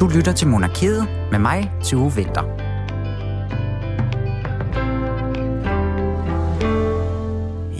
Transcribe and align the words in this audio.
Du 0.00 0.08
lytter 0.08 0.32
til 0.32 0.48
Monarkiet 0.48 1.08
med 1.30 1.38
mig, 1.38 1.72
Tue 1.84 2.14
Vinter. 2.14 2.42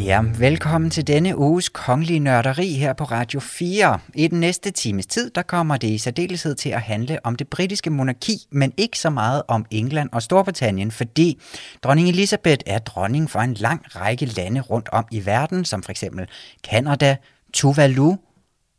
Ja, 0.04 0.22
velkommen 0.38 0.90
til 0.90 1.06
denne 1.06 1.38
uges 1.38 1.68
kongelige 1.68 2.18
nørderi 2.18 2.72
her 2.72 2.92
på 2.92 3.04
Radio 3.04 3.40
4. 3.40 3.98
I 4.14 4.28
den 4.28 4.40
næste 4.40 4.70
times 4.70 5.06
tid, 5.06 5.30
der 5.30 5.42
kommer 5.42 5.76
det 5.76 5.88
i 5.88 5.98
særdeleshed 5.98 6.54
til 6.54 6.70
at 6.70 6.80
handle 6.80 7.18
om 7.24 7.36
det 7.36 7.48
britiske 7.48 7.90
monarki, 7.90 8.46
men 8.50 8.72
ikke 8.76 8.98
så 8.98 9.10
meget 9.10 9.42
om 9.48 9.66
England 9.70 10.08
og 10.12 10.22
Storbritannien, 10.22 10.90
fordi 10.90 11.40
dronning 11.82 12.08
Elizabeth 12.08 12.62
er 12.66 12.78
dronning 12.78 13.30
for 13.30 13.40
en 13.40 13.54
lang 13.54 13.82
række 13.96 14.26
lande 14.26 14.60
rundt 14.60 14.88
om 14.92 15.04
i 15.10 15.26
verden, 15.26 15.64
som 15.64 15.82
for 15.82 15.90
eksempel 15.90 16.26
Canada, 16.70 17.16
Tuvalu, 17.52 18.16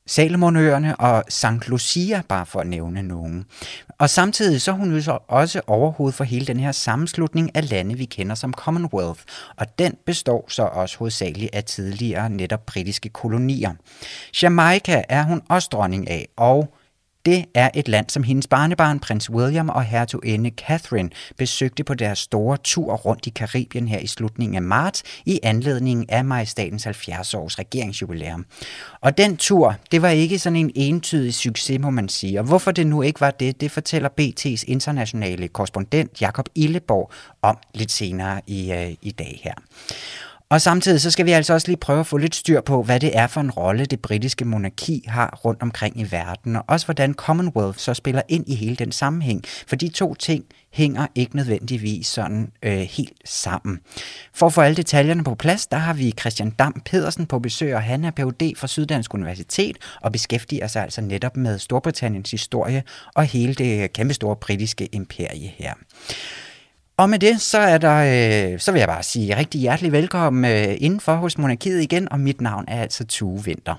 Salomonøerne 0.09 0.95
og 0.95 1.23
St. 1.29 1.67
Lucia, 1.67 2.21
bare 2.29 2.45
for 2.45 2.59
at 2.59 2.67
nævne 2.67 3.01
nogen. 3.01 3.45
Og 3.97 4.09
samtidig 4.09 4.61
så 4.61 4.71
er 4.71 4.75
hun 4.75 4.93
jo 4.93 5.01
så 5.01 5.17
også 5.27 5.61
overhovedet 5.67 6.15
for 6.15 6.23
hele 6.23 6.45
den 6.45 6.59
her 6.59 6.71
sammenslutning 6.71 7.55
af 7.55 7.69
lande, 7.69 7.97
vi 7.97 8.05
kender 8.05 8.35
som 8.35 8.53
Commonwealth, 8.53 9.21
og 9.57 9.79
den 9.79 9.97
består 10.05 10.45
så 10.47 10.63
også 10.63 10.97
hovedsageligt 10.97 11.55
af 11.55 11.63
tidligere 11.63 12.29
netop 12.29 12.65
britiske 12.65 13.09
kolonier. 13.09 13.73
Jamaica 14.41 15.03
er 15.09 15.23
hun 15.23 15.41
også 15.49 15.69
dronning 15.71 16.09
af, 16.09 16.27
og 16.37 16.73
det 17.25 17.45
er 17.53 17.69
et 17.75 17.87
land, 17.87 18.09
som 18.09 18.23
hendes 18.23 18.47
barnebarn, 18.47 18.99
prins 18.99 19.29
William 19.29 19.69
og 19.69 19.83
hertuginde 19.83 20.51
Catherine, 20.57 21.09
besøgte 21.37 21.83
på 21.83 21.93
deres 21.93 22.19
store 22.19 22.57
tur 22.57 22.95
rundt 22.95 23.27
i 23.27 23.29
Karibien 23.29 23.87
her 23.87 23.99
i 23.99 24.07
slutningen 24.07 24.55
af 24.55 24.61
marts 24.61 25.03
i 25.25 25.39
anledning 25.43 26.11
af 26.11 26.25
majestatens 26.25 26.87
70-års 26.87 27.59
regeringsjubilæum. 27.59 28.45
Og 29.01 29.17
den 29.17 29.37
tur, 29.37 29.75
det 29.91 30.01
var 30.01 30.09
ikke 30.09 30.39
sådan 30.39 30.55
en 30.55 30.71
entydig 30.75 31.33
succes, 31.33 31.79
må 31.79 31.89
man 31.89 32.09
sige. 32.09 32.39
Og 32.39 32.45
hvorfor 32.45 32.71
det 32.71 32.87
nu 32.87 33.01
ikke 33.01 33.21
var 33.21 33.31
det, 33.31 33.61
det 33.61 33.71
fortæller 33.71 34.09
BT's 34.21 34.63
internationale 34.67 35.47
korrespondent 35.47 36.21
Jakob 36.21 36.45
Illeborg 36.55 37.11
om 37.41 37.57
lidt 37.75 37.91
senere 37.91 38.41
i, 38.47 38.71
øh, 38.71 38.95
i 39.01 39.11
dag 39.11 39.39
her. 39.43 39.53
Og 40.51 40.61
samtidig 40.61 41.01
så 41.01 41.11
skal 41.11 41.25
vi 41.25 41.31
altså 41.31 41.53
også 41.53 41.67
lige 41.67 41.77
prøve 41.77 41.99
at 41.99 42.07
få 42.07 42.17
lidt 42.17 42.35
styr 42.35 42.61
på, 42.61 42.83
hvad 42.83 42.99
det 42.99 43.17
er 43.17 43.27
for 43.27 43.41
en 43.41 43.51
rolle 43.51 43.85
det 43.85 43.99
britiske 43.99 44.45
monarki 44.45 45.03
har 45.07 45.39
rundt 45.45 45.61
omkring 45.61 45.99
i 45.99 46.11
verden, 46.11 46.55
og 46.55 46.63
også 46.67 46.87
hvordan 46.87 47.13
Commonwealth 47.13 47.77
så 47.77 47.93
spiller 47.93 48.21
ind 48.27 48.49
i 48.49 48.55
hele 48.55 48.75
den 48.75 48.91
sammenhæng. 48.91 49.43
For 49.67 49.75
de 49.75 49.89
to 49.89 50.13
ting 50.13 50.45
hænger 50.73 51.07
ikke 51.15 51.35
nødvendigvis 51.35 52.07
sådan 52.07 52.51
øh, 52.63 52.79
helt 52.79 53.13
sammen. 53.25 53.79
For 54.33 54.45
at 54.45 54.53
få 54.53 54.61
alle 54.61 54.75
detaljerne 54.75 55.23
på 55.23 55.35
plads, 55.35 55.67
der 55.67 55.77
har 55.77 55.93
vi 55.93 56.13
Christian 56.19 56.49
Dam 56.49 56.81
Pedersen 56.85 57.25
på 57.25 57.39
besøg, 57.39 57.75
og 57.75 57.83
han 57.83 58.05
er 58.05 58.11
Ph.D. 58.11 58.57
fra 58.57 58.67
Syddansk 58.67 59.13
Universitet 59.13 59.77
og 60.01 60.11
beskæftiger 60.11 60.67
sig 60.67 60.83
altså 60.83 61.01
netop 61.01 61.37
med 61.37 61.59
Storbritanniens 61.59 62.31
historie 62.31 62.83
og 63.15 63.23
hele 63.23 63.53
det 63.53 63.93
kæmpestore 63.93 64.35
britiske 64.35 64.85
imperie 64.85 65.53
her. 65.57 65.73
Og 66.99 67.09
med 67.09 67.19
det, 67.19 67.41
så, 67.41 67.57
er 67.57 67.77
der, 67.77 67.97
øh, 68.53 68.59
så 68.59 68.71
vil 68.71 68.79
jeg 68.79 68.87
bare 68.87 69.03
sige 69.03 69.37
rigtig 69.37 69.61
hjertelig 69.61 69.91
velkommen 69.91 70.51
øh, 70.51 70.75
indenfor 70.79 71.13
hos 71.13 71.37
Monarkiet 71.37 71.81
igen, 71.81 72.11
og 72.11 72.19
mit 72.19 72.41
navn 72.41 72.65
er 72.67 72.81
altså 72.81 73.05
Tue 73.05 73.43
Vinter. 73.43 73.75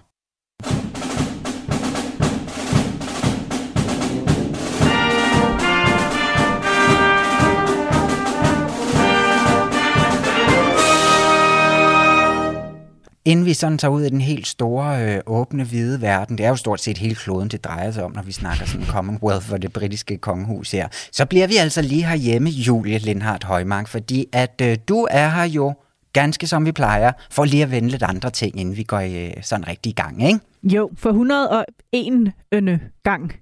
Inden 13.30 13.46
vi 13.46 13.54
sådan 13.54 13.78
tager 13.78 13.92
ud 13.92 14.02
i 14.02 14.08
den 14.08 14.20
helt 14.20 14.46
store, 14.46 15.14
øh, 15.14 15.20
åbne, 15.26 15.64
hvide 15.64 16.00
verden, 16.00 16.38
det 16.38 16.46
er 16.46 16.48
jo 16.48 16.56
stort 16.56 16.80
set 16.80 16.98
hele 16.98 17.14
kloden, 17.14 17.48
det 17.48 17.64
drejer 17.64 17.90
sig 17.90 18.04
om, 18.04 18.12
når 18.12 18.22
vi 18.22 18.32
snakker 18.32 18.66
sådan 18.66 18.86
Commonwealth 18.86 19.52
og 19.52 19.62
det 19.62 19.72
britiske 19.72 20.18
kongehus 20.18 20.70
her, 20.70 20.88
så 21.12 21.26
bliver 21.26 21.46
vi 21.46 21.56
altså 21.56 21.82
lige 21.82 22.06
herhjemme, 22.06 22.50
Julie 22.50 22.98
Lindhardt 22.98 23.44
Højmark, 23.44 23.88
fordi 23.88 24.26
at 24.32 24.62
øh, 24.62 24.78
du 24.88 25.08
er 25.10 25.28
her 25.28 25.44
jo 25.44 25.74
ganske 26.12 26.46
som 26.46 26.66
vi 26.66 26.72
plejer, 26.72 27.12
for 27.30 27.44
lige 27.44 27.62
at 27.62 27.70
vende 27.70 27.88
lidt 27.88 28.02
andre 28.02 28.30
ting, 28.30 28.60
inden 28.60 28.76
vi 28.76 28.82
går 28.82 28.98
øh, 28.98 29.42
sådan 29.42 29.68
rigtig 29.68 29.90
i 29.90 29.94
gang, 29.94 30.26
ikke? 30.26 30.40
Jo, 30.62 30.90
for 30.96 31.10
101 31.10 32.32
ønne 32.52 32.80
gang. 33.02 33.32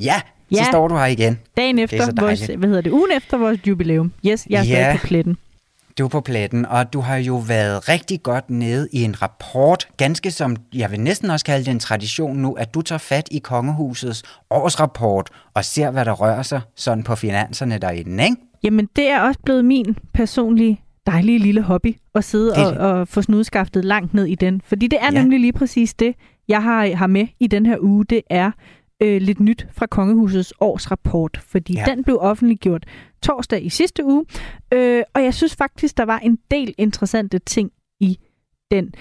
Ja, 0.00 0.20
så 0.52 0.58
ja. 0.58 0.64
står 0.64 0.88
du 0.88 0.96
her 0.96 1.06
igen. 1.06 1.38
Dagen 1.56 1.78
efter 1.78 2.20
vores, 2.20 2.46
hvad 2.46 2.68
hedder 2.68 2.82
det, 2.82 2.90
ugen 2.90 3.12
efter 3.16 3.38
vores 3.38 3.58
jubilæum. 3.66 4.12
Yes, 4.26 4.46
jeg 4.50 4.60
er 4.60 4.64
ja. 4.64 4.82
stadig 4.82 5.00
på 5.00 5.06
pletten. 5.06 5.36
Du 5.98 6.04
er 6.04 6.08
på 6.08 6.20
pletten, 6.20 6.66
og 6.66 6.92
du 6.92 7.00
har 7.00 7.16
jo 7.16 7.36
været 7.36 7.88
rigtig 7.88 8.22
godt 8.22 8.50
nede 8.50 8.88
i 8.92 9.02
en 9.02 9.22
rapport, 9.22 9.88
ganske 9.96 10.30
som, 10.30 10.56
jeg 10.74 10.90
vil 10.90 11.00
næsten 11.00 11.30
også 11.30 11.44
kalde 11.44 11.64
det 11.64 11.70
en 11.70 11.78
tradition 11.78 12.36
nu, 12.36 12.52
at 12.52 12.74
du 12.74 12.82
tager 12.82 12.98
fat 12.98 13.28
i 13.30 13.38
kongehusets 13.38 14.22
årsrapport 14.50 15.30
og 15.54 15.64
ser, 15.64 15.90
hvad 15.90 16.04
der 16.04 16.12
rører 16.12 16.42
sig 16.42 16.60
sådan 16.74 17.04
på 17.04 17.14
finanserne 17.14 17.78
derinde, 17.78 18.24
ikke? 18.24 18.36
Jamen, 18.62 18.88
det 18.96 19.08
er 19.08 19.20
også 19.20 19.40
blevet 19.44 19.64
min 19.64 19.96
personlige 20.14 20.80
dejlige 21.06 21.38
lille 21.38 21.62
hobby 21.62 21.96
at 22.14 22.24
sidde 22.24 22.52
og, 22.52 22.90
og 22.90 23.08
få 23.08 23.22
snudskaftet 23.22 23.84
langt 23.84 24.14
ned 24.14 24.24
i 24.24 24.34
den. 24.34 24.60
Fordi 24.64 24.86
det 24.86 24.98
er 25.00 25.12
ja. 25.12 25.20
nemlig 25.20 25.40
lige 25.40 25.52
præcis 25.52 25.94
det, 25.94 26.14
jeg 26.48 26.62
har, 26.62 26.96
har 26.96 27.06
med 27.06 27.26
i 27.40 27.46
den 27.46 27.66
her 27.66 27.76
uge. 27.80 28.04
Det 28.04 28.22
er 28.30 28.50
øh, 29.02 29.22
lidt 29.22 29.40
nyt 29.40 29.66
fra 29.72 29.86
Kongehusets 29.86 30.54
årsrapport, 30.60 31.36
fordi 31.36 31.74
ja. 31.74 31.84
den 31.84 32.04
blev 32.04 32.18
offentliggjort 32.20 32.86
torsdag 33.22 33.64
i 33.64 33.68
sidste 33.68 34.04
uge, 34.04 34.24
øh, 34.74 35.02
og 35.14 35.24
jeg 35.24 35.34
synes 35.34 35.56
faktisk, 35.56 35.96
der 35.96 36.04
var 36.04 36.18
en 36.18 36.38
del 36.50 36.74
interessante 36.78 37.38
ting 37.38 37.70
i 38.00 38.18
den. 38.70 38.94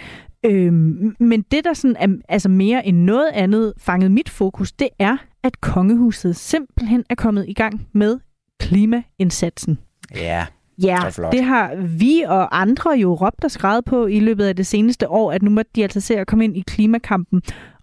Øh, 0.46 0.74
men 1.20 1.42
det, 1.52 1.64
der 1.64 1.74
sådan 1.74 1.96
er 2.00 2.08
altså 2.30 2.50
mere 2.50 2.86
end 2.86 2.98
noget 2.98 3.30
andet 3.34 3.74
fangede 3.78 4.10
mit 4.10 4.30
fokus, 4.30 4.72
det 4.72 4.90
er, 5.00 5.18
at 5.44 5.62
kongehuset 5.62 6.36
simpelthen 6.36 7.04
er 7.10 7.16
kommet 7.16 7.46
i 7.48 7.54
gang 7.54 7.88
med 7.94 8.20
klimaindsatsen. 8.60 9.80
Ja, 10.16 10.46
Ja, 10.84 10.98
det 11.32 11.44
har 11.44 11.76
vi 11.76 12.24
og 12.28 12.62
andre 12.62 12.92
jo 12.92 13.14
råbt 13.14 13.44
og 13.44 13.52
skrevet 13.52 13.86
på 13.86 14.06
i 14.06 14.20
løbet 14.20 14.46
af 14.46 14.56
det 14.56 14.66
seneste 14.66 15.10
år, 15.10 15.32
at 15.32 15.44
nu 15.44 15.50
må 15.50 15.62
de 15.76 15.84
altså 15.84 16.02
se 16.02 16.18
at 16.18 16.28
komme 16.28 16.44
ind 16.44 16.58
i 16.58 16.64
klimakampen. 16.68 17.42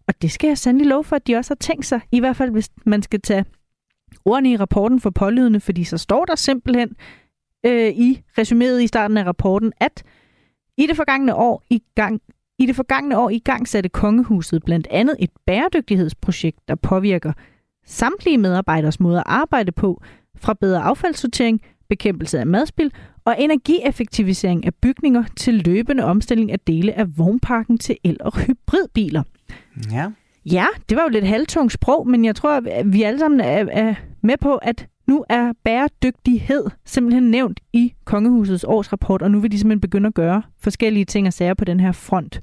Og 0.09 0.23
det 0.23 0.31
skal 0.31 0.49
jeg 0.49 0.59
sandelig 0.59 0.87
love 0.87 1.05
for, 1.05 1.17
at 1.17 1.27
de 1.27 1.37
også 1.37 1.51
har 1.51 1.57
tænkt 1.57 1.87
sig, 1.87 2.01
i 2.13 2.21
hvert 2.21 2.37
fald 2.37 2.51
hvis 2.51 2.71
man 2.87 3.03
skal 3.03 3.21
tage 3.21 3.45
ordene 4.25 4.51
i 4.51 4.57
rapporten 4.57 5.01
for 5.01 5.11
pålydende, 5.11 5.61
fordi 5.61 5.85
så 5.85 5.99
står 5.99 6.25
der 6.25 6.35
simpelthen 6.35 6.97
øh, 7.67 7.89
i 7.89 8.23
resuméet 8.41 8.79
i 8.79 8.87
starten 8.87 9.17
af 9.17 9.25
rapporten, 9.25 9.73
at 9.81 10.03
i 10.79 10.87
det 10.87 10.97
forgangne 10.97 11.35
år 11.35 11.63
i 11.71 11.83
gang 11.95 12.23
i 12.59 12.67
det 12.67 12.77
forgangne 12.77 13.19
år 13.19 13.31
i 13.31 13.39
gang 13.39 13.69
satte 13.69 13.89
kongehuset 13.89 14.63
blandt 14.65 14.87
andet 14.91 15.17
et 15.19 15.31
bæredygtighedsprojekt, 15.47 16.59
der 16.69 16.75
påvirker 16.75 17.33
samtlige 17.87 18.39
medarbejderes 18.39 19.01
måde 19.01 19.19
at 19.19 19.25
arbejde 19.27 19.73
på, 19.73 20.03
fra 20.37 20.55
bedre 20.55 20.83
affaldssortering, 20.83 21.61
bekæmpelse 21.89 22.39
af 22.41 22.47
madspil 22.47 22.93
og 23.25 23.37
energieffektivisering 23.39 24.67
af 24.67 24.75
bygninger 24.75 25.25
til 25.37 25.55
løbende 25.55 26.05
omstilling 26.05 26.53
af 26.53 26.61
dele 26.61 26.93
af 26.93 27.19
vognparken 27.19 27.79
til 27.79 27.97
el- 28.05 28.23
og 28.23 28.39
hybridbiler. 28.39 29.23
Ja. 29.93 30.07
Ja, 30.47 30.67
det 30.89 30.97
var 30.97 31.03
jo 31.03 31.09
lidt 31.09 31.27
halvtung 31.27 31.73
sprog, 31.73 32.09
men 32.09 32.25
jeg 32.25 32.37
tror, 32.37 32.63
at 32.71 32.93
vi 32.93 33.03
alle 33.03 33.19
sammen 33.19 33.41
er, 33.41 33.67
er 33.73 33.95
med 34.23 34.37
på, 34.41 34.57
at 34.57 34.87
nu 35.07 35.25
er 35.29 35.53
bæredygtighed 35.65 36.65
simpelthen 36.85 37.31
nævnt 37.31 37.61
i 37.73 37.95
Kongehusets 38.05 38.65
årsrapport, 38.65 39.23
og 39.23 39.31
nu 39.31 39.41
vil 39.41 39.53
de 39.53 39.59
simpelthen 39.59 39.81
begynde 39.81 40.07
at 40.07 40.15
gøre 40.15 40.43
forskellige 40.61 41.05
ting 41.05 41.27
og 41.27 41.33
sager 41.33 41.55
på 41.55 41.65
den 41.65 41.81
her 41.81 41.93
front. 41.93 42.41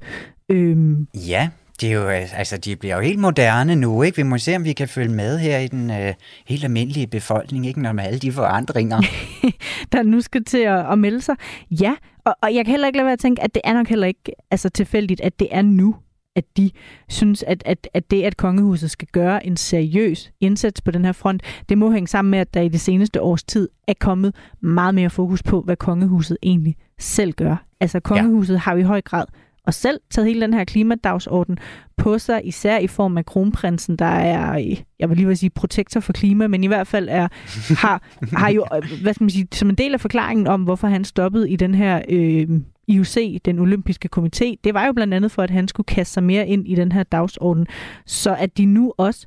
Øhm. 0.48 1.06
Ja, 1.14 1.48
det 1.80 1.88
er 1.88 1.92
jo, 1.92 2.06
altså, 2.08 2.56
de 2.56 2.76
bliver 2.76 2.96
jo 2.96 3.00
helt 3.02 3.18
moderne 3.18 3.76
nu, 3.76 4.02
ikke? 4.02 4.16
Vi 4.16 4.22
må 4.22 4.38
se, 4.38 4.56
om 4.56 4.64
vi 4.64 4.72
kan 4.72 4.88
følge 4.88 5.10
med 5.14 5.38
her 5.38 5.58
i 5.58 5.68
den 5.68 5.90
øh, 5.90 6.14
helt 6.46 6.64
almindelige 6.64 7.06
befolkning, 7.06 7.66
ikke? 7.66 7.82
Når 7.82 7.92
med 7.92 8.04
alle 8.04 8.18
de 8.18 8.32
forandringer. 8.32 9.00
der 9.92 10.02
nu 10.02 10.20
skal 10.20 10.44
til 10.44 10.58
at, 10.58 10.92
at 10.92 10.98
melde 10.98 11.20
sig. 11.20 11.36
Ja, 11.70 11.94
og, 12.24 12.36
og 12.42 12.54
jeg 12.54 12.64
kan 12.64 12.70
heller 12.70 12.86
ikke 12.86 12.96
lade 12.96 13.06
være 13.06 13.12
at 13.12 13.18
tænke, 13.18 13.42
at 13.42 13.54
det 13.54 13.62
er 13.64 13.72
nok 13.72 13.88
heller 13.88 14.06
ikke 14.06 14.32
altså, 14.50 14.68
tilfældigt, 14.68 15.20
at 15.20 15.40
det 15.40 15.48
er 15.50 15.62
nu, 15.62 15.94
at 16.40 16.56
de 16.56 16.70
synes, 17.08 17.42
at, 17.42 17.62
at, 17.66 17.88
at 17.94 18.10
det, 18.10 18.22
at 18.22 18.36
kongehuset 18.36 18.90
skal 18.90 19.08
gøre 19.12 19.46
en 19.46 19.56
seriøs 19.56 20.30
indsats 20.40 20.80
på 20.80 20.90
den 20.90 21.04
her 21.04 21.12
front, 21.12 21.42
det 21.68 21.78
må 21.78 21.90
hænge 21.90 22.08
sammen 22.08 22.30
med, 22.30 22.38
at 22.38 22.54
der 22.54 22.60
i 22.60 22.68
det 22.68 22.80
seneste 22.80 23.22
års 23.22 23.42
tid 23.42 23.68
er 23.86 23.94
kommet 24.00 24.34
meget 24.60 24.94
mere 24.94 25.10
fokus 25.10 25.42
på, 25.42 25.60
hvad 25.60 25.76
kongehuset 25.76 26.36
egentlig 26.42 26.76
selv 26.98 27.32
gør. 27.32 27.64
Altså 27.80 28.00
kongehuset 28.00 28.54
ja. 28.54 28.58
har 28.58 28.72
jo 28.72 28.78
i 28.78 28.82
høj 28.82 29.00
grad 29.00 29.24
og 29.66 29.74
selv 29.74 30.00
taget 30.10 30.26
hele 30.26 30.40
den 30.40 30.54
her 30.54 30.64
klimadagsorden 30.64 31.58
på 31.96 32.18
sig, 32.18 32.40
især 32.44 32.78
i 32.78 32.86
form 32.86 33.18
af 33.18 33.26
kronprinsen, 33.26 33.96
der 33.96 34.04
er, 34.04 34.76
jeg 34.98 35.08
vil 35.08 35.16
lige 35.16 35.26
vil 35.26 35.38
sige 35.38 35.50
protektor 35.50 36.00
for 36.00 36.12
klima, 36.12 36.46
men 36.46 36.64
i 36.64 36.66
hvert 36.66 36.86
fald 36.86 37.08
er, 37.10 37.28
har, 37.76 38.02
har 38.32 38.50
jo, 38.50 38.66
hvad 39.02 39.14
skal 39.14 39.24
man 39.24 39.30
sige, 39.30 39.48
som 39.52 39.70
en 39.70 39.74
del 39.74 39.94
af 39.94 40.00
forklaringen 40.00 40.46
om, 40.46 40.62
hvorfor 40.62 40.88
han 40.88 41.04
stoppede 41.04 41.50
i 41.50 41.56
den 41.56 41.74
her 41.74 42.02
øh, 42.08 42.48
IOC, 42.90 43.40
den 43.44 43.58
olympiske 43.58 44.08
komité, 44.16 44.54
det 44.64 44.74
var 44.74 44.86
jo 44.86 44.92
blandt 44.92 45.14
andet 45.14 45.32
for, 45.32 45.42
at 45.42 45.50
han 45.50 45.68
skulle 45.68 45.86
kaste 45.86 46.12
sig 46.12 46.22
mere 46.22 46.46
ind 46.46 46.68
i 46.68 46.74
den 46.74 46.92
her 46.92 47.02
dagsorden, 47.02 47.66
så 48.06 48.34
at 48.34 48.58
de 48.58 48.64
nu 48.64 48.92
også 48.96 49.26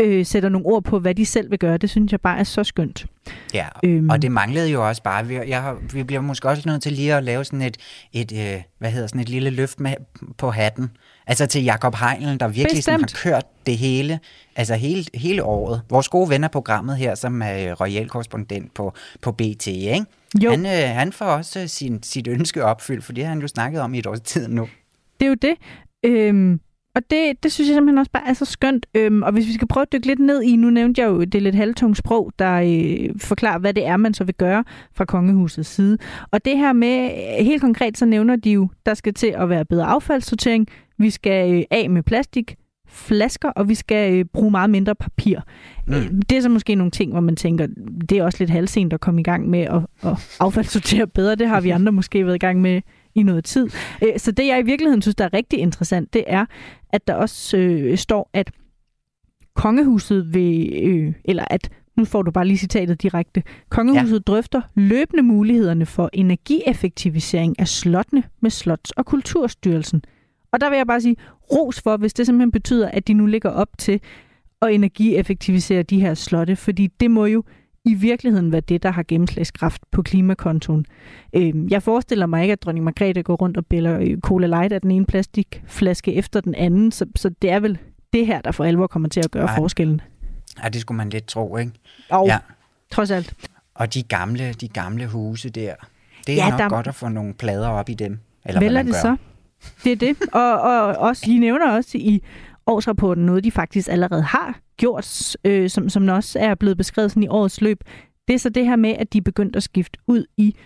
øh, 0.00 0.26
sætter 0.26 0.48
nogle 0.48 0.66
ord 0.66 0.84
på, 0.84 0.98
hvad 0.98 1.14
de 1.14 1.26
selv 1.26 1.50
vil 1.50 1.58
gøre, 1.58 1.76
det 1.76 1.90
synes 1.90 2.12
jeg 2.12 2.20
bare 2.20 2.38
er 2.38 2.44
så 2.44 2.64
skønt. 2.64 3.06
Ja, 3.54 3.66
øhm. 3.84 4.10
og 4.10 4.22
det 4.22 4.32
manglede 4.32 4.70
jo 4.70 4.88
også 4.88 5.02
bare. 5.02 5.26
Vi, 5.26 5.34
jeg 5.34 5.74
vi 5.92 6.02
bliver 6.02 6.20
måske 6.20 6.48
også 6.48 6.68
nødt 6.68 6.82
til 6.82 6.92
lige 6.92 7.14
at 7.14 7.24
lave 7.24 7.44
sådan 7.44 7.62
et, 7.62 7.76
et 8.12 8.32
øh, 8.32 8.62
hvad 8.78 8.90
hedder 8.90 9.06
sådan 9.06 9.20
et 9.20 9.28
lille 9.28 9.50
løft 9.50 9.80
med, 9.80 9.94
på 10.38 10.50
hatten 10.50 10.90
Altså 11.26 11.46
til 11.46 11.64
Jakob 11.64 11.94
Heinlen, 11.94 12.40
der 12.40 12.48
virkelig 12.48 12.84
sådan, 12.84 13.00
har 13.00 13.10
kørt 13.14 13.44
det 13.66 13.78
hele, 13.78 14.20
altså 14.56 14.74
hele, 14.74 15.04
hele 15.14 15.44
året. 15.44 15.82
Vores 15.90 16.08
gode 16.08 16.30
ven 16.30 16.44
af 16.44 16.50
programmet 16.50 16.96
her, 16.96 17.14
som 17.14 17.42
er 17.42 17.74
royal 17.74 18.08
korrespondent 18.08 18.74
på, 18.74 18.92
på 19.22 19.32
BT, 19.32 19.66
ikke? 19.66 20.04
Jo. 20.42 20.50
Han, 20.50 20.66
øh, 20.66 20.96
han 20.96 21.12
får 21.12 21.26
også 21.26 21.68
sin, 21.68 22.02
sit 22.02 22.28
ønske 22.28 22.64
opfyldt, 22.64 23.04
for 23.04 23.12
det 23.12 23.24
har 23.24 23.30
han 23.30 23.40
jo 23.40 23.48
snakket 23.48 23.80
om 23.80 23.94
i 23.94 23.98
et 23.98 24.06
års 24.06 24.20
tid 24.20 24.48
nu. 24.48 24.68
Det 25.20 25.26
er 25.26 25.28
jo 25.28 25.34
det. 25.34 25.54
Øhm, 26.04 26.60
og 26.94 27.02
det, 27.10 27.42
det 27.42 27.52
synes 27.52 27.68
jeg 27.68 27.74
simpelthen 27.74 27.98
også 27.98 28.10
bare 28.10 28.28
er 28.28 28.32
så 28.32 28.44
skønt. 28.44 28.86
Øhm, 28.94 29.22
og 29.22 29.32
hvis 29.32 29.46
vi 29.46 29.52
skal 29.52 29.68
prøve 29.68 29.82
at 29.82 29.92
dykke 29.92 30.06
lidt 30.06 30.18
ned 30.18 30.42
i, 30.42 30.56
nu 30.56 30.70
nævnte 30.70 31.00
jeg 31.00 31.08
jo 31.08 31.24
det 31.24 31.42
lidt 31.42 31.54
halvtunge 31.54 31.96
sprog, 31.96 32.32
der 32.38 32.54
øh, 32.54 33.20
forklarer, 33.20 33.58
hvad 33.58 33.74
det 33.74 33.86
er, 33.86 33.96
man 33.96 34.14
så 34.14 34.24
vil 34.24 34.34
gøre 34.34 34.64
fra 34.92 35.04
kongehusets 35.04 35.70
side. 35.70 35.98
Og 36.30 36.44
det 36.44 36.58
her 36.58 36.72
med, 36.72 37.10
helt 37.44 37.60
konkret 37.60 37.98
så 37.98 38.06
nævner 38.06 38.36
de 38.36 38.50
jo, 38.50 38.68
der 38.86 38.94
skal 38.94 39.14
til 39.14 39.34
at 39.36 39.48
være 39.48 39.64
bedre 39.64 39.86
affaldssortering, 39.86 40.68
vi 40.98 41.10
skal 41.10 41.54
øh, 41.54 41.62
af 41.70 41.90
med 41.90 42.02
plastik, 42.02 42.56
flasker, 42.94 43.48
og 43.48 43.68
vi 43.68 43.74
skal 43.74 44.14
øh, 44.14 44.24
bruge 44.24 44.50
meget 44.50 44.70
mindre 44.70 44.94
papir. 44.94 45.38
Mm. 45.86 45.94
Øh, 45.94 46.10
det 46.28 46.38
er 46.38 46.40
så 46.40 46.48
måske 46.48 46.74
nogle 46.74 46.90
ting, 46.90 47.12
hvor 47.12 47.20
man 47.20 47.36
tænker, 47.36 47.66
det 48.08 48.18
er 48.18 48.24
også 48.24 48.38
lidt 48.38 48.50
halvsent 48.50 48.92
at 48.92 49.00
komme 49.00 49.20
i 49.20 49.24
gang 49.24 49.48
med 49.50 49.60
at, 49.60 49.82
at 50.02 50.36
affaldssortere 50.40 51.06
bedre. 51.06 51.34
Det 51.34 51.48
har 51.48 51.60
vi 51.60 51.70
andre 51.70 51.92
måske 51.92 52.26
været 52.26 52.34
i 52.34 52.38
gang 52.38 52.60
med 52.60 52.80
i 53.14 53.22
noget 53.22 53.44
tid. 53.44 53.68
Øh, 54.02 54.18
så 54.18 54.32
det, 54.32 54.46
jeg 54.46 54.60
i 54.60 54.64
virkeligheden 54.64 55.02
synes, 55.02 55.16
der 55.16 55.24
er 55.24 55.34
rigtig 55.34 55.58
interessant, 55.58 56.14
det 56.14 56.24
er, 56.26 56.46
at 56.92 57.06
der 57.06 57.14
også 57.14 57.56
øh, 57.56 57.98
står, 57.98 58.30
at 58.32 58.50
kongehuset 59.54 60.34
vil, 60.34 60.72
øh, 60.82 61.12
eller 61.24 61.44
at 61.50 61.70
nu 61.96 62.04
får 62.04 62.22
du 62.22 62.30
bare 62.30 62.46
lige 62.46 62.58
citatet 62.58 63.02
direkte. 63.02 63.42
Kongehuset 63.68 64.14
ja. 64.14 64.18
drøfter 64.18 64.60
løbende 64.74 65.22
mulighederne 65.22 65.86
for 65.86 66.10
energieffektivisering 66.12 67.58
af 67.58 67.68
slottene 67.68 68.22
med 68.40 68.50
Slots- 68.50 68.92
og 68.96 69.06
Kulturstyrelsen. 69.06 70.02
Og 70.54 70.60
der 70.60 70.70
vil 70.70 70.76
jeg 70.76 70.86
bare 70.86 71.00
sige 71.00 71.16
ros 71.52 71.80
for, 71.80 71.96
hvis 71.96 72.14
det 72.14 72.26
simpelthen 72.26 72.50
betyder, 72.52 72.88
at 72.88 73.08
de 73.08 73.12
nu 73.12 73.26
ligger 73.26 73.50
op 73.50 73.68
til 73.78 74.00
at 74.62 74.72
energieffektivisere 74.74 75.82
de 75.82 76.00
her 76.00 76.14
slotte, 76.14 76.56
fordi 76.56 76.86
det 76.86 77.10
må 77.10 77.26
jo 77.26 77.44
i 77.84 77.94
virkeligheden 77.94 78.52
være 78.52 78.60
det, 78.60 78.82
der 78.82 78.90
har 78.90 79.04
gennemslagskraft 79.08 79.82
på 79.90 80.02
klimakontoen. 80.02 80.86
Øh, 81.32 81.72
jeg 81.72 81.82
forestiller 81.82 82.26
mig 82.26 82.42
ikke, 82.42 82.52
at 82.52 82.62
dronning 82.62 82.84
Margrethe 82.84 83.22
går 83.22 83.34
rundt 83.34 83.56
og 83.56 83.66
bæller 83.66 83.98
øh, 83.98 84.20
Cola 84.20 84.46
Light 84.46 84.72
af 84.72 84.80
den 84.80 84.90
ene 84.90 85.06
plastikflaske 85.06 86.14
efter 86.14 86.40
den 86.40 86.54
anden, 86.54 86.92
så, 86.92 87.06
så 87.16 87.30
det 87.42 87.50
er 87.50 87.60
vel 87.60 87.78
det 88.12 88.26
her, 88.26 88.40
der 88.40 88.52
for 88.52 88.64
alvor 88.64 88.86
kommer 88.86 89.08
til 89.08 89.20
at 89.20 89.30
gøre 89.30 89.46
Nej. 89.46 89.56
forskellen. 89.56 90.00
Ja, 90.62 90.68
det 90.68 90.80
skulle 90.80 90.96
man 90.96 91.10
lidt 91.10 91.26
tro, 91.26 91.56
ikke? 91.56 91.72
Og 92.10 92.26
ja. 92.26 92.38
trods 92.90 93.10
alt. 93.10 93.34
Og 93.74 93.94
de 93.94 94.02
gamle, 94.02 94.52
de 94.52 94.68
gamle 94.68 95.06
huse 95.06 95.50
der, 95.50 95.74
det 96.26 96.40
er 96.40 96.44
ja, 96.44 96.50
nok 96.50 96.58
der... 96.58 96.68
godt 96.68 96.86
at 96.86 96.94
få 96.94 97.08
nogle 97.08 97.34
plader 97.34 97.68
op 97.68 97.88
i 97.88 97.94
dem. 97.94 98.18
Eller 98.44 98.60
Vel 98.60 98.76
er 98.76 98.82
det 98.82 98.92
gør. 98.92 99.00
så? 99.00 99.16
Det 99.84 99.92
er 99.92 99.96
det. 99.96 100.16
Og, 100.32 100.60
og 100.60 100.96
også, 100.96 101.22
de 101.26 101.38
nævner 101.38 101.70
også 101.70 101.98
i 101.98 102.22
årsrapporten 102.66 103.26
noget, 103.26 103.44
de 103.44 103.50
faktisk 103.50 103.88
allerede 103.88 104.22
har 104.22 104.60
gjort, 104.76 105.36
øh, 105.44 105.70
som, 105.70 105.88
som 105.88 106.08
også 106.08 106.38
er 106.38 106.54
blevet 106.54 106.76
beskrevet 106.76 107.10
sådan 107.10 107.22
i 107.22 107.28
årets 107.28 107.60
løb. 107.60 107.78
Det 108.28 108.34
er 108.34 108.38
så 108.38 108.48
det 108.48 108.66
her 108.66 108.76
med, 108.76 108.90
at 108.90 109.12
de 109.12 109.18
er 109.18 109.22
begyndt 109.22 109.56
at 109.56 109.62
skifte 109.62 109.98
ud 110.06 110.24
i, 110.36 110.56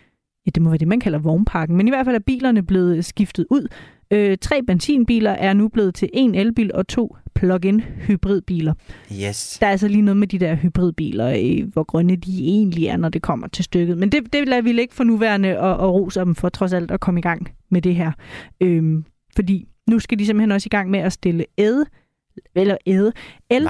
ja, 0.47 0.51
det 0.55 0.63
må 0.63 0.71
være 0.71 0.79
det, 0.79 0.89
man 0.89 1.01
kalder 1.01 1.19
vognparken, 1.19 1.77
men 1.77 1.89
i 1.89 1.91
hvert 1.91 2.05
fald 2.05 2.17
er 2.17 2.21
bilerne 2.27 2.63
blevet 2.63 3.05
skiftet 3.05 3.47
ud. 3.51 3.69
Øh, 4.11 4.39
tre 4.41 4.63
benzinbiler 4.63 5.31
er 5.31 5.53
nu 5.53 5.69
blevet 5.69 5.95
til 5.95 6.11
en 6.13 6.35
elbil 6.35 6.71
og 6.75 6.89
to 6.89 7.17
plug-in 7.35 7.81
hybridbiler. 7.81 8.75
Yes. 9.23 9.59
Der 9.61 9.67
er 9.67 9.71
altså 9.71 9.89
lige 9.89 10.03
noget 10.03 10.17
med 10.17 10.27
de 10.27 10.39
der 10.39 10.55
hybridbiler, 10.55 11.29
øh, 11.29 11.73
hvor 11.73 11.83
grønne 11.83 12.17
de 12.17 12.45
egentlig 12.45 12.87
er, 12.87 12.97
når 12.97 13.09
det 13.09 13.23
kommer 13.23 13.49
til 13.49 13.65
stykket. 13.65 13.99
Men 13.99 14.13
det, 14.13 14.33
det 14.33 14.49
lader 14.49 14.63
vi 14.63 14.81
ikke 14.81 14.95
for 14.95 15.05
nuværende 15.05 15.59
og, 15.59 15.77
og 15.77 15.95
rose 15.95 16.21
dem 16.21 16.35
for 16.35 16.49
trods 16.49 16.73
alt 16.73 16.91
at 16.91 17.01
komme 17.01 17.21
i 17.21 17.23
gang 17.23 17.49
med 17.71 17.83
det 17.83 17.95
her. 17.95 18.13
Øhm, 18.61 19.05
fordi 19.37 19.69
nu 19.91 19.99
skal 19.99 20.19
de 20.19 20.27
simpelthen 20.27 20.53
også 20.53 20.67
i 20.67 20.75
gang 20.77 20.91
med 20.91 21.01
at 21.01 21.13
stille 21.13 21.45
æde 21.59 21.85
eller 22.55 22.77
æde. 22.87 23.13
El. 23.51 23.69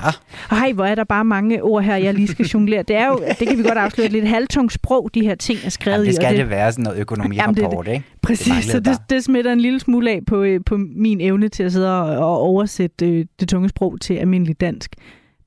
Hej, 0.50 0.72
hvor 0.72 0.84
er 0.84 0.94
der 0.94 1.04
bare 1.04 1.24
mange 1.24 1.62
ord 1.62 1.82
her, 1.82 1.96
jeg 1.96 2.14
lige 2.14 2.28
skal 2.28 2.46
jonglere. 2.46 2.82
Det 2.82 2.96
er 2.96 3.06
jo, 3.06 3.20
det 3.38 3.48
kan 3.48 3.58
vi 3.58 3.62
godt 3.62 3.78
afsløre, 3.78 4.08
lidt 4.08 4.28
halvtungt 4.28 4.72
sprog, 4.72 5.10
de 5.14 5.22
her 5.22 5.34
ting 5.34 5.58
er 5.64 5.68
skrevet 5.68 5.96
Jamen, 5.96 6.06
det 6.06 6.14
skal 6.14 6.28
i. 6.28 6.30
det, 6.30 6.38
det 6.38 6.50
være 6.50 6.72
sådan 6.72 6.82
noget 6.82 6.98
økonomirapport, 6.98 7.86
det, 7.86 7.92
ikke? 7.92 8.04
Præcis, 8.22 8.64
det 8.64 8.64
så 8.64 8.80
det, 8.80 8.98
det 9.10 9.24
smitter 9.24 9.52
en 9.52 9.60
lille 9.60 9.80
smule 9.80 10.10
af 10.10 10.20
på, 10.26 10.42
øh, 10.42 10.60
på 10.66 10.76
min 10.96 11.20
evne 11.20 11.48
til 11.48 11.62
at 11.62 11.72
sidde 11.72 12.00
og, 12.00 12.16
og 12.16 12.38
oversætte 12.40 13.06
øh, 13.06 13.26
det 13.40 13.48
tunge 13.48 13.68
sprog 13.68 14.00
til 14.00 14.14
almindelig 14.14 14.60
dansk. 14.60 14.94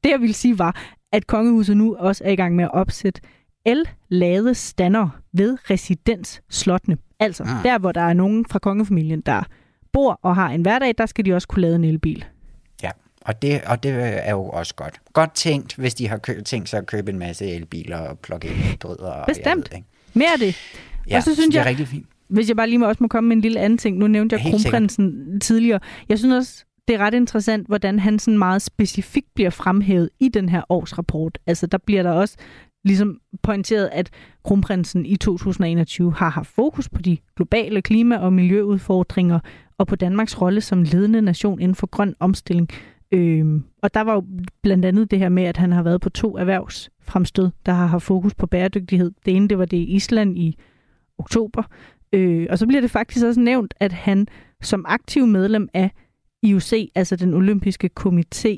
Det 0.03 0.09
jeg 0.09 0.21
ville 0.21 0.33
sige 0.33 0.59
var, 0.59 0.75
at 1.11 1.27
kongehuset 1.27 1.77
nu 1.77 1.95
også 1.99 2.23
er 2.23 2.31
i 2.31 2.35
gang 2.35 2.55
med 2.55 2.63
at 2.63 2.73
opsætte 2.73 3.21
el-lade 3.65 4.53
stander 4.53 5.09
ved 5.33 5.57
residensslottene. 5.69 6.97
Altså, 7.19 7.43
ah. 7.43 7.63
der 7.63 7.79
hvor 7.79 7.91
der 7.91 8.01
er 8.01 8.13
nogen 8.13 8.45
fra 8.45 8.59
kongefamilien, 8.59 9.21
der 9.21 9.43
bor 9.93 10.19
og 10.23 10.35
har 10.35 10.49
en 10.49 10.61
hverdag, 10.61 10.93
der 10.97 11.05
skal 11.05 11.25
de 11.25 11.33
også 11.33 11.47
kunne 11.47 11.61
lade 11.61 11.75
en 11.75 11.83
elbil. 11.83 12.25
Og 13.21 13.41
det, 13.41 13.61
og 13.67 13.83
det 13.83 13.91
er 14.27 14.31
jo 14.31 14.43
også 14.43 14.75
godt. 14.75 15.01
Godt 15.13 15.33
tænkt, 15.35 15.75
hvis 15.75 15.93
de 15.95 16.07
har 16.07 16.17
kø- 16.17 16.41
tænkt 16.41 16.69
sig 16.69 16.77
at 16.79 16.85
købe 16.85 17.11
en 17.11 17.19
masse 17.19 17.45
elbiler 17.45 17.97
og 17.97 18.19
plug-in 18.19 18.51
hybridder. 18.51 19.25
Bestemt. 19.27 19.71
Ved, 19.71 19.77
ikke? 19.77 19.87
Mere 20.13 20.31
af 20.33 20.39
det. 20.39 20.55
Ja, 21.09 21.17
og 21.17 21.23
så 21.23 21.33
synes 21.35 21.47
det 21.49 21.55
er 21.55 21.59
jeg, 21.61 21.69
rigtig 21.69 21.87
fint. 21.87 22.05
Hvis 22.27 22.47
jeg 22.47 22.55
bare 22.57 22.67
lige 22.67 22.77
må, 22.79 22.87
også 22.87 23.03
må 23.03 23.07
komme 23.07 23.27
med 23.27 23.35
en 23.35 23.41
lille 23.41 23.59
anden 23.59 23.77
ting. 23.77 23.97
Nu 23.97 24.07
nævnte 24.07 24.35
jeg 24.35 24.41
kronprinsen 24.51 25.23
sikkert. 25.23 25.41
tidligere. 25.41 25.79
Jeg 26.09 26.19
synes 26.19 26.33
også, 26.33 26.65
det 26.87 26.93
er 26.95 26.97
ret 26.99 27.13
interessant, 27.13 27.67
hvordan 27.67 27.99
han 27.99 28.19
sådan 28.19 28.37
meget 28.37 28.61
specifikt 28.61 29.27
bliver 29.35 29.49
fremhævet 29.49 30.09
i 30.19 30.29
den 30.29 30.49
her 30.49 30.61
årsrapport. 30.69 31.37
Altså, 31.47 31.67
der 31.67 31.77
bliver 31.77 32.03
der 32.03 32.11
også 32.11 32.35
ligesom 32.83 33.19
pointeret, 33.43 33.89
at 33.91 34.09
kronprinsen 34.43 35.05
i 35.05 35.15
2021 35.15 36.13
har 36.13 36.29
haft 36.29 36.49
fokus 36.49 36.89
på 36.89 37.01
de 37.01 37.17
globale 37.35 37.81
klima- 37.81 38.17
og 38.17 38.33
miljøudfordringer 38.33 39.39
og 39.77 39.87
på 39.87 39.95
Danmarks 39.95 40.41
rolle 40.41 40.61
som 40.61 40.83
ledende 40.83 41.21
nation 41.21 41.59
inden 41.59 41.75
for 41.75 41.87
grøn 41.87 42.15
omstilling. 42.19 42.69
Øhm, 43.11 43.63
og 43.81 43.93
der 43.93 44.01
var 44.01 44.13
jo 44.13 44.23
blandt 44.61 44.85
andet 44.85 45.11
det 45.11 45.19
her 45.19 45.29
med, 45.29 45.43
at 45.43 45.57
han 45.57 45.71
har 45.71 45.83
været 45.83 46.01
på 46.01 46.09
to 46.09 46.37
erhvervsfremstød, 46.37 47.49
der 47.65 47.71
har 47.71 47.85
haft 47.85 48.03
fokus 48.03 48.33
på 48.33 48.47
bæredygtighed. 48.47 49.11
Det 49.25 49.35
ene, 49.35 49.47
det 49.47 49.57
var 49.57 49.65
det 49.65 49.77
i 49.77 49.83
Island 49.83 50.37
i 50.37 50.57
oktober. 51.17 51.63
Øh, 52.13 52.47
og 52.49 52.57
så 52.57 52.67
bliver 52.67 52.81
det 52.81 52.91
faktisk 52.91 53.25
også 53.25 53.39
nævnt, 53.39 53.73
at 53.79 53.91
han 53.91 54.27
som 54.61 54.85
aktiv 54.87 55.27
medlem 55.27 55.69
af 55.73 55.91
IOC, 56.43 56.73
altså 56.95 57.15
den 57.15 57.33
olympiske 57.33 57.89
komité, 57.99 58.57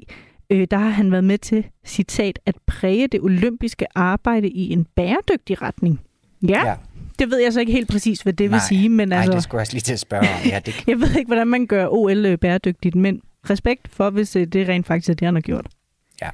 øh, 0.49 0.67
der 0.71 0.77
har 0.77 0.89
han 0.89 1.11
været 1.11 1.23
med 1.23 1.37
til, 1.37 1.65
citat, 1.85 2.39
at 2.45 2.55
præge 2.65 3.07
det 3.07 3.21
olympiske 3.21 3.85
arbejde 3.97 4.49
i 4.49 4.73
en 4.73 4.85
bæredygtig 4.95 5.61
retning. 5.61 6.01
Ja, 6.49 6.67
ja. 6.67 6.75
Det 7.19 7.31
ved 7.31 7.41
jeg 7.43 7.53
så 7.53 7.59
ikke 7.59 7.71
helt 7.71 7.89
præcis, 7.89 8.21
hvad 8.21 8.33
det 8.33 8.49
nej, 8.49 8.57
vil 8.57 8.61
sige. 8.61 8.89
Men 8.89 9.07
nej, 9.07 9.17
altså, 9.17 9.33
det 9.33 9.43
skulle 9.43 9.59
jeg 9.59 9.61
også 9.61 9.73
lige 9.73 9.81
til 9.81 9.93
at 9.93 9.99
spørge 9.99 10.21
om. 10.21 10.49
Ja, 10.49 10.59
det... 10.65 10.83
jeg 10.87 10.99
ved 10.99 11.15
ikke, 11.15 11.27
hvordan 11.27 11.47
man 11.47 11.67
gør 11.67 11.87
OL 11.87 12.25
øh, 12.25 12.37
bæredygtigt, 12.37 12.95
men 12.95 13.21
respekt 13.49 13.87
for, 13.87 14.09
hvis 14.09 14.35
øh, 14.35 14.47
det 14.47 14.69
rent 14.69 14.87
faktisk 14.87 15.09
er 15.09 15.13
det, 15.13 15.25
han 15.25 15.35
har 15.35 15.41
gjort. 15.41 15.67
Ja. 16.21 16.29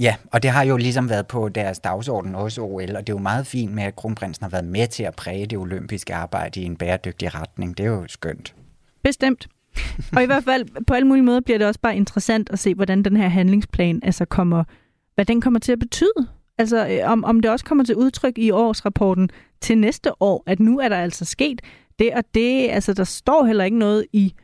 Ja, 0.00 0.16
og 0.32 0.42
det 0.42 0.50
har 0.50 0.64
jo 0.64 0.76
ligesom 0.76 1.08
været 1.08 1.26
på 1.26 1.48
deres 1.48 1.78
dagsorden 1.78 2.34
også 2.34 2.62
OL, 2.62 2.96
og 2.96 3.06
det 3.06 3.08
er 3.12 3.14
jo 3.14 3.18
meget 3.18 3.46
fint 3.46 3.72
med, 3.74 3.82
at 3.82 3.96
kronprinsen 3.96 4.44
har 4.44 4.50
været 4.50 4.64
med 4.64 4.86
til 4.88 5.02
at 5.02 5.14
præge 5.14 5.46
det 5.46 5.58
olympiske 5.58 6.14
arbejde 6.14 6.60
i 6.60 6.64
en 6.64 6.76
bæredygtig 6.76 7.34
retning. 7.34 7.78
Det 7.78 7.86
er 7.86 7.90
jo 7.90 8.04
skønt. 8.08 8.54
Bestemt. 9.02 9.48
Og 10.16 10.22
i 10.22 10.26
hvert 10.26 10.44
fald 10.44 10.84
på 10.86 10.94
alle 10.94 11.08
mulige 11.08 11.24
måder 11.24 11.40
bliver 11.40 11.58
det 11.58 11.66
også 11.66 11.80
bare 11.80 11.96
interessant 11.96 12.50
at 12.50 12.58
se, 12.58 12.74
hvordan 12.74 13.02
den 13.02 13.16
her 13.16 13.28
handlingsplan 13.28 14.00
altså 14.02 14.24
kommer, 14.24 14.64
hvad 15.14 15.24
den 15.24 15.40
kommer 15.40 15.60
til 15.60 15.72
at 15.72 15.78
betyde. 15.78 16.28
Altså 16.58 16.88
øh, 16.88 17.10
om, 17.10 17.24
om 17.24 17.40
det 17.40 17.50
også 17.50 17.64
kommer 17.64 17.84
til 17.84 17.96
udtryk 17.96 18.38
i 18.38 18.50
årsrapporten 18.50 19.30
til 19.60 19.78
næste 19.78 20.22
år, 20.22 20.42
at 20.46 20.60
nu 20.60 20.78
er 20.78 20.88
der 20.88 20.96
altså 20.96 21.24
sket 21.24 21.60
det 21.98 22.14
og 22.14 22.24
det. 22.34 22.70
Altså 22.70 22.92
der 22.92 23.04
står 23.04 23.44
heller 23.44 23.64
ikke 23.64 23.78
noget 23.78 24.06
i 24.12 24.34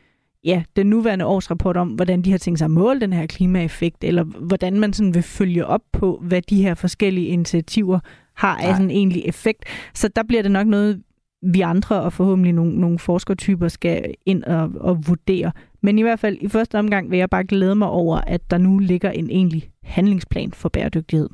ja, 0.43 0.63
den 0.75 0.87
nuværende 0.87 1.25
årsrapport 1.25 1.77
om, 1.77 1.87
hvordan 1.89 2.21
de 2.21 2.31
har 2.31 2.37
tænkt 2.37 2.59
sig 2.59 2.65
at 2.65 2.71
måle 2.71 3.01
den 3.01 3.13
her 3.13 3.25
klimaeffekt, 3.25 4.03
eller 4.03 4.23
hvordan 4.23 4.79
man 4.79 4.93
sådan 4.93 5.13
vil 5.13 5.23
følge 5.23 5.65
op 5.65 5.81
på, 5.91 6.19
hvad 6.21 6.41
de 6.41 6.61
her 6.61 6.73
forskellige 6.73 7.27
initiativer 7.27 7.99
har 8.33 8.57
af 8.57 8.75
sådan 8.75 8.89
en 8.89 8.91
egentlig 8.91 9.23
effekt. 9.25 9.65
Så 9.93 10.07
der 10.07 10.23
bliver 10.23 10.41
det 10.41 10.51
nok 10.51 10.67
noget, 10.67 11.01
vi 11.43 11.61
andre 11.61 12.01
og 12.01 12.13
forhåbentlig 12.13 12.53
nogle, 12.53 12.79
nogle 12.79 12.99
forskertyper 12.99 13.67
skal 13.67 14.13
ind 14.25 14.43
og, 14.43 14.71
og 14.79 15.07
vurdere. 15.07 15.51
Men 15.81 15.99
i 15.99 16.01
hvert 16.01 16.19
fald 16.19 16.37
i 16.41 16.47
første 16.47 16.79
omgang 16.79 17.11
vil 17.11 17.19
jeg 17.19 17.29
bare 17.29 17.43
glæde 17.43 17.75
mig 17.75 17.87
over, 17.87 18.17
at 18.17 18.51
der 18.51 18.57
nu 18.57 18.79
ligger 18.79 19.11
en 19.11 19.29
egentlig 19.29 19.69
handlingsplan 19.83 20.51
for 20.51 20.69
bæredygtighed. 20.69 21.29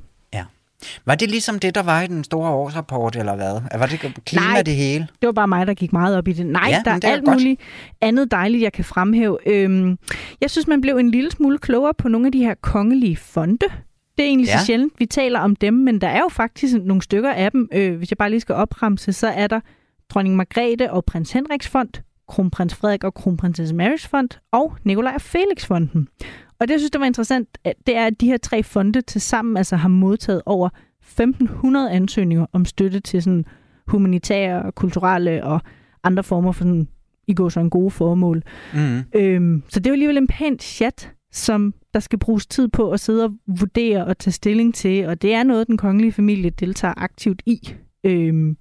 Var 1.05 1.15
det 1.15 1.29
ligesom 1.29 1.59
det, 1.59 1.75
der 1.75 1.83
var 1.83 2.01
i 2.01 2.07
den 2.07 2.23
store 2.23 2.49
årsrapport, 2.49 3.15
eller 3.15 3.35
hvad? 3.35 3.79
Var 3.79 3.85
det 3.85 3.99
klima 4.25 4.45
Nej, 4.45 4.61
det 4.61 4.75
hele? 4.75 5.07
det 5.21 5.27
var 5.27 5.31
bare 5.31 5.47
mig, 5.47 5.67
der 5.67 5.73
gik 5.73 5.93
meget 5.93 6.17
op 6.17 6.27
i 6.27 6.33
det. 6.33 6.45
Nej, 6.45 6.67
ja, 6.69 6.81
der 6.85 6.91
er, 6.91 6.99
er 7.03 7.11
alt 7.11 7.25
godt. 7.25 7.37
muligt 7.37 7.61
andet 8.01 8.31
dejligt, 8.31 8.63
jeg 8.63 8.73
kan 8.73 8.85
fremhæve. 8.85 9.37
Øhm, 9.45 9.97
jeg 10.41 10.49
synes, 10.49 10.67
man 10.67 10.81
blev 10.81 10.97
en 10.97 11.11
lille 11.11 11.31
smule 11.31 11.57
klogere 11.57 11.93
på 11.93 12.07
nogle 12.07 12.25
af 12.27 12.31
de 12.31 12.39
her 12.39 12.53
kongelige 12.61 13.17
fonde. 13.17 13.65
Det 14.17 14.25
er 14.25 14.29
egentlig 14.29 14.47
ja. 14.47 14.59
så 14.59 14.65
sjældent, 14.65 14.93
vi 14.97 15.05
taler 15.05 15.39
om 15.39 15.55
dem, 15.55 15.73
men 15.73 16.01
der 16.01 16.07
er 16.07 16.19
jo 16.19 16.29
faktisk 16.31 16.75
nogle 16.83 17.01
stykker 17.01 17.31
af 17.31 17.51
dem. 17.51 17.69
Øh, 17.73 17.97
hvis 17.97 18.11
jeg 18.11 18.17
bare 18.17 18.29
lige 18.29 18.39
skal 18.39 18.55
opremse, 18.55 19.13
så 19.13 19.27
er 19.27 19.47
der 19.47 19.59
dronning 20.09 20.35
Margrethe 20.35 20.91
og 20.91 21.05
prins 21.05 21.31
Henriks 21.31 21.67
fond, 21.67 21.89
kronprins 22.27 22.75
Frederik 22.75 23.03
og 23.03 23.13
kronprinsesse 23.13 23.75
Marys 23.75 24.07
fond 24.07 24.29
og 24.51 24.75
Nikolaj 24.83 25.13
og 25.15 25.21
Felix 25.21 25.65
fonden. 25.65 26.07
Og 26.59 26.67
det, 26.67 26.71
jeg 26.71 26.79
synes, 26.79 26.91
det 26.91 26.99
var 26.99 27.07
interessant, 27.07 27.57
det 27.87 27.95
er, 27.95 28.05
at 28.05 28.21
de 28.21 28.27
her 28.27 28.37
tre 28.37 28.63
fonde 28.63 29.01
til 29.01 29.21
sammen 29.21 29.57
altså 29.57 29.75
har 29.75 29.89
modtaget 29.89 30.41
over 30.45 30.69
1500 31.01 31.91
ansøgninger 31.91 32.45
om 32.53 32.65
støtte 32.65 32.99
til 32.99 33.23
sådan 33.23 33.45
humanitære, 33.87 34.71
kulturelle 34.71 35.43
og 35.43 35.61
andre 36.03 36.23
former 36.23 36.51
for 36.51 36.63
sådan 36.63 36.87
i 37.27 37.33
går 37.33 37.49
så 37.49 37.59
en 37.59 37.69
gode 37.69 37.91
formål. 37.91 38.43
Mm. 38.73 38.99
Øhm, 39.15 39.63
så 39.69 39.79
det 39.79 39.87
er 39.87 39.91
jo 39.91 39.93
alligevel 39.93 40.17
en 40.17 40.27
pæn 40.27 40.59
chat, 40.59 41.11
som 41.31 41.73
der 41.93 41.99
skal 41.99 42.19
bruges 42.19 42.47
tid 42.47 42.67
på 42.67 42.91
at 42.91 42.99
sidde 42.99 43.23
og 43.25 43.31
vurdere 43.59 44.05
og 44.05 44.17
tage 44.17 44.31
stilling 44.31 44.75
til, 44.75 45.05
og 45.07 45.21
det 45.21 45.33
er 45.33 45.43
noget, 45.43 45.67
den 45.67 45.77
kongelige 45.77 46.11
familie 46.11 46.49
deltager 46.49 46.93
aktivt 46.97 47.41
i. 47.45 47.73
Øhm, 48.03 48.57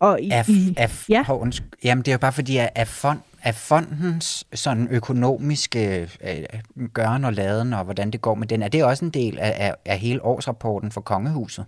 og 0.00 0.20
i, 0.22 0.30
Af, 0.30 0.48
i, 0.48 0.74
af, 0.76 1.08
ja. 1.08 1.24
hov, 1.24 1.40
undskyld. 1.40 1.68
Jamen, 1.84 2.02
det 2.02 2.08
er 2.08 2.14
jo 2.14 2.18
bare 2.18 2.32
fordi, 2.32 2.56
at 2.56 2.68
af, 2.74 2.88
fond, 2.88 3.18
af 3.42 3.54
fondens 3.54 4.46
sådan 4.54 4.88
økonomiske 4.90 6.00
øh, 6.02 6.88
gøren 6.94 7.24
og 7.24 7.32
laden, 7.32 7.72
og 7.72 7.84
hvordan 7.84 8.10
det 8.10 8.20
går 8.20 8.34
med 8.34 8.46
den, 8.46 8.62
er 8.62 8.68
det 8.68 8.84
også 8.84 9.04
en 9.04 9.10
del 9.10 9.38
af, 9.38 9.54
af, 9.56 9.74
af 9.84 9.98
hele 9.98 10.24
årsrapporten 10.24 10.90
for 10.90 11.00
kongehuset? 11.00 11.64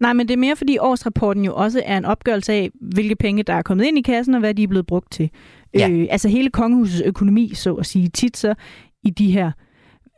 Nej, 0.00 0.12
men 0.12 0.28
det 0.28 0.34
er 0.34 0.38
mere 0.38 0.56
fordi 0.56 0.78
årsrapporten 0.78 1.44
jo 1.44 1.54
også 1.54 1.82
er 1.84 1.98
en 1.98 2.04
opgørelse 2.04 2.52
af, 2.52 2.70
hvilke 2.80 3.16
penge, 3.16 3.42
der 3.42 3.54
er 3.54 3.62
kommet 3.62 3.84
ind 3.84 3.98
i 3.98 4.02
kassen, 4.02 4.34
og 4.34 4.40
hvad 4.40 4.54
de 4.54 4.62
er 4.62 4.68
blevet 4.68 4.86
brugt 4.86 5.12
til. 5.12 5.30
Ja. 5.74 5.88
Øh, 5.88 6.06
altså 6.10 6.28
hele 6.28 6.50
kongehusets 6.50 7.02
økonomi, 7.02 7.54
så 7.54 7.74
at 7.74 7.86
sige, 7.86 8.08
tit 8.08 8.36
så 8.36 8.54
i 9.02 9.10
de 9.10 9.32
her 9.32 9.52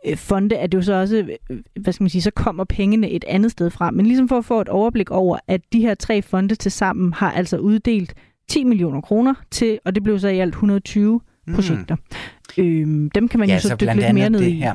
øh, 0.06 0.16
fonde, 0.16 0.56
at 0.56 0.72
det 0.72 0.78
jo 0.78 0.82
så 0.82 0.94
også, 0.94 1.16
øh, 1.50 1.58
hvad 1.80 1.92
skal 1.92 2.04
man 2.04 2.10
sige, 2.10 2.22
så 2.22 2.30
kommer 2.30 2.64
pengene 2.64 3.10
et 3.10 3.24
andet 3.28 3.50
sted 3.50 3.70
fra. 3.70 3.90
Men 3.90 4.06
ligesom 4.06 4.28
for 4.28 4.38
at 4.38 4.44
få 4.44 4.60
et 4.60 4.68
overblik 4.68 5.10
over, 5.10 5.38
at 5.48 5.60
de 5.72 5.80
her 5.80 5.94
tre 5.94 6.22
fonde 6.22 6.54
til 6.54 6.72
sammen 6.72 7.12
har 7.12 7.32
altså 7.32 7.56
uddelt 7.56 8.14
10 8.48 8.64
millioner 8.64 9.00
kroner 9.00 9.34
til, 9.50 9.78
og 9.84 9.94
det 9.94 10.02
blev 10.02 10.18
så 10.18 10.28
i 10.28 10.38
alt 10.38 10.54
120 10.54 11.20
Mm. 11.46 11.54
projekter. 11.54 11.96
Øhm, 12.58 13.10
dem 13.10 13.28
kan 13.28 13.40
man 13.40 13.48
ja, 13.48 13.54
jo 13.54 13.60
så, 13.60 13.68
så 13.68 13.76
dykke 13.76 13.94
lidt 13.94 13.96
mere 13.96 14.06
andet 14.08 14.32
ned 14.32 14.40
det 14.40 14.46
i. 14.48 14.50
her. 14.58 14.74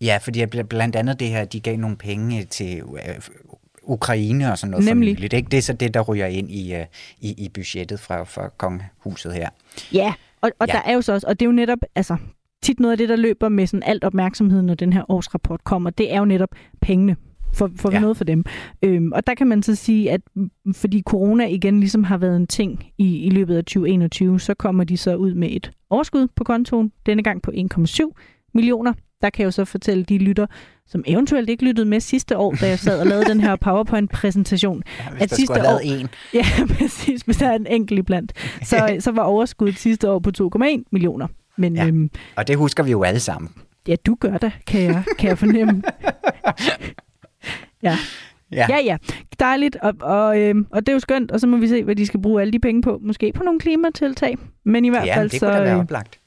Ja, 0.00 0.18
fordi 0.22 0.46
blandt 0.68 0.96
andet 0.96 1.20
det 1.20 1.28
her, 1.28 1.44
de 1.44 1.60
gav 1.60 1.76
nogle 1.76 1.96
penge 1.96 2.44
til 2.44 2.78
øh, 2.78 3.14
Ukraine 3.82 4.52
og 4.52 4.58
sådan 4.58 4.70
noget 4.70 4.86
Nemlig. 4.86 5.14
for 5.14 5.18
nyligt. 5.20 5.32
Ikke? 5.32 5.48
Det 5.50 5.56
er 5.58 5.62
så 5.62 5.72
det, 5.72 5.94
der 5.94 6.00
ryger 6.00 6.26
ind 6.26 6.50
i, 6.50 6.74
øh, 6.74 6.84
i, 7.20 7.44
i 7.44 7.48
budgettet 7.48 8.00
fra, 8.00 8.22
fra 8.24 8.48
kongehuset 8.58 9.34
her. 9.34 9.48
Ja, 9.92 10.14
og, 10.40 10.50
og 10.58 10.66
ja. 10.68 10.72
der 10.72 10.78
er 10.86 10.92
jo 10.92 11.02
så 11.02 11.12
også, 11.12 11.26
og 11.26 11.40
det 11.40 11.46
er 11.46 11.48
jo 11.48 11.52
netop, 11.52 11.78
altså 11.94 12.16
tit 12.62 12.80
noget 12.80 12.92
af 12.92 12.98
det, 12.98 13.08
der 13.08 13.16
løber 13.16 13.48
med 13.48 13.66
sådan 13.66 13.82
alt 13.82 14.04
opmærksomheden, 14.04 14.66
når 14.66 14.74
den 14.74 14.92
her 14.92 15.10
årsrapport 15.10 15.64
kommer, 15.64 15.90
det 15.90 16.12
er 16.12 16.18
jo 16.18 16.24
netop 16.24 16.50
pengene. 16.80 17.16
For, 17.54 17.70
for 17.76 17.90
Ja. 17.90 17.96
ja. 17.96 18.00
noget 18.00 18.16
for 18.16 18.24
dem. 18.24 18.44
Øhm, 18.82 19.12
og 19.12 19.26
der 19.26 19.34
kan 19.34 19.46
man 19.46 19.62
så 19.62 19.74
sige, 19.74 20.10
at 20.10 20.20
fordi 20.72 21.02
corona 21.06 21.46
igen 21.46 21.80
ligesom 21.80 22.04
har 22.04 22.16
været 22.18 22.36
en 22.36 22.46
ting 22.46 22.84
i, 22.98 23.18
i 23.18 23.30
løbet 23.30 23.56
af 23.56 23.64
2021, 23.64 24.40
så 24.40 24.54
kommer 24.54 24.84
de 24.84 24.96
så 24.96 25.14
ud 25.16 25.34
med 25.34 25.48
et 25.52 25.70
overskud 25.90 26.26
på 26.36 26.44
kontoen, 26.44 26.92
denne 27.06 27.22
gang 27.22 27.42
på 27.42 27.50
1,7 27.50 28.50
millioner. 28.54 28.92
Der 29.22 29.30
kan 29.30 29.42
jeg 29.42 29.46
jo 29.46 29.50
så 29.50 29.64
fortælle 29.64 30.04
de 30.04 30.18
lytter, 30.18 30.46
som 30.86 31.04
eventuelt 31.06 31.50
ikke 31.50 31.64
lyttede 31.64 31.88
med 31.88 32.00
sidste 32.00 32.38
år, 32.38 32.54
da 32.60 32.68
jeg 32.68 32.78
sad 32.78 33.00
og 33.00 33.06
lavede 33.06 33.24
den 33.24 33.40
her 33.40 33.56
PowerPoint-præsentation, 33.56 34.82
Ja, 34.98 35.04
At 35.20 35.30
sidste 35.34 35.52
år- 35.54 35.78
en. 35.84 36.08
Ja, 36.34 36.44
præcis. 36.78 37.22
Hvis 37.22 37.36
der 37.36 37.48
er 37.48 37.54
en 37.56 37.66
enkelt 37.66 37.98
iblandt. 37.98 38.32
Så, 38.62 38.96
så 39.00 39.10
var 39.10 39.22
overskuddet 39.22 39.78
sidste 39.78 40.10
år 40.10 40.18
på 40.18 40.30
2,1 40.42 40.82
millioner. 40.92 41.26
Men 41.56 41.76
ja. 41.76 41.86
øhm, 41.86 42.10
Og 42.36 42.48
det 42.48 42.56
husker 42.56 42.82
vi 42.82 42.90
jo 42.90 43.02
alle 43.02 43.20
sammen. 43.20 43.50
ja, 43.88 43.94
du 44.06 44.16
gør 44.20 44.38
det, 44.38 44.52
kan 44.66 44.80
jeg, 44.82 45.02
kan 45.18 45.28
jeg 45.28 45.38
fornemme. 45.38 45.82
ja. 47.84 47.96
Ja. 48.52 48.66
ja, 48.68 48.80
ja. 48.84 48.96
Dejligt, 49.40 49.76
og, 49.76 49.94
og, 50.00 50.40
øhm, 50.40 50.66
og 50.70 50.80
det 50.80 50.88
er 50.88 50.92
jo 50.92 50.98
skønt, 50.98 51.30
og 51.30 51.40
så 51.40 51.46
må 51.46 51.56
vi 51.56 51.68
se, 51.68 51.84
hvad 51.84 51.96
de 51.96 52.06
skal 52.06 52.22
bruge 52.22 52.40
alle 52.40 52.52
de 52.52 52.58
penge 52.58 52.82
på. 52.82 52.98
Måske 53.02 53.32
på 53.32 53.42
nogle 53.42 53.60
klimatiltag, 53.60 54.38
men 54.64 54.84
i 54.84 54.88
hvert 54.88 55.06
ja 55.06 55.16
fald 55.16 55.30
det 55.30 55.40
så... 55.40 55.46
kunne 55.46 55.56
da 55.56 55.62
være 55.62 55.74
øh, 55.74 55.80
oplagt. 55.80 56.20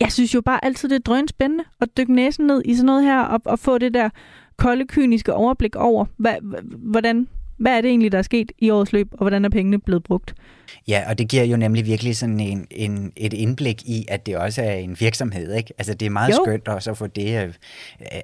jeg 0.00 0.12
synes 0.12 0.34
jo 0.34 0.40
bare 0.40 0.64
altid, 0.64 0.88
det 0.88 0.94
er 0.94 1.00
drøn 1.00 1.28
spændende 1.28 1.64
at 1.80 1.88
dykke 1.96 2.14
næsen 2.14 2.46
ned 2.46 2.62
i 2.64 2.74
sådan 2.74 2.86
noget 2.86 3.04
her, 3.04 3.20
og, 3.20 3.40
og 3.44 3.58
få 3.58 3.78
det 3.78 3.94
der 3.94 4.08
kolde, 4.56 4.86
kyniske 4.86 5.34
overblik 5.34 5.76
over, 5.76 6.04
hvad, 6.16 6.34
hvordan, 6.78 7.28
hvad 7.58 7.76
er 7.76 7.80
det 7.80 7.88
egentlig, 7.88 8.12
der 8.12 8.18
er 8.18 8.22
sket 8.22 8.52
i 8.58 8.70
årets 8.70 8.92
løb, 8.92 9.08
og 9.12 9.18
hvordan 9.18 9.44
er 9.44 9.48
pengene 9.48 9.78
blevet 9.78 10.02
brugt. 10.02 10.34
Ja, 10.88 11.02
og 11.08 11.18
det 11.18 11.28
giver 11.28 11.44
jo 11.44 11.56
nemlig 11.56 11.86
virkelig 11.86 12.16
sådan 12.16 12.40
en, 12.40 12.66
en, 12.70 13.12
et 13.16 13.32
indblik 13.32 13.82
i, 13.82 14.04
at 14.08 14.26
det 14.26 14.36
også 14.36 14.62
er 14.62 14.72
en 14.72 14.96
virksomhed. 15.00 15.54
Ikke? 15.54 15.74
Altså, 15.78 15.94
det 15.94 16.06
er 16.06 16.10
meget 16.10 16.30
Jo. 16.30 16.44
skønt 16.44 16.68
også 16.68 16.90
at 16.90 16.96
få 16.96 17.06
det, 17.06 17.44
øh, 17.46 17.54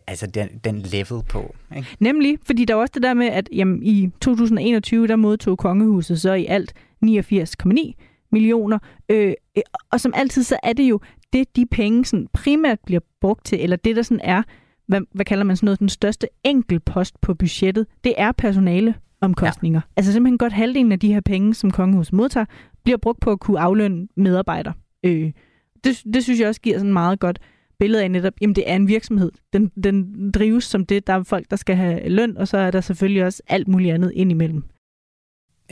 altså 0.06 0.26
den, 0.26 0.48
den 0.64 0.78
level 0.78 1.22
på. 1.28 1.54
Ikke? 1.76 1.88
Nemlig, 2.00 2.38
fordi 2.46 2.64
der 2.64 2.74
er 2.74 2.78
også 2.78 2.92
det 2.94 3.02
der 3.02 3.14
med, 3.14 3.26
at 3.26 3.48
jamen, 3.52 3.82
i 3.82 4.10
2021, 4.20 5.06
der 5.06 5.16
modtog 5.16 5.58
kongehuset 5.58 6.20
så 6.20 6.32
i 6.32 6.46
alt 6.46 6.72
89,9 7.06 8.28
millioner. 8.32 8.78
Øh, 9.08 9.32
og 9.92 10.00
som 10.00 10.12
altid, 10.16 10.42
så 10.42 10.56
er 10.62 10.72
det 10.72 10.84
jo 10.84 11.00
det, 11.32 11.56
de 11.56 11.66
penge 11.66 12.04
sådan 12.04 12.28
primært 12.32 12.78
bliver 12.86 13.00
brugt 13.20 13.46
til, 13.46 13.62
eller 13.62 13.76
det, 13.76 13.96
der 13.96 14.02
sådan 14.02 14.20
er, 14.24 14.42
hvad, 14.86 15.00
hvad 15.12 15.24
kalder 15.24 15.44
man 15.44 15.56
sådan 15.56 15.64
noget, 15.66 15.80
den 15.80 15.88
største 15.88 16.26
enkeltpost 16.44 17.20
på 17.20 17.34
budgettet, 17.34 17.86
det 18.04 18.14
er 18.16 18.32
personale 18.32 18.94
omkostninger. 19.24 19.80
Ja. 19.80 19.92
Altså 19.96 20.12
simpelthen 20.12 20.38
godt 20.38 20.52
halvdelen 20.52 20.92
af 20.92 21.00
de 21.00 21.12
her 21.12 21.20
penge, 21.20 21.54
som 21.54 21.70
kongehuset 21.70 22.12
modtager, 22.12 22.46
bliver 22.84 22.96
brugt 22.96 23.20
på 23.20 23.30
at 23.30 23.40
kunne 23.40 23.60
aflønne 23.60 24.08
medarbejdere. 24.16 24.74
Øh, 25.04 25.32
det, 25.84 26.02
det 26.14 26.22
synes 26.22 26.40
jeg 26.40 26.48
også 26.48 26.60
giver 26.60 26.78
sådan 26.78 26.92
meget 26.92 27.20
godt 27.20 27.38
billede 27.78 28.02
af 28.02 28.10
netop, 28.10 28.32
jamen 28.40 28.56
det 28.56 28.70
er 28.70 28.76
en 28.76 28.88
virksomhed. 28.88 29.32
Den, 29.52 29.70
den 29.84 30.30
drives 30.30 30.64
som 30.64 30.86
det. 30.86 31.06
Der 31.06 31.12
er 31.12 31.22
folk, 31.22 31.50
der 31.50 31.56
skal 31.56 31.76
have 31.76 32.08
løn, 32.08 32.36
og 32.36 32.48
så 32.48 32.58
er 32.58 32.70
der 32.70 32.80
selvfølgelig 32.80 33.24
også 33.24 33.42
alt 33.48 33.68
muligt 33.68 33.94
andet 33.94 34.12
indimellem. 34.14 34.64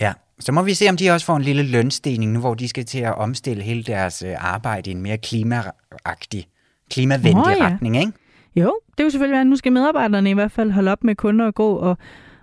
Ja, 0.01 0.13
så 0.41 0.53
må 0.53 0.63
vi 0.63 0.75
se, 0.75 0.89
om 0.89 0.97
de 0.97 1.11
også 1.11 1.27
får 1.27 1.37
en 1.37 1.43
lille 1.43 1.63
lønstigning 1.63 2.33
nu, 2.33 2.41
hvor 2.41 2.55
de 2.55 2.69
skal 2.69 2.85
til 2.85 2.99
at 2.99 3.15
omstille 3.15 3.63
hele 3.63 3.83
deres 3.83 4.23
øh, 4.23 4.35
arbejde 4.55 4.91
i 4.91 4.95
en 4.95 5.03
mere 5.03 5.19
klimaagtig, 5.19 6.47
klimavenlig 6.91 7.35
Nå, 7.35 7.51
ja. 7.51 7.67
retning, 7.67 7.97
ikke? 7.97 8.13
Jo, 8.57 8.81
det 8.99 9.05
vil 9.05 9.13
selvfølgelig 9.13 9.33
være, 9.33 9.41
at 9.41 9.47
nu 9.47 9.57
skal 9.57 9.73
medarbejderne 9.73 10.31
i 10.31 10.35
hvert 10.35 10.53
fald 10.53 10.71
holde 10.71 10.93
op 10.93 11.05
med 11.05 11.15
kun 11.15 11.41
at 11.41 11.55
gå 11.55 11.77
og, 11.77 11.99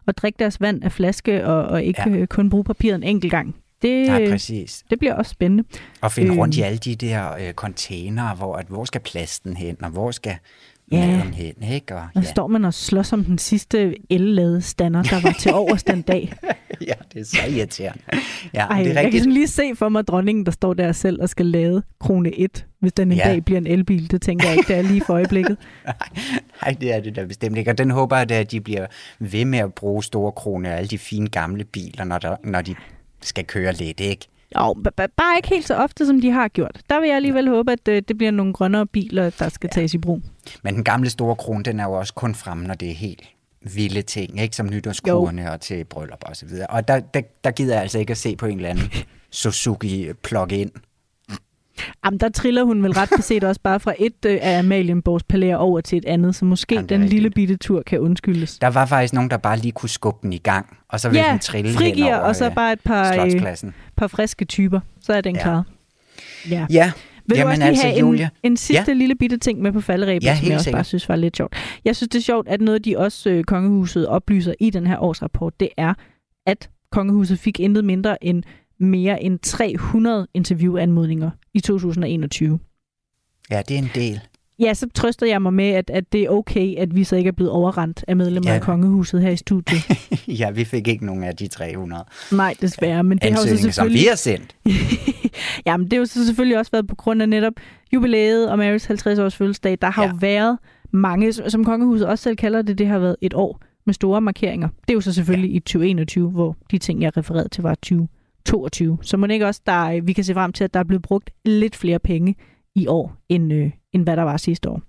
og 0.07 0.17
drikke 0.17 0.37
deres 0.39 0.61
vand 0.61 0.83
af 0.83 0.91
flaske, 0.91 1.45
og, 1.47 1.63
og 1.65 1.83
ikke 1.83 2.09
Ja. 2.09 2.25
kun 2.25 2.49
bruge 2.49 2.63
papiret 2.63 2.95
en 2.95 3.03
enkelt 3.03 3.31
gang. 3.31 3.55
Det, 3.81 4.07
Nej, 4.07 4.29
præcis. 4.29 4.83
det 4.89 4.99
bliver 4.99 5.13
også 5.13 5.29
spændende. 5.29 5.63
Og 6.01 6.11
finde 6.11 6.29
Øhm. 6.29 6.39
rundt 6.39 6.57
i 6.57 6.61
alle 6.61 6.77
de 6.77 6.95
der 6.95 7.33
øh, 7.33 7.53
containere, 7.53 8.35
hvor, 8.35 8.55
at, 8.55 8.65
hvor 8.67 8.85
skal 8.85 9.01
plasten 9.01 9.57
hen, 9.57 9.83
og 9.83 9.89
hvor 9.89 10.11
skal 10.11 10.35
Ja. 10.91 11.07
maden 11.07 11.33
hen, 11.33 11.53
ikke? 11.73 11.95
Og, 11.95 12.07
Og 12.15 12.23
så 12.23 12.29
står 12.29 12.47
man 12.47 12.65
og 12.65 12.73
slås 12.73 13.13
om 13.13 13.23
den 13.25 13.37
sidste 13.37 13.95
el 14.09 14.57
stander, 14.61 15.03
der 15.03 15.21
var 15.21 15.35
til 15.39 15.53
overs 15.53 15.83
den 15.83 16.01
dag. 16.01 16.33
ja, 16.87 16.93
det 17.13 17.19
er 17.21 17.25
så 17.25 17.37
irriterende. 17.49 18.01
Ja, 18.53 18.65
Ej, 18.65 18.77
det 18.77 18.81
er 18.81 18.85
jeg 18.87 18.95
kan 18.95 19.05
rigtigt. 19.05 19.21
sådan 19.23 19.33
lige 19.33 19.47
se 19.47 19.71
for 19.75 19.89
mig 19.89 20.07
dronningen, 20.07 20.45
der 20.45 20.51
står 20.51 20.73
der 20.73 20.91
selv 20.91 21.21
og 21.21 21.29
skal 21.29 21.45
lade 21.45 21.83
krone 21.99 22.39
1, 22.39 22.65
hvis 22.79 22.93
den 22.93 23.11
en 23.11 23.17
Ja. 23.17 23.27
ja. 23.27 23.33
dag 23.33 23.45
bliver 23.45 23.57
en 23.57 23.67
elbil. 23.67 24.11
Det 24.11 24.21
tænker 24.21 24.47
jeg 24.47 24.57
ikke, 24.57 24.67
det 24.67 24.77
er 24.77 24.81
lige 24.81 25.01
for 25.05 25.13
øjeblikket. 25.13 25.57
Nej, 26.63 26.75
det 26.81 26.93
er 26.95 26.99
det 26.99 27.15
da 27.15 27.25
bestemt 27.25 27.57
ikke. 27.57 27.71
Og 27.71 27.77
den 27.77 27.91
håber 27.91 28.17
jeg, 28.17 28.31
at 28.31 28.51
de 28.51 28.61
bliver 28.61 28.85
ved 29.19 29.45
med 29.45 29.59
at 29.59 29.73
bruge 29.73 30.03
store 30.03 30.31
kroner 30.31 30.71
og 30.71 30.77
alle 30.77 30.87
de 30.87 30.97
fine 30.97 31.27
gamle 31.27 31.63
biler, 31.63 32.03
når, 32.03 32.17
der, 32.17 32.35
når 32.43 32.61
de 32.61 32.75
skal 33.21 33.45
køre 33.45 33.73
lidt, 33.73 33.99
ikke? 33.99 34.27
Jo, 34.55 34.75
bare 35.17 35.37
ikke 35.37 35.49
helt 35.49 35.67
så 35.67 35.75
ofte, 35.75 36.05
som 36.05 36.21
de 36.21 36.31
har 36.31 36.47
gjort. 36.47 36.81
Der 36.89 36.99
vil 36.99 37.07
jeg 37.07 37.15
alligevel 37.15 37.47
håbe, 37.49 37.71
at 37.71 37.87
øh, 37.89 38.01
det 38.07 38.17
bliver 38.17 38.31
nogle 38.31 38.53
grønnere 38.53 38.85
biler, 38.87 39.29
der 39.39 39.49
skal 39.49 39.69
tages 39.69 39.93
i 39.93 39.97
brug. 39.97 40.21
Men 40.63 40.75
den 40.75 40.83
gamle 40.83 41.09
store 41.09 41.35
krone, 41.35 41.63
den 41.63 41.79
er 41.79 41.83
jo 41.83 41.91
også 41.93 42.13
kun 42.13 42.35
fremme, 42.35 42.67
når 42.67 42.73
det 42.73 42.89
er 42.89 42.95
helt 42.95 43.21
vilde 43.73 44.01
ting, 44.01 44.41
ikke? 44.41 44.55
Som 44.55 44.65
nytårskruerne 44.69 45.51
og 45.51 45.61
til 45.61 45.83
bryllup 45.85 46.19
og 46.21 46.35
så 46.35 46.45
videre. 46.45 46.67
Og 46.67 46.87
der, 46.87 46.99
der, 46.99 47.21
der 47.43 47.51
gider 47.51 47.73
jeg 47.73 47.81
altså 47.81 47.99
ikke 47.99 48.11
at 48.11 48.17
se 48.17 48.35
på 48.35 48.45
en 48.45 48.55
eller 48.55 48.69
anden 48.69 48.91
Suzuki 49.31 50.09
plug-in. 50.23 50.71
Jamen, 52.05 52.19
der 52.19 52.29
triller 52.29 52.63
hun 52.63 52.83
vel 52.83 52.93
ret 52.93 53.09
beset 53.15 53.43
også 53.43 53.61
bare 53.63 53.79
fra 53.79 53.93
et 53.99 54.25
øh, 54.25 54.39
af 54.41 54.59
Amalienborgs 54.59 55.23
palæer 55.23 55.57
over 55.57 55.81
til 55.81 55.97
et 55.97 56.05
andet, 56.05 56.35
så 56.35 56.45
måske 56.45 56.75
Jamen, 56.75 56.89
den 56.89 57.03
lille 57.05 57.29
bitte 57.29 57.55
tur 57.57 57.81
kan 57.81 57.99
undskyldes. 57.99 58.59
Der 58.59 58.67
var 58.67 58.85
faktisk 58.85 59.13
nogen, 59.13 59.29
der 59.29 59.37
bare 59.37 59.57
lige 59.57 59.71
kunne 59.71 59.89
skubbe 59.89 60.19
den 60.21 60.33
i 60.33 60.37
gang, 60.37 60.77
og 60.89 60.99
så 60.99 61.09
ville 61.09 61.25
Ja, 61.25 61.31
den 61.31 61.39
trille 61.39 61.69
hen 61.69 61.77
frigiver, 61.77 62.15
over 62.15 62.25
og 62.27 62.35
så 62.35 62.45
øh, 62.45 62.55
bare 62.55 62.73
et 62.73 62.79
par, 62.85 63.25
øh, 63.25 63.71
par 63.97 64.07
friske 64.07 64.45
typer. 64.45 64.79
Så 65.01 65.13
er 65.13 65.21
den 65.21 65.35
Ja. 65.35 65.41
klaret. 65.41 65.63
Ja. 66.49 66.65
Ja, 66.69 66.91
Vil 67.29 67.35
du 67.37 67.39
Jamen 67.39 67.51
også 67.51 67.59
lige 67.61 67.67
altså, 67.69 67.87
have 67.87 67.99
Julia. 67.99 68.29
en, 68.43 68.51
en 68.51 68.57
sidste 68.57 68.91
ja. 68.91 68.97
lille 68.97 69.15
bitte 69.15 69.37
ting 69.37 69.61
med 69.61 69.71
på 69.71 69.81
falderæbet, 69.81 70.23
Ja, 70.25 70.35
som 70.37 70.47
jeg 70.47 70.55
også 70.55 70.63
sikkert. 70.63 70.77
bare 70.77 70.83
synes 70.83 71.09
var 71.09 71.15
lidt 71.15 71.37
sjovt. 71.37 71.53
Jeg 71.85 71.95
synes, 71.95 72.09
det 72.09 72.19
er 72.19 72.23
sjovt, 72.23 72.47
at 72.47 72.61
noget, 72.61 72.85
de 72.85 72.97
også 72.97 73.29
øh, 73.29 73.43
kongehuset 73.43 74.07
oplyser 74.07 74.53
i 74.59 74.69
den 74.69 74.87
her 74.87 74.99
årsrapport, 74.99 75.59
det 75.59 75.69
er, 75.77 75.93
at 76.45 76.69
kongehuset 76.91 77.39
fik 77.39 77.59
intet 77.59 77.85
mindre 77.85 78.23
end 78.23 78.43
mere 78.79 79.23
end 79.23 79.39
300 79.39 80.27
interviewanmodninger 80.33 81.29
i 81.53 81.59
2021. 81.59 82.59
ja, 83.51 83.61
det 83.67 83.75
er 83.75 83.79
en 83.81 83.89
del. 83.95 84.19
Ja, 84.59 84.73
så 84.73 84.87
trøster 84.93 85.27
jeg 85.27 85.41
mig 85.41 85.53
med, 85.53 85.65
at, 85.69 85.89
at 85.89 86.13
det 86.13 86.21
er 86.21 86.29
okay, 86.29 86.75
at 86.77 86.95
vi 86.95 87.03
så 87.03 87.15
ikke 87.15 87.27
er 87.27 87.31
blevet 87.31 87.51
overrendt 87.51 88.05
af 88.07 88.15
medlemmer 88.15 88.49
Ja. 88.51 88.55
af 88.55 88.61
kongehuset 88.61 89.21
her 89.21 89.29
i 89.29 89.35
studiet. 89.35 89.79
ja, 90.39 90.51
vi 90.51 90.63
fik 90.63 90.87
ikke 90.87 91.05
nogen 91.05 91.23
af 91.23 91.35
de 91.35 91.47
300 91.47 92.03
Nej, 92.31 92.55
desværre. 92.61 93.03
Men 93.03 93.17
det 93.17 93.23
har 93.23 93.29
jo 93.31 93.35
så 93.35 93.41
ansøgninger, 93.41 93.71
som 93.71 93.85
vi 93.89 93.97
selvfølgelig... 93.97 94.09
har 94.09 94.15
sendt. 94.15 94.55
Jamen, 95.67 95.85
det 95.85 95.93
har 95.93 95.99
jo 95.99 96.05
så 96.05 96.25
selvfølgelig 96.25 96.57
også 96.57 96.71
været 96.71 96.87
på 96.87 96.95
grund 96.95 97.21
af 97.21 97.29
netop 97.29 97.53
jubilæet 97.93 98.49
og 98.49 98.57
Marys 98.57 98.89
50-års 98.89 99.35
fødselsdag. 99.35 99.77
Der 99.81 99.89
har 99.89 100.03
Ja. 100.03 100.09
jo 100.09 100.15
været 100.19 100.57
mange, 100.91 101.33
som 101.33 101.65
kongehuset 101.65 102.07
også 102.07 102.23
selv 102.23 102.35
kalder 102.35 102.61
det, 102.61 102.77
det 102.77 102.87
har 102.87 102.99
været 102.99 103.15
et 103.21 103.33
år 103.33 103.59
med 103.85 103.93
store 103.93 104.21
markeringer. 104.21 104.67
Det 104.67 104.89
er 104.89 104.93
jo 104.93 105.01
så 105.01 105.13
selvfølgelig 105.13 105.49
ja. 105.51 105.55
i 105.55 105.59
2021, 105.59 106.29
hvor 106.29 106.55
de 106.71 106.77
ting, 106.77 107.01
jeg 107.01 107.17
refererede 107.17 107.49
til, 107.49 107.61
var 107.63 107.75
2022. 107.75 108.97
Så 109.01 109.17
må 109.17 109.27
det 109.27 109.33
ikke 109.33 109.47
også, 109.47 109.61
der, 109.65 109.71
er- 109.71 110.01
vi 110.01 110.13
kan 110.13 110.23
se 110.23 110.33
frem 110.33 110.53
til, 110.53 110.63
at 110.63 110.73
der 110.73 110.79
er 110.79 110.83
blevet 110.83 111.01
brugt 111.01 111.29
lidt 111.45 111.75
flere 111.75 111.99
penge 111.99 112.35
i 112.75 112.87
år, 112.87 113.15
end, 113.29 113.53
øh, 113.53 113.71
end 113.93 114.03
hvad 114.03 114.17
der 114.17 114.23
var 114.23 114.37
sidste 114.37 114.69
år. 114.69 114.81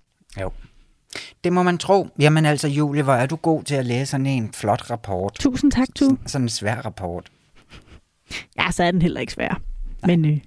Det 1.45 1.53
må 1.53 1.63
man 1.63 1.79
tro. 1.79 2.09
Jamen 2.19 2.47
altså, 2.47 2.69
Julie, 2.69 3.03
hvor 3.03 3.13
er 3.13 3.27
du 3.27 3.37
god 3.37 3.63
til 3.63 3.75
at 3.75 3.87
læse 3.87 4.07
sådan 4.11 4.27
en 4.27 4.51
flot 4.53 4.91
rapport. 4.91 5.35
Tusind 5.35 5.73
tak, 5.73 5.89
Tu. 5.95 6.17
Sådan, 6.27 6.45
en 6.45 6.49
svær 6.49 6.75
rapport. 6.77 7.31
Ja, 8.59 8.71
så 8.71 8.85
er 8.85 8.91
den 8.91 9.03
heller 9.03 9.21
ikke 9.21 9.33
svær. 9.33 9.61
Men 10.07 10.25
øh, 10.25 10.39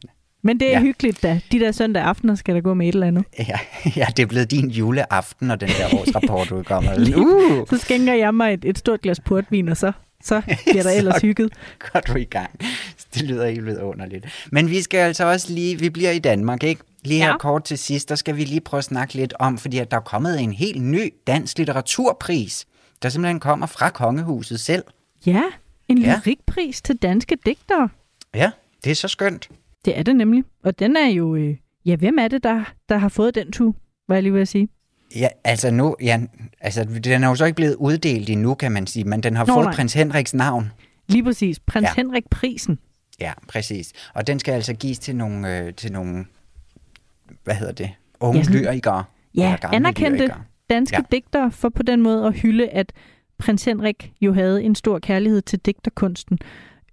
Men 0.41 0.59
det 0.59 0.67
er 0.67 0.71
ja. 0.71 0.81
hyggeligt 0.81 1.23
da. 1.23 1.41
De 1.51 1.59
der 1.59 1.71
søndag 1.71 2.03
aftener 2.03 2.35
skal 2.35 2.55
der 2.55 2.61
gå 2.61 2.73
med 2.73 2.87
et 2.87 2.93
eller 2.93 3.07
andet. 3.07 3.25
Ja, 3.39 3.59
ja 4.01 4.05
det 4.17 4.23
er 4.23 4.27
blevet 4.27 4.51
din 4.51 4.69
juleaften, 4.69 5.47
når 5.47 5.55
den 5.55 5.69
der 5.69 5.99
årsrapport 5.99 6.51
udkommer. 6.57 6.91
Uh! 7.17 7.67
Så 7.69 7.77
skænker 7.77 8.13
jeg 8.13 8.35
mig 8.35 8.53
et, 8.53 8.65
et 8.65 8.77
stort 8.77 9.01
glas 9.01 9.19
portvin, 9.19 9.69
og 9.69 9.77
så 9.77 9.91
så 10.23 10.41
bliver 10.65 10.83
der 10.83 10.91
ellers 10.99 11.21
hygget. 11.21 11.53
går 11.79 11.99
du 11.99 12.15
i 12.15 12.23
gang. 12.23 12.49
Det 13.19 13.21
lyder 13.23 13.47
helt 13.47 13.65
vidunderligt. 13.65 14.25
Men 14.51 14.69
vi 14.69 14.81
skal 14.81 14.97
altså 14.97 15.25
også 15.25 15.53
lige, 15.53 15.79
vi 15.79 15.89
bliver 15.89 16.11
i 16.11 16.19
Danmark, 16.19 16.63
ikke? 16.63 16.81
Lige 17.03 17.21
her 17.21 17.27
ja. 17.27 17.37
kort 17.37 17.63
til 17.63 17.77
sidst, 17.77 18.09
der 18.09 18.15
skal 18.15 18.35
vi 18.35 18.43
lige 18.43 18.61
prøve 18.61 18.79
at 18.79 18.83
snakke 18.83 19.13
lidt 19.13 19.33
om, 19.39 19.57
fordi 19.57 19.77
at 19.77 19.91
der 19.91 19.97
er 19.97 20.01
kommet 20.01 20.41
en 20.41 20.53
helt 20.53 20.81
ny 20.81 21.13
dansk 21.27 21.57
litteraturpris, 21.57 22.65
der 23.01 23.09
simpelthen 23.09 23.39
kommer 23.39 23.65
fra 23.65 23.89
kongehuset 23.89 24.59
selv. 24.59 24.83
Ja, 25.25 25.43
en 25.87 25.97
ja. 25.97 26.15
lyrikpris 26.25 26.81
til 26.81 26.95
danske 26.95 27.37
digtere. 27.45 27.89
Ja, 28.35 28.51
det 28.83 28.91
er 28.91 28.95
så 28.95 29.07
skønt. 29.07 29.49
Det 29.85 29.97
er 29.97 30.03
det 30.03 30.15
nemlig. 30.15 30.43
Og 30.63 30.79
den 30.79 30.97
er 30.97 31.07
jo, 31.09 31.35
øh, 31.35 31.57
ja, 31.85 31.95
hvem 31.95 32.17
er 32.19 32.27
det, 32.27 32.43
der, 32.43 32.63
der 32.89 32.97
har 32.97 33.09
fået 33.09 33.35
den 33.35 33.51
tur, 33.51 33.75
hvad 34.05 34.17
jeg 34.17 34.23
lige 34.23 34.33
vil 34.33 34.47
sige? 34.47 34.67
Ja, 35.15 35.27
altså 35.43 35.71
nu, 35.71 35.95
ja, 36.01 36.21
altså 36.61 36.83
den 37.03 37.23
er 37.23 37.27
jo 37.27 37.35
så 37.35 37.45
ikke 37.45 37.55
blevet 37.55 37.75
uddelt 37.75 38.29
endnu, 38.29 38.53
kan 38.53 38.71
man 38.71 38.87
sige, 38.87 39.03
men 39.03 39.23
den 39.23 39.35
har 39.35 39.45
Nå, 39.45 39.53
fået 39.53 39.65
nej. 39.65 39.75
prins 39.75 39.93
Henriks 39.93 40.33
navn. 40.33 40.71
Lige 41.07 41.23
præcis, 41.23 41.59
prins 41.59 41.83
ja. 41.83 41.93
Henrik-prisen. 41.95 42.79
Ja, 43.19 43.33
præcis. 43.47 43.91
Og 44.13 44.27
den 44.27 44.39
skal 44.39 44.51
altså 44.51 44.73
gives 44.73 44.99
til 44.99 45.15
nogle, 45.15 45.59
øh, 45.59 45.73
til 45.73 45.91
nogle 45.91 46.25
hvad 47.43 47.55
hedder 47.55 47.73
det, 47.73 47.91
unge 48.19 48.39
ja, 48.39 48.59
lyrikere. 48.59 49.03
Ja, 49.35 49.55
anerkendte 49.63 50.17
lyrikere. 50.17 50.43
danske 50.69 50.97
ja. 50.97 51.03
digtere, 51.11 51.51
for 51.51 51.69
på 51.69 51.83
den 51.83 52.01
måde 52.01 52.25
at 52.27 52.33
hylde, 52.33 52.69
at 52.69 52.93
prins 53.37 53.65
Henrik 53.65 54.11
jo 54.21 54.33
havde 54.33 54.63
en 54.63 54.75
stor 54.75 54.99
kærlighed 54.99 55.41
til 55.41 55.59
digterkunsten. 55.59 56.39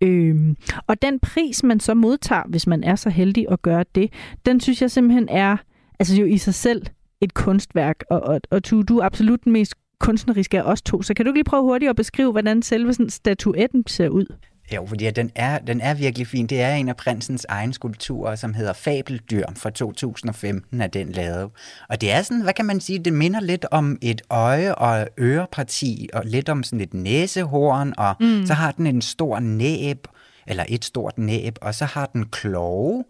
Øhm, 0.00 0.56
og 0.86 1.02
den 1.02 1.20
pris, 1.20 1.62
man 1.62 1.80
så 1.80 1.94
modtager, 1.94 2.42
hvis 2.48 2.66
man 2.66 2.84
er 2.84 2.96
så 2.96 3.10
heldig 3.10 3.46
at 3.50 3.62
gøre 3.62 3.84
det, 3.94 4.12
den 4.46 4.60
synes 4.60 4.82
jeg 4.82 4.90
simpelthen 4.90 5.28
er 5.28 5.56
altså 5.98 6.16
jo 6.16 6.26
i 6.26 6.38
sig 6.38 6.54
selv 6.54 6.86
et 7.20 7.34
kunstværk. 7.34 8.04
Og, 8.10 8.20
og, 8.20 8.40
og 8.50 8.70
du, 8.70 8.82
du 8.82 8.98
er 8.98 9.04
absolut 9.04 9.44
den 9.44 9.52
mest 9.52 9.74
kunstneriske 9.98 10.58
af 10.58 10.62
os 10.62 10.82
to, 10.82 11.02
så 11.02 11.14
kan 11.14 11.26
du 11.26 11.32
lige 11.32 11.44
prøve 11.44 11.62
hurtigt 11.62 11.90
at 11.90 11.96
beskrive, 11.96 12.32
hvordan 12.32 12.62
selve 12.62 12.92
sådan 12.92 13.10
statuetten 13.10 13.86
ser 13.86 14.08
ud? 14.08 14.26
Jo, 14.74 14.86
fordi 14.86 15.04
ja, 15.04 15.10
den, 15.10 15.30
er, 15.34 15.58
den 15.58 15.80
er 15.80 15.94
virkelig 15.94 16.26
fin. 16.26 16.46
Det 16.46 16.60
er 16.60 16.74
en 16.74 16.88
af 16.88 16.96
prinsens 16.96 17.46
egen 17.48 17.72
skulpturer, 17.72 18.36
som 18.36 18.54
hedder 18.54 18.72
Fabeldyr 18.72 19.46
fra 19.56 19.70
2015 19.70 20.80
af 20.80 20.90
den 20.90 21.12
lavet. 21.12 21.50
Og 21.88 22.00
det 22.00 22.12
er 22.12 22.22
sådan, 22.22 22.42
hvad 22.42 22.52
kan 22.52 22.66
man 22.66 22.80
sige, 22.80 22.98
det 22.98 23.12
minder 23.12 23.40
lidt 23.40 23.66
om 23.70 23.98
et 24.02 24.22
øje- 24.30 24.74
og 24.74 25.08
øreparti, 25.20 26.08
og 26.12 26.22
lidt 26.24 26.48
om 26.48 26.62
sådan 26.62 26.80
et 26.80 26.94
næsehorn, 26.94 27.94
og 27.98 28.14
mm. 28.20 28.46
så 28.46 28.54
har 28.54 28.72
den 28.72 28.86
en 28.86 29.02
stor 29.02 29.40
næb, 29.40 30.06
eller 30.46 30.64
et 30.68 30.84
stort 30.84 31.18
næb, 31.18 31.58
og 31.60 31.74
så 31.74 31.84
har 31.84 32.06
den 32.06 32.26
kloge, 32.26 33.04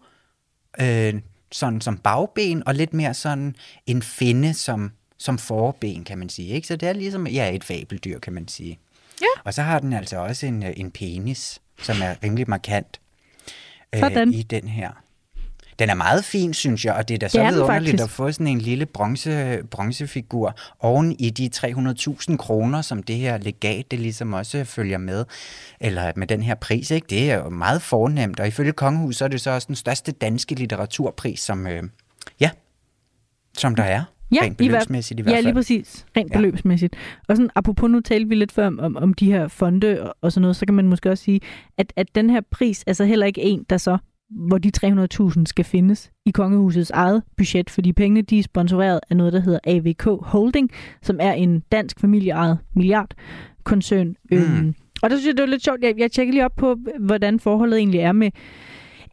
øh, 0.81 1.13
sådan 1.51 1.81
som 1.81 1.97
bagben, 1.97 2.67
og 2.67 2.75
lidt 2.75 2.93
mere 2.93 3.13
sådan 3.13 3.55
en 3.87 4.01
finde 4.01 4.53
som, 4.53 4.91
som 5.17 5.37
forben, 5.37 6.03
kan 6.03 6.17
man 6.17 6.29
sige. 6.29 6.47
Ikke? 6.49 6.67
Så 6.67 6.75
det 6.75 6.89
er 6.89 6.93
ligesom 6.93 7.27
ja, 7.27 7.55
et 7.55 7.63
fabeldyr, 7.63 8.19
kan 8.19 8.33
man 8.33 8.47
sige. 8.47 8.79
Ja. 9.21 9.41
Og 9.43 9.53
så 9.53 9.61
har 9.61 9.79
den 9.79 9.93
altså 9.93 10.17
også 10.17 10.45
en, 10.45 10.63
øh, 10.63 10.73
en 10.77 10.91
penis, 10.91 11.61
som 11.81 11.95
er 12.01 12.15
rimelig 12.23 12.49
markant 12.49 12.99
øh, 13.93 14.27
i 14.33 14.43
den 14.43 14.67
her. 14.67 14.91
Den 15.79 15.89
er 15.89 15.93
meget 15.93 16.25
fin, 16.25 16.53
synes 16.53 16.85
jeg, 16.85 16.93
og 16.93 17.07
det 17.07 17.13
er 17.13 17.17
da 17.17 17.27
så 17.27 17.43
vidunderligt 17.43 18.01
at 18.01 18.09
få 18.09 18.31
sådan 18.31 18.47
en 18.47 18.61
lille 18.61 18.85
bronze, 18.85 19.63
bronzefigur 19.71 20.55
oven 20.79 21.15
i 21.19 21.29
de 21.29 21.49
300.000 21.55 22.37
kroner, 22.37 22.81
som 22.81 23.03
det 23.03 23.15
her 23.15 23.37
legat 23.37 23.91
det 23.91 23.99
ligesom 23.99 24.33
også 24.33 24.63
følger 24.63 24.97
med, 24.97 25.25
eller 25.79 26.11
med 26.15 26.27
den 26.27 26.43
her 26.43 26.55
pris. 26.55 26.91
Ikke? 26.91 27.07
Det 27.09 27.31
er 27.31 27.35
jo 27.35 27.49
meget 27.49 27.81
fornemt, 27.81 28.39
og 28.39 28.47
ifølge 28.47 28.71
Kongehuset 28.71 29.17
så 29.17 29.25
er 29.25 29.29
det 29.29 29.41
så 29.41 29.51
også 29.51 29.67
den 29.67 29.75
største 29.75 30.11
danske 30.11 30.55
litteraturpris, 30.55 31.39
som, 31.39 31.67
øh, 31.67 31.83
ja, 32.39 32.49
som 33.57 33.75
der 33.75 33.83
er. 33.83 34.03
Ja, 34.31 34.39
rent 34.41 34.57
beløbsmæssigt 34.57 35.19
i, 35.19 35.23
hvert 35.23 35.33
fald. 35.33 35.43
Ja, 35.43 35.49
lige 35.49 35.55
præcis. 35.55 36.05
Rent 36.17 36.31
ja. 36.31 36.37
beløbsmæssigt. 36.37 36.95
Og 37.27 37.35
sådan, 37.35 37.49
apropos 37.55 37.89
nu 37.89 37.99
talte 37.99 38.29
vi 38.29 38.35
lidt 38.35 38.51
før 38.51 38.67
om, 38.67 38.79
om, 38.79 38.97
om 38.97 39.13
de 39.13 39.31
her 39.31 39.47
fonde 39.47 40.03
og, 40.03 40.15
og 40.21 40.31
sådan 40.31 40.41
noget, 40.41 40.55
så 40.55 40.65
kan 40.65 40.75
man 40.75 40.87
måske 40.87 41.09
også 41.09 41.23
sige, 41.23 41.39
at, 41.77 41.93
at 41.95 42.15
den 42.15 42.29
her 42.29 42.41
pris 42.51 42.83
er 42.87 42.93
så 42.93 43.05
heller 43.05 43.25
ikke 43.25 43.41
en, 43.41 43.65
der 43.69 43.77
så 43.77 43.97
hvor 44.31 44.57
de 44.57 44.71
300.000 44.85 45.45
skal 45.45 45.65
findes 45.65 46.11
i 46.25 46.31
kongehusets 46.31 46.91
eget 46.91 47.23
budget, 47.37 47.69
fordi 47.69 47.93
pengene 47.93 48.21
de 48.21 48.39
er 48.39 48.43
sponsoreret 48.43 48.99
af 49.09 49.17
noget, 49.17 49.33
der 49.33 49.39
hedder 49.39 49.59
AVK 49.63 50.03
Holding, 50.21 50.71
som 51.01 51.17
er 51.21 51.33
en 51.33 51.63
dansk 51.71 51.99
familieejet 51.99 52.57
milliardkoncern. 52.75 54.07
Mm. 54.07 54.37
Øhm, 54.37 54.75
og 55.01 55.09
der 55.09 55.15
synes 55.15 55.27
jeg, 55.27 55.37
det 55.37 55.41
var 55.41 55.47
lidt 55.47 55.63
sjovt. 55.63 55.79
Jeg, 55.81 55.93
jeg 55.97 56.11
tjekker 56.11 56.33
lige 56.33 56.45
op 56.45 56.55
på, 56.55 56.75
hvordan 56.99 57.39
forholdet 57.39 57.77
egentlig 57.79 57.99
er 57.99 58.11
med, 58.11 58.31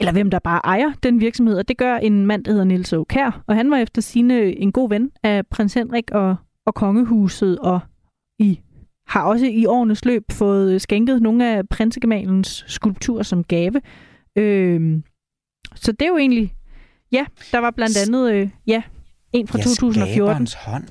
eller 0.00 0.12
hvem 0.12 0.30
der 0.30 0.38
bare 0.38 0.60
ejer 0.64 0.92
den 1.02 1.20
virksomhed, 1.20 1.58
og 1.58 1.68
det 1.68 1.76
gør 1.76 1.96
en 1.96 2.26
mand, 2.26 2.44
der 2.44 2.50
hedder 2.50 2.64
Nils 2.64 2.92
Aukær, 2.92 3.42
og 3.46 3.56
han 3.56 3.70
var 3.70 3.76
efter 3.76 4.02
sine 4.02 4.42
en 4.42 4.72
god 4.72 4.88
ven 4.88 5.10
af 5.22 5.46
prins 5.46 5.74
Henrik 5.74 6.10
og, 6.10 6.36
og 6.66 6.74
kongehuset, 6.74 7.58
og 7.58 7.80
i 8.38 8.60
har 9.08 9.22
også 9.22 9.46
i 9.46 9.66
årenes 9.66 10.04
løb 10.04 10.32
fået 10.32 10.82
skænket 10.82 11.22
nogle 11.22 11.56
af 11.56 11.68
prinsegemalens 11.68 12.64
skulpturer 12.66 13.22
som 13.22 13.44
gave. 13.44 13.80
Øhm, 14.36 15.04
så 15.74 15.92
det 15.92 16.02
er 16.02 16.08
jo 16.08 16.16
egentlig, 16.16 16.54
ja, 17.12 17.26
der 17.52 17.58
var 17.58 17.70
blandt 17.70 17.96
andet, 18.06 18.32
øh, 18.32 18.50
ja, 18.66 18.82
en 19.32 19.48
fra 19.48 19.58
ja, 19.58 19.64
2014. 19.64 20.46
Skaberens 20.46 20.54
hånd. 20.54 20.84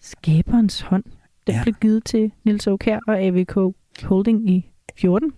Skaberens 0.00 0.80
hånd. 0.80 1.04
Den 1.46 1.54
ja. 1.54 1.62
blev 1.62 1.74
givet 1.74 2.04
til 2.04 2.32
Nils 2.44 2.66
Aukær 2.66 2.98
og 3.06 3.22
AVK 3.22 3.76
Holding 4.02 4.50
i 4.50 4.70
14. 4.96 5.32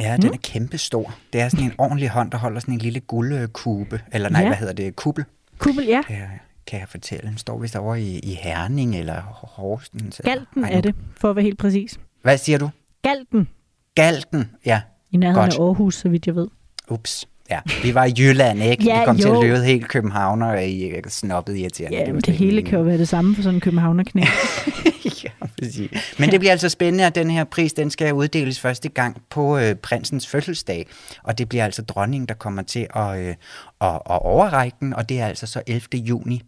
Ja, 0.00 0.16
den 0.16 0.26
mm. 0.26 0.32
er 0.32 0.38
kæmpestor. 0.42 1.14
Det 1.32 1.40
er 1.40 1.48
sådan 1.48 1.64
en 1.64 1.72
ordentlig 1.78 2.08
hånd, 2.08 2.30
der 2.30 2.38
holder 2.38 2.60
sådan 2.60 2.74
en 2.74 2.80
lille 2.80 3.00
guldkube. 3.00 4.00
Eller 4.12 4.28
nej, 4.28 4.40
ja. 4.40 4.46
hvad 4.46 4.56
hedder 4.56 4.72
det? 4.72 4.96
Kubbel. 4.96 5.24
Kubbel, 5.58 5.86
ja. 5.86 6.02
Jeg, 6.08 6.28
kan 6.66 6.80
jeg 6.80 6.88
fortælle. 6.88 7.28
Den 7.28 7.38
står 7.38 7.58
vist 7.58 7.76
over 7.76 7.94
i, 7.94 8.18
i 8.18 8.34
Herning 8.34 8.96
eller 8.96 9.20
Horsens. 9.42 10.20
Galten 10.24 10.64
er 10.64 10.80
det, 10.80 10.94
for 11.16 11.30
at 11.30 11.36
være 11.36 11.42
helt 11.42 11.58
præcis. 11.58 12.00
Hvad 12.22 12.38
siger 12.38 12.58
du? 12.58 12.70
Galten. 13.02 13.48
Galten, 13.94 14.50
ja. 14.66 14.80
I 15.10 15.16
nærheden 15.16 15.50
Godt. 15.50 15.54
af 15.54 15.62
Aarhus, 15.62 15.94
så 15.94 16.08
vidt 16.08 16.26
jeg 16.26 16.34
ved. 16.34 16.48
Ups. 16.88 17.28
Ja, 17.50 17.60
vi 17.82 17.94
var 17.94 18.04
i 18.04 18.12
Jylland, 18.18 18.62
ikke? 18.62 18.84
ja, 18.84 18.98
vi 18.98 19.04
kom 19.04 19.16
jo. 19.16 19.22
til 19.22 19.28
at 19.28 19.42
løbe 19.42 19.64
helt 19.64 19.88
København 19.88 20.42
og 20.42 20.68
i 20.68 20.92
snobbet 21.08 21.56
irriterende. 21.56 21.98
Ja, 21.98 22.12
det, 22.12 22.26
det 22.26 22.34
hele 22.34 22.62
kan 22.62 22.78
jo 22.78 22.84
være 22.84 22.98
det 22.98 23.08
samme 23.08 23.34
for 23.34 23.42
sådan 23.42 23.54
en 23.54 23.60
københavnerknæ. 23.60 24.22
ja, 25.24 25.30
præcis. 25.58 25.90
Men 26.18 26.30
det 26.30 26.40
bliver 26.40 26.52
altså 26.52 26.68
spændende, 26.68 27.06
at 27.06 27.14
den 27.14 27.30
her 27.30 27.44
pris, 27.44 27.72
den 27.72 27.90
skal 27.90 28.14
uddeles 28.14 28.60
første 28.60 28.88
gang 28.88 29.22
på 29.30 29.58
øh, 29.58 29.74
prinsens 29.74 30.26
fødselsdag. 30.26 30.86
Og 31.22 31.38
det 31.38 31.48
bliver 31.48 31.64
altså 31.64 31.82
dronningen, 31.82 32.28
der 32.28 32.34
kommer 32.34 32.62
til 32.62 32.86
at, 32.94 33.18
øh, 33.18 33.34
at, 33.80 33.94
at 33.94 34.22
overrække 34.22 34.76
den, 34.80 34.94
og 34.94 35.08
det 35.08 35.20
er 35.20 35.26
altså 35.26 35.46
så 35.46 35.62
11. 35.66 35.82
juni 35.94 36.42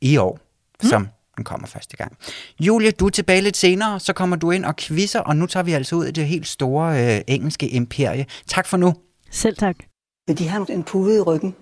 i 0.00 0.16
år, 0.16 0.38
mm. 0.82 0.88
som 0.88 1.08
den 1.36 1.44
kommer 1.44 1.66
første 1.66 1.96
gang. 1.96 2.16
Julie, 2.60 2.90
du 2.90 3.06
er 3.06 3.10
tilbage 3.10 3.40
lidt 3.40 3.56
senere, 3.56 4.00
så 4.00 4.12
kommer 4.12 4.36
du 4.36 4.50
ind 4.50 4.64
og 4.64 4.76
quizzer, 4.76 5.20
og 5.20 5.36
nu 5.36 5.46
tager 5.46 5.64
vi 5.64 5.72
altså 5.72 5.96
ud 5.96 6.04
i 6.04 6.10
det 6.10 6.26
helt 6.26 6.46
store 6.46 7.16
øh, 7.16 7.20
engelske 7.26 7.68
imperie. 7.68 8.26
Tak 8.46 8.66
for 8.66 8.76
nu. 8.76 8.94
Selv 9.30 9.56
tak. 9.56 9.76
Vil 10.28 10.38
de 10.38 10.48
have 10.48 10.72
en 10.72 10.82
pude 10.82 11.16
i 11.16 11.20
ryggen? 11.20 11.54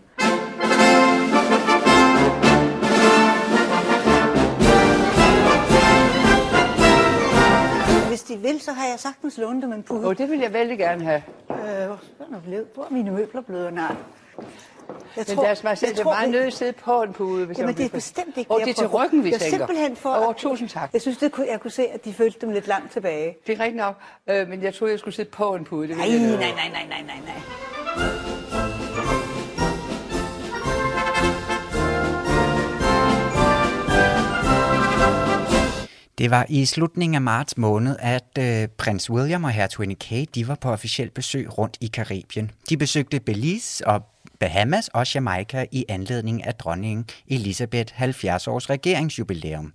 Hvis 8.09 8.22
de 8.22 8.37
vil, 8.38 8.61
så 8.61 8.72
har 8.72 8.87
jeg 8.87 8.94
sagtens 8.98 9.38
lånt 9.38 9.62
dem 9.62 9.72
en 9.72 9.83
pude. 9.83 10.00
Åh, 10.00 10.07
oh, 10.07 10.16
det 10.18 10.31
vil 10.31 10.38
jeg 10.38 10.52
vældig 10.52 10.79
gerne 10.79 11.05
have. 11.05 11.22
Øh, 11.50 11.57
hvor 12.74 12.85
er 12.85 12.92
mine 12.92 13.11
møbler 13.11 13.40
blevet? 13.40 13.74
Nej. 13.74 13.85
Jeg 15.16 15.24
men 15.29 15.37
tror, 15.37 15.44
deres 15.44 15.64
majestæt, 15.64 15.90
det 15.90 16.00
er 16.00 16.05
meget 16.05 16.31
nødt 16.31 16.42
til 16.42 16.46
at 16.46 16.52
sidde 16.52 16.72
på 16.72 17.02
en 17.02 17.12
pude. 17.12 17.46
Hvis 17.46 17.59
jamen, 17.59 17.76
det 17.76 17.85
er 17.85 17.90
bestemt 17.90 18.37
ikke 18.37 18.50
Og 18.50 18.61
det 18.61 18.70
er 18.70 18.74
til 18.74 18.87
ryggen, 18.87 19.24
vi 19.24 19.31
jeg 19.31 19.40
tænker. 19.40 19.57
simpelthen 19.59 19.96
for... 19.96 20.29
Oh, 20.29 20.35
tusind 20.35 20.68
tak. 20.68 20.90
Jeg 20.92 21.00
synes, 21.00 21.18
det 21.18 21.33
kunne, 21.33 21.46
jeg 21.50 21.61
kunne 21.61 21.70
se, 21.70 21.87
at 21.87 22.05
de 22.05 22.12
følte 22.12 22.38
dem 22.40 22.50
lidt 22.50 22.66
langt 22.66 22.92
tilbage. 22.92 23.37
Det 23.46 23.52
er 23.52 23.61
rigtigt 23.61 23.76
nok, 23.76 23.94
øh, 24.26 24.48
men 24.48 24.62
jeg 24.62 24.74
troede, 24.74 24.92
jeg 24.92 24.98
skulle 24.98 25.14
sidde 25.14 25.31
på 25.31 25.55
en 25.55 25.64
pude. 25.64 25.88
Det 25.88 25.96
nej, 25.96 26.09
nej, 26.09 26.18
nej, 26.18 26.37
nej, 26.37 26.87
nej, 26.88 27.02
nej, 27.07 27.16
nej. 27.96 28.26
Det 36.18 36.31
var 36.31 36.46
i 36.48 36.64
slutningen 36.64 37.14
af 37.14 37.20
marts 37.20 37.57
måned, 37.57 37.96
at 37.98 38.38
øh, 38.38 38.68
prins 38.68 39.11
William 39.11 39.44
og 39.44 39.50
hertuginde 39.50 39.94
Kate 39.94 40.26
de 40.35 40.48
var 40.48 40.55
på 40.55 40.70
officielt 40.70 41.14
besøg 41.14 41.59
rundt 41.59 41.76
i 41.81 41.87
Karibien. 41.87 42.50
De 42.68 42.76
besøgte 42.76 43.20
Belize 43.20 43.87
og 43.87 44.02
Bahamas 44.40 44.88
og 44.88 45.14
Jamaica 45.14 45.66
i 45.72 45.85
anledning 45.88 46.44
af 46.46 46.55
dronning 46.55 47.07
Elisabeth 47.29 47.94
70 47.94 48.49
års 48.49 48.70
regeringsjubilæum. 48.70 49.72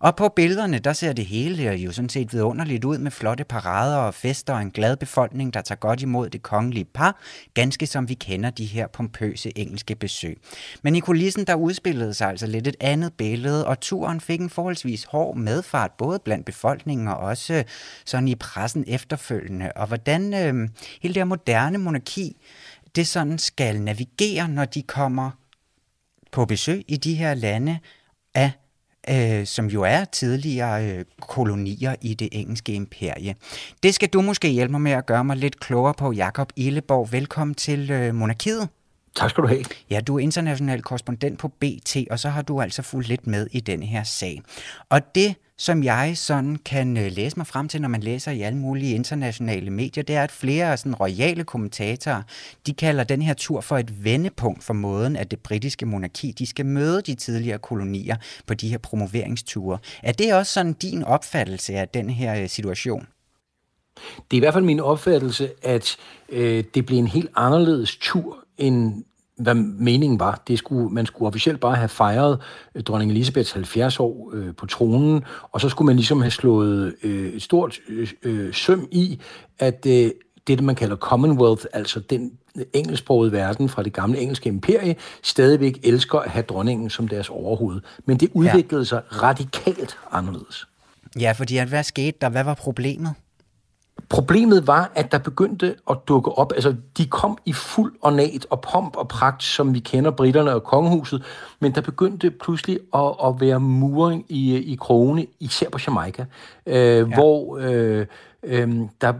Og 0.00 0.16
på 0.16 0.28
billederne, 0.28 0.78
der 0.78 0.92
ser 0.92 1.12
det 1.12 1.26
hele 1.26 1.72
jo 1.72 1.92
sådan 1.92 2.08
set 2.08 2.32
vidunderligt 2.32 2.84
ud 2.84 2.98
med 2.98 3.10
flotte 3.10 3.44
parader 3.44 3.96
og 3.96 4.14
fester 4.14 4.54
og 4.54 4.62
en 4.62 4.70
glad 4.70 4.96
befolkning, 4.96 5.54
der 5.54 5.60
tager 5.60 5.78
godt 5.78 6.02
imod 6.02 6.30
det 6.30 6.42
kongelige 6.42 6.84
par, 6.84 7.20
ganske 7.54 7.86
som 7.86 8.08
vi 8.08 8.14
kender 8.14 8.50
de 8.50 8.64
her 8.64 8.86
pompøse 8.86 9.58
engelske 9.58 9.94
besøg. 9.94 10.38
Men 10.82 10.96
i 10.96 11.00
kulissen, 11.00 11.46
der 11.46 11.54
udspillede 11.54 12.14
sig 12.14 12.28
altså 12.28 12.46
lidt 12.46 12.68
et 12.68 12.76
andet 12.80 13.12
billede, 13.12 13.66
og 13.66 13.80
turen 13.80 14.20
fik 14.20 14.40
en 14.40 14.50
forholdsvis 14.50 15.04
hård 15.04 15.36
medfart, 15.36 15.90
både 15.98 16.18
blandt 16.24 16.46
befolkningen 16.46 17.08
og 17.08 17.16
også 17.16 17.54
øh, 17.54 17.64
sådan 18.04 18.28
i 18.28 18.34
pressen 18.34 18.84
efterfølgende. 18.86 19.72
Og 19.76 19.86
hvordan 19.86 20.34
øh, 20.34 20.68
hele 21.02 21.14
det 21.14 21.20
her 21.20 21.24
moderne 21.24 21.78
monarki 21.78 22.36
det 22.96 23.06
sådan 23.06 23.38
skal 23.38 23.80
navigere, 23.80 24.48
når 24.48 24.64
de 24.64 24.82
kommer 24.82 25.30
på 26.32 26.44
besøg 26.44 26.84
i 26.88 26.96
de 26.96 27.14
her 27.14 27.34
lande 27.34 27.78
af 28.34 28.50
øh, 29.08 29.46
som 29.46 29.66
jo 29.66 29.82
er 29.82 30.04
tidligere 30.04 30.86
øh, 30.86 31.04
kolonier 31.20 31.94
i 32.00 32.14
det 32.14 32.28
engelske 32.32 32.72
imperie. 32.72 33.34
Det 33.82 33.94
skal 33.94 34.08
du 34.08 34.22
måske 34.22 34.48
hjælpe 34.48 34.72
mig 34.72 34.80
med 34.80 34.92
at 34.92 35.06
gøre 35.06 35.24
mig 35.24 35.36
lidt 35.36 35.60
klogere 35.60 35.94
på, 35.94 36.12
Jakob 36.12 36.52
Illeborg. 36.56 37.12
Velkommen 37.12 37.54
til 37.54 37.90
øh, 37.90 38.14
Monarkiet. 38.14 38.68
Tak 39.14 39.30
skal 39.30 39.42
du 39.42 39.48
have. 39.48 39.64
Ja, 39.90 40.00
du 40.00 40.16
er 40.16 40.18
international 40.18 40.82
korrespondent 40.82 41.38
på 41.38 41.48
BT, 41.48 41.96
og 42.10 42.18
så 42.18 42.28
har 42.28 42.42
du 42.42 42.60
altså 42.60 42.82
fulgt 42.82 43.08
lidt 43.08 43.26
med 43.26 43.46
i 43.52 43.60
denne 43.60 43.86
her 43.86 44.02
sag. 44.04 44.42
Og 44.88 45.14
det, 45.14 45.34
som 45.58 45.82
jeg 45.82 46.12
sådan 46.16 46.56
kan 46.56 46.96
øh, 46.96 47.12
læse 47.12 47.36
mig 47.36 47.46
frem 47.46 47.68
til, 47.68 47.80
når 47.80 47.88
man 47.88 48.00
læser 48.00 48.30
i 48.30 48.40
alle 48.42 48.58
mulige 48.58 48.94
internationale 48.94 49.70
medier, 49.70 50.04
det 50.04 50.16
er, 50.16 50.22
at 50.22 50.30
flere 50.30 50.76
sådan 50.76 50.94
royale 50.94 51.44
kommentatorer, 51.44 52.22
de 52.66 52.74
kalder 52.74 53.04
den 53.04 53.22
her 53.22 53.34
tur 53.34 53.60
for 53.60 53.78
et 53.78 54.04
vendepunkt 54.04 54.64
for 54.64 54.74
måden, 54.74 55.16
at 55.16 55.30
det 55.30 55.38
britiske 55.40 55.86
monarki, 55.86 56.32
de 56.38 56.46
skal 56.46 56.66
møde 56.66 57.02
de 57.02 57.14
tidligere 57.14 57.58
kolonier 57.58 58.16
på 58.46 58.54
de 58.54 58.68
her 58.68 58.78
promoveringsture. 58.78 59.78
Er 60.02 60.12
det 60.12 60.34
også 60.34 60.52
sådan 60.52 60.72
din 60.72 61.04
opfattelse 61.04 61.74
af 61.74 61.88
den 61.88 62.10
her 62.10 62.42
øh, 62.42 62.48
situation? 62.48 63.06
Det 64.30 64.36
er 64.36 64.36
i 64.36 64.38
hvert 64.38 64.54
fald 64.54 64.64
min 64.64 64.80
opfattelse, 64.80 65.50
at 65.62 65.96
øh, 66.28 66.64
det 66.74 66.86
bliver 66.86 66.98
en 66.98 67.06
helt 67.06 67.30
anderledes 67.36 67.96
tur, 67.96 68.39
end 68.60 69.04
hvad 69.36 69.54
meningen 69.54 70.20
var. 70.20 70.42
Det 70.48 70.58
skulle, 70.58 70.90
man 70.90 71.06
skulle 71.06 71.26
officielt 71.26 71.60
bare 71.60 71.76
have 71.76 71.88
fejret 71.88 72.38
øh, 72.74 72.82
dronning 72.82 73.10
Elisabeths 73.10 73.52
70 73.52 74.00
år 74.00 74.30
øh, 74.32 74.54
på 74.54 74.66
tronen, 74.66 75.24
og 75.52 75.60
så 75.60 75.68
skulle 75.68 75.86
man 75.86 75.96
ligesom 75.96 76.20
have 76.20 76.30
slået 76.30 76.94
øh, 77.02 77.32
et 77.32 77.42
stort 77.42 77.78
øh, 77.88 78.08
øh, 78.22 78.54
søm 78.54 78.88
i, 78.90 79.20
at 79.58 79.86
øh, 79.86 80.10
det, 80.46 80.62
man 80.62 80.74
kalder 80.74 80.96
Commonwealth, 80.96 81.64
altså 81.72 82.00
den 82.00 82.32
engelsksprogede 82.72 83.32
verden 83.32 83.68
fra 83.68 83.82
det 83.82 83.92
gamle 83.92 84.18
engelske 84.18 84.48
imperie, 84.48 84.96
stadigvæk 85.22 85.78
elsker 85.82 86.18
at 86.18 86.30
have 86.30 86.42
dronningen 86.42 86.90
som 86.90 87.08
deres 87.08 87.28
overhoved. 87.28 87.80
Men 88.06 88.16
det 88.16 88.30
udviklede 88.32 88.80
ja. 88.80 88.84
sig 88.84 89.02
radikalt 89.22 89.98
anderledes. 90.12 90.66
Ja, 91.20 91.32
fordi 91.32 91.58
hvad 91.58 91.82
skete 91.82 92.18
der? 92.20 92.28
Hvad 92.28 92.44
var 92.44 92.54
problemet? 92.54 93.14
Problemet 94.10 94.66
var, 94.66 94.92
at 94.94 95.12
der 95.12 95.18
begyndte 95.18 95.76
at 95.90 95.96
dukke 96.08 96.32
op, 96.32 96.52
altså 96.52 96.76
de 96.98 97.06
kom 97.06 97.38
i 97.44 97.52
fuld 97.52 97.92
ornat 98.02 98.46
og 98.50 98.60
pomp 98.60 98.96
og 98.96 99.08
pragt, 99.08 99.42
som 99.42 99.74
vi 99.74 99.78
kender 99.78 100.10
britterne 100.10 100.54
og 100.54 100.64
kongehuset, 100.64 101.22
men 101.60 101.74
der 101.74 101.80
begyndte 101.80 102.30
pludselig 102.30 102.78
at, 102.94 103.14
at 103.24 103.40
være 103.40 103.60
muring 103.60 104.24
i, 104.28 104.56
i 104.56 104.74
krone, 104.74 105.26
især 105.40 105.70
på 105.70 105.78
Jamaica, 105.86 106.24
øh, 106.66 106.74
ja. 106.76 107.04
hvor 107.04 107.58
øh, 107.60 108.06
øh, 108.42 108.70
der 109.00 109.12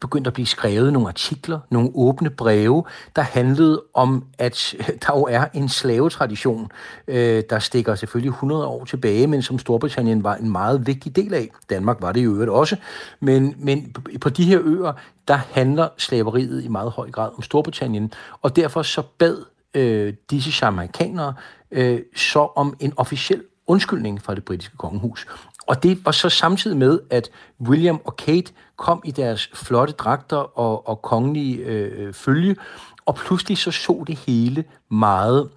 begyndte 0.00 0.28
at 0.28 0.34
blive 0.34 0.46
skrevet 0.46 0.92
nogle 0.92 1.08
artikler, 1.08 1.60
nogle 1.70 1.90
åbne 1.94 2.30
breve, 2.30 2.84
der 3.16 3.22
handlede 3.22 3.82
om, 3.94 4.24
at 4.38 4.74
der 5.06 5.18
jo 5.18 5.22
er 5.22 5.44
en 5.54 5.68
slavetradition, 5.68 6.70
øh, 7.08 7.42
der 7.50 7.58
stikker 7.58 7.94
selvfølgelig 7.94 8.30
100 8.30 8.66
år 8.66 8.84
tilbage, 8.84 9.26
men 9.26 9.42
som 9.42 9.58
Storbritannien 9.58 10.24
var 10.24 10.34
en 10.34 10.50
meget 10.50 10.86
vigtig 10.86 11.16
del 11.16 11.34
af. 11.34 11.48
Danmark 11.70 11.96
var 12.00 12.12
det 12.12 12.20
i 12.20 12.24
øvrigt 12.24 12.50
også. 12.50 12.76
Men, 13.20 13.54
men 13.58 13.94
på 14.20 14.28
de 14.28 14.44
her 14.44 14.60
øer, 14.62 14.92
der 15.28 15.38
handler 15.52 15.88
slaveriet 15.96 16.64
i 16.64 16.68
meget 16.68 16.90
høj 16.90 17.10
grad 17.10 17.30
om 17.36 17.42
Storbritannien, 17.42 18.12
og 18.42 18.56
derfor 18.56 18.82
så 18.82 19.02
bad 19.18 19.44
øh, 19.74 20.14
disse 20.30 20.66
jamaikanere 20.66 21.34
øh, 21.70 22.00
så 22.16 22.48
om 22.56 22.76
en 22.80 22.92
officiel 22.96 23.42
undskyldning 23.66 24.22
fra 24.22 24.34
det 24.34 24.44
britiske 24.44 24.76
kongehus. 24.76 25.26
Og 25.66 25.82
det 25.82 26.04
var 26.04 26.12
så 26.12 26.28
samtidig 26.28 26.76
med, 26.76 27.00
at 27.10 27.30
William 27.60 28.00
og 28.04 28.16
Kate 28.16 28.52
kom 28.76 29.02
i 29.04 29.10
deres 29.10 29.50
flotte 29.54 29.92
dragter 29.92 30.58
og, 30.58 30.88
og 30.88 31.02
kongelige 31.02 31.56
øh, 31.56 32.12
følge, 32.12 32.56
og 33.06 33.14
pludselig 33.14 33.58
så 33.58 33.70
så 33.70 34.04
det 34.06 34.18
hele 34.18 34.64
meget 34.90 35.48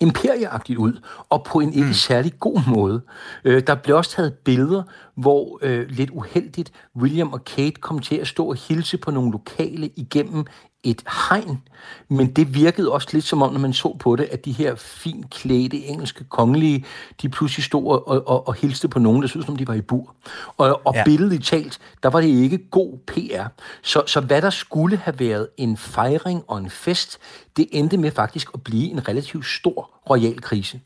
imperieagtigt 0.00 0.78
ud, 0.78 0.92
og 1.28 1.44
på 1.44 1.60
en 1.60 1.72
ikke 1.72 1.86
mm. 1.86 1.92
særlig 1.92 2.32
god 2.40 2.60
måde. 2.68 3.02
Øh, 3.44 3.62
der 3.66 3.74
blev 3.74 3.96
også 3.96 4.10
taget 4.10 4.34
billeder, 4.34 4.82
hvor 5.14 5.58
øh, 5.62 5.88
lidt 5.88 6.10
uheldigt 6.10 6.72
William 6.96 7.32
og 7.32 7.44
Kate 7.44 7.80
kom 7.80 7.98
til 7.98 8.16
at 8.16 8.26
stå 8.26 8.46
og 8.46 8.56
hilse 8.56 8.96
på 8.98 9.10
nogle 9.10 9.32
lokale 9.32 9.90
igennem 9.96 10.46
et 10.84 11.02
hegn, 11.28 11.62
men 12.08 12.32
det 12.32 12.54
virkede 12.54 12.92
også 12.92 13.08
lidt 13.12 13.24
som 13.24 13.42
om, 13.42 13.52
når 13.52 13.60
man 13.60 13.72
så 13.72 13.96
på 14.00 14.16
det, 14.16 14.24
at 14.24 14.44
de 14.44 14.52
her 14.52 14.74
fint 14.74 15.30
klædte 15.30 15.76
engelske 15.76 16.24
kongelige, 16.24 16.84
de 17.22 17.28
pludselig 17.28 17.64
stod 17.64 17.86
og, 17.86 18.28
og, 18.28 18.48
og 18.48 18.54
hilste 18.54 18.88
på 18.88 18.98
nogen, 18.98 19.22
der 19.22 19.28
synes, 19.28 19.46
som 19.46 19.56
de 19.56 19.68
var 19.68 19.74
i 19.74 19.80
bur. 19.80 20.14
Og, 20.56 20.86
og 20.86 20.94
ja. 20.94 21.04
billedligt 21.04 21.44
talt, 21.44 21.78
der 22.02 22.08
var 22.08 22.20
det 22.20 22.28
ikke 22.28 22.58
god 22.70 22.98
PR. 23.06 23.46
Så, 23.82 24.02
så 24.06 24.20
hvad 24.20 24.42
der 24.42 24.50
skulle 24.50 24.96
have 24.96 25.18
været 25.18 25.48
en 25.56 25.76
fejring 25.76 26.44
og 26.48 26.58
en 26.58 26.70
fest, 26.70 27.18
det 27.56 27.68
endte 27.72 27.96
med 27.96 28.10
faktisk 28.10 28.48
at 28.54 28.62
blive 28.62 28.90
en 28.90 29.08
relativt 29.08 29.46
stor 29.46 29.90
royal 30.10 30.40
krise. 30.40 30.80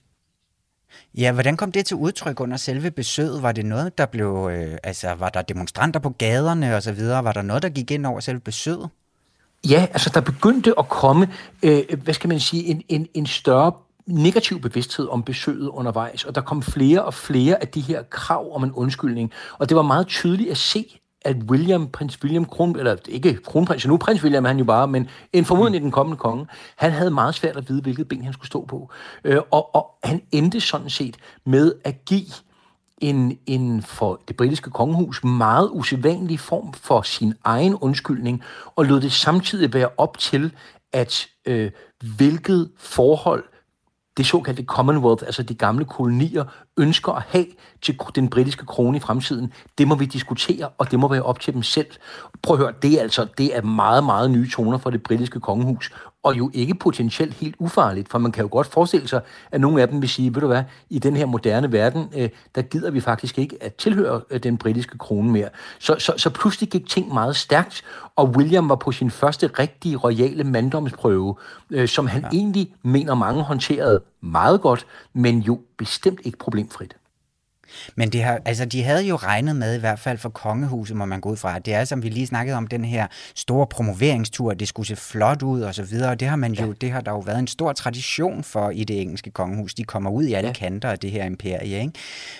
Ja, 1.14 1.32
hvordan 1.32 1.56
kom 1.56 1.72
det 1.72 1.86
til 1.86 1.96
udtryk 1.96 2.40
under 2.40 2.56
selve 2.56 2.90
besøget? 2.90 3.42
Var 3.42 3.52
det 3.52 3.66
noget, 3.66 3.98
der 3.98 4.06
blev, 4.06 4.50
øh, 4.52 4.78
altså 4.82 5.14
var 5.14 5.28
der 5.28 5.42
demonstranter 5.42 6.00
på 6.00 6.10
gaderne 6.10 6.76
og 6.76 6.82
så 6.82 6.92
videre? 6.92 7.24
Var 7.24 7.32
der 7.32 7.42
noget, 7.42 7.62
der 7.62 7.68
gik 7.68 7.90
ind 7.90 8.06
over 8.06 8.20
selve 8.20 8.40
besøget? 8.40 8.90
Ja, 9.64 9.86
altså 9.92 10.10
der 10.14 10.20
begyndte 10.20 10.74
at 10.78 10.88
komme, 10.88 11.28
øh, 11.62 11.82
hvad 12.02 12.14
skal 12.14 12.28
man 12.28 12.40
sige, 12.40 12.64
en, 12.64 12.82
en, 12.88 13.08
en 13.14 13.26
større 13.26 13.72
negativ 14.06 14.60
bevidsthed 14.60 15.08
om 15.08 15.22
besøget 15.22 15.68
undervejs, 15.68 16.24
og 16.24 16.34
der 16.34 16.40
kom 16.40 16.62
flere 16.62 17.04
og 17.04 17.14
flere 17.14 17.60
af 17.60 17.68
de 17.68 17.80
her 17.80 18.02
krav 18.02 18.54
om 18.54 18.64
en 18.64 18.72
undskyldning, 18.72 19.32
og 19.58 19.68
det 19.68 19.76
var 19.76 19.82
meget 19.82 20.06
tydeligt 20.06 20.50
at 20.50 20.56
se, 20.56 21.00
at 21.22 21.36
William, 21.50 21.88
prins 21.88 22.22
William, 22.22 22.44
kron, 22.44 22.78
eller 22.78 22.96
ikke 23.08 23.38
kronprins, 23.44 23.86
nu 23.86 23.96
prins 23.96 24.22
William 24.22 24.44
han 24.44 24.58
jo 24.58 24.64
bare, 24.64 24.88
men 24.88 25.08
en 25.32 25.44
formodentlig 25.44 25.82
den 25.82 25.90
kommende 25.90 26.16
konge, 26.16 26.46
han 26.76 26.92
havde 26.92 27.10
meget 27.10 27.34
svært 27.34 27.56
at 27.56 27.68
vide, 27.68 27.82
hvilket 27.82 28.08
ben 28.08 28.24
han 28.24 28.32
skulle 28.32 28.46
stå 28.46 28.64
på. 28.64 28.90
Øh, 29.24 29.40
og, 29.50 29.74
og 29.74 29.86
han 30.02 30.22
endte 30.32 30.60
sådan 30.60 30.90
set 30.90 31.16
med 31.46 31.72
at 31.84 32.04
give 32.04 32.26
en, 33.00 33.38
en 33.46 33.82
for 33.82 34.20
det 34.28 34.36
britiske 34.36 34.70
kongehus 34.70 35.24
meget 35.24 35.70
usædvanlig 35.72 36.40
form 36.40 36.72
for 36.72 37.02
sin 37.02 37.34
egen 37.44 37.74
undskyldning, 37.74 38.42
og 38.76 38.84
lod 38.84 39.00
det 39.00 39.12
samtidig 39.12 39.74
være 39.74 39.88
op 39.96 40.18
til, 40.18 40.52
at 40.92 41.26
øh, 41.46 41.70
hvilket 42.16 42.70
forhold 42.76 43.44
det 44.18 44.26
såkaldte 44.26 44.64
Commonwealth, 44.64 45.22
altså 45.26 45.42
de 45.42 45.54
gamle 45.54 45.84
kolonier, 45.84 46.44
ønsker 46.76 47.12
at 47.12 47.22
have 47.28 47.46
til 47.82 47.98
den 48.14 48.30
britiske 48.30 48.66
krone 48.66 48.96
i 48.96 49.00
fremtiden, 49.00 49.52
det 49.78 49.88
må 49.88 49.94
vi 49.94 50.06
diskutere, 50.06 50.68
og 50.78 50.90
det 50.90 50.98
må 50.98 51.08
være 51.08 51.22
op 51.22 51.40
til 51.40 51.54
dem 51.54 51.62
selv. 51.62 51.86
Prøv 52.42 52.56
at 52.56 52.62
høre, 52.62 52.72
det 52.82 52.92
er 52.94 53.02
altså 53.02 53.26
det 53.38 53.56
er 53.56 53.62
meget, 53.62 54.04
meget 54.04 54.30
nye 54.30 54.50
toner 54.50 54.78
for 54.78 54.90
det 54.90 55.02
britiske 55.02 55.40
kongehus, 55.40 55.90
og 56.22 56.38
jo 56.38 56.50
ikke 56.54 56.74
potentielt 56.74 57.34
helt 57.34 57.54
ufarligt, 57.58 58.08
for 58.08 58.18
man 58.18 58.32
kan 58.32 58.42
jo 58.42 58.48
godt 58.52 58.66
forestille 58.66 59.08
sig, 59.08 59.20
at 59.50 59.60
nogle 59.60 59.82
af 59.82 59.88
dem 59.88 60.00
vil 60.02 60.08
sige, 60.08 60.34
ved 60.34 60.40
du 60.40 60.46
hvad, 60.46 60.62
i 60.90 60.98
den 60.98 61.16
her 61.16 61.26
moderne 61.26 61.72
verden, 61.72 62.08
øh, 62.16 62.28
der 62.54 62.62
gider 62.62 62.90
vi 62.90 63.00
faktisk 63.00 63.38
ikke 63.38 63.56
at 63.60 63.74
tilhøre 63.74 64.20
øh, 64.30 64.42
den 64.42 64.58
britiske 64.58 64.98
krone 64.98 65.30
mere. 65.32 65.48
Så, 65.78 65.96
så, 65.98 66.12
så 66.16 66.30
pludselig 66.30 66.68
gik 66.68 66.88
ting 66.88 67.14
meget 67.14 67.36
stærkt, 67.36 67.84
og 68.16 68.28
William 68.28 68.68
var 68.68 68.76
på 68.76 68.92
sin 68.92 69.10
første 69.10 69.50
rigtige 69.58 69.96
royale 69.96 70.44
manddomsprøve, 70.44 71.36
øh, 71.70 71.88
som 71.88 72.06
han 72.06 72.22
ja. 72.22 72.28
egentlig 72.32 72.74
mener 72.82 73.14
mange 73.14 73.42
håndterede 73.42 74.02
meget 74.20 74.60
godt, 74.60 74.86
men 75.12 75.38
jo 75.38 75.60
bestemt 75.76 76.20
ikke 76.24 76.38
problemfrit. 76.38 76.96
Men 77.96 78.10
det 78.10 78.22
har, 78.22 78.40
altså, 78.44 78.64
de 78.64 78.82
havde 78.82 79.02
jo 79.02 79.16
regnet 79.16 79.56
med, 79.56 79.76
i 79.76 79.78
hvert 79.78 79.98
fald 79.98 80.18
for 80.18 80.28
kongehuset, 80.28 80.96
må 80.96 81.04
man 81.04 81.20
gå 81.20 81.30
ud 81.30 81.36
fra, 81.36 81.58
det 81.58 81.74
er, 81.74 81.84
som 81.84 82.02
vi 82.02 82.08
lige 82.08 82.26
snakkede 82.26 82.56
om, 82.56 82.66
den 82.66 82.84
her 82.84 83.06
store 83.34 83.66
promoveringstur, 83.66 84.54
det 84.54 84.68
skulle 84.68 84.86
se 84.86 84.96
flot 84.96 85.42
ud 85.42 85.60
og 85.60 85.74
så 85.74 85.82
videre, 85.82 86.10
og 86.10 86.20
det 86.20 86.28
har 86.28 86.36
man 86.36 86.52
jo, 86.52 86.66
ja. 86.66 86.72
det 86.80 86.90
har 86.90 87.00
der 87.00 87.10
jo 87.10 87.18
været 87.18 87.38
en 87.38 87.46
stor 87.46 87.72
tradition 87.72 88.44
for 88.44 88.70
i 88.70 88.84
det 88.84 89.00
engelske 89.00 89.30
kongehus. 89.30 89.74
De 89.74 89.84
kommer 89.84 90.10
ud 90.10 90.24
i 90.24 90.32
alle 90.32 90.48
ja. 90.48 90.52
kanter 90.52 90.90
af 90.90 90.98
det 90.98 91.10
her 91.10 91.24
imperie, 91.24 91.80
ikke? 91.80 91.92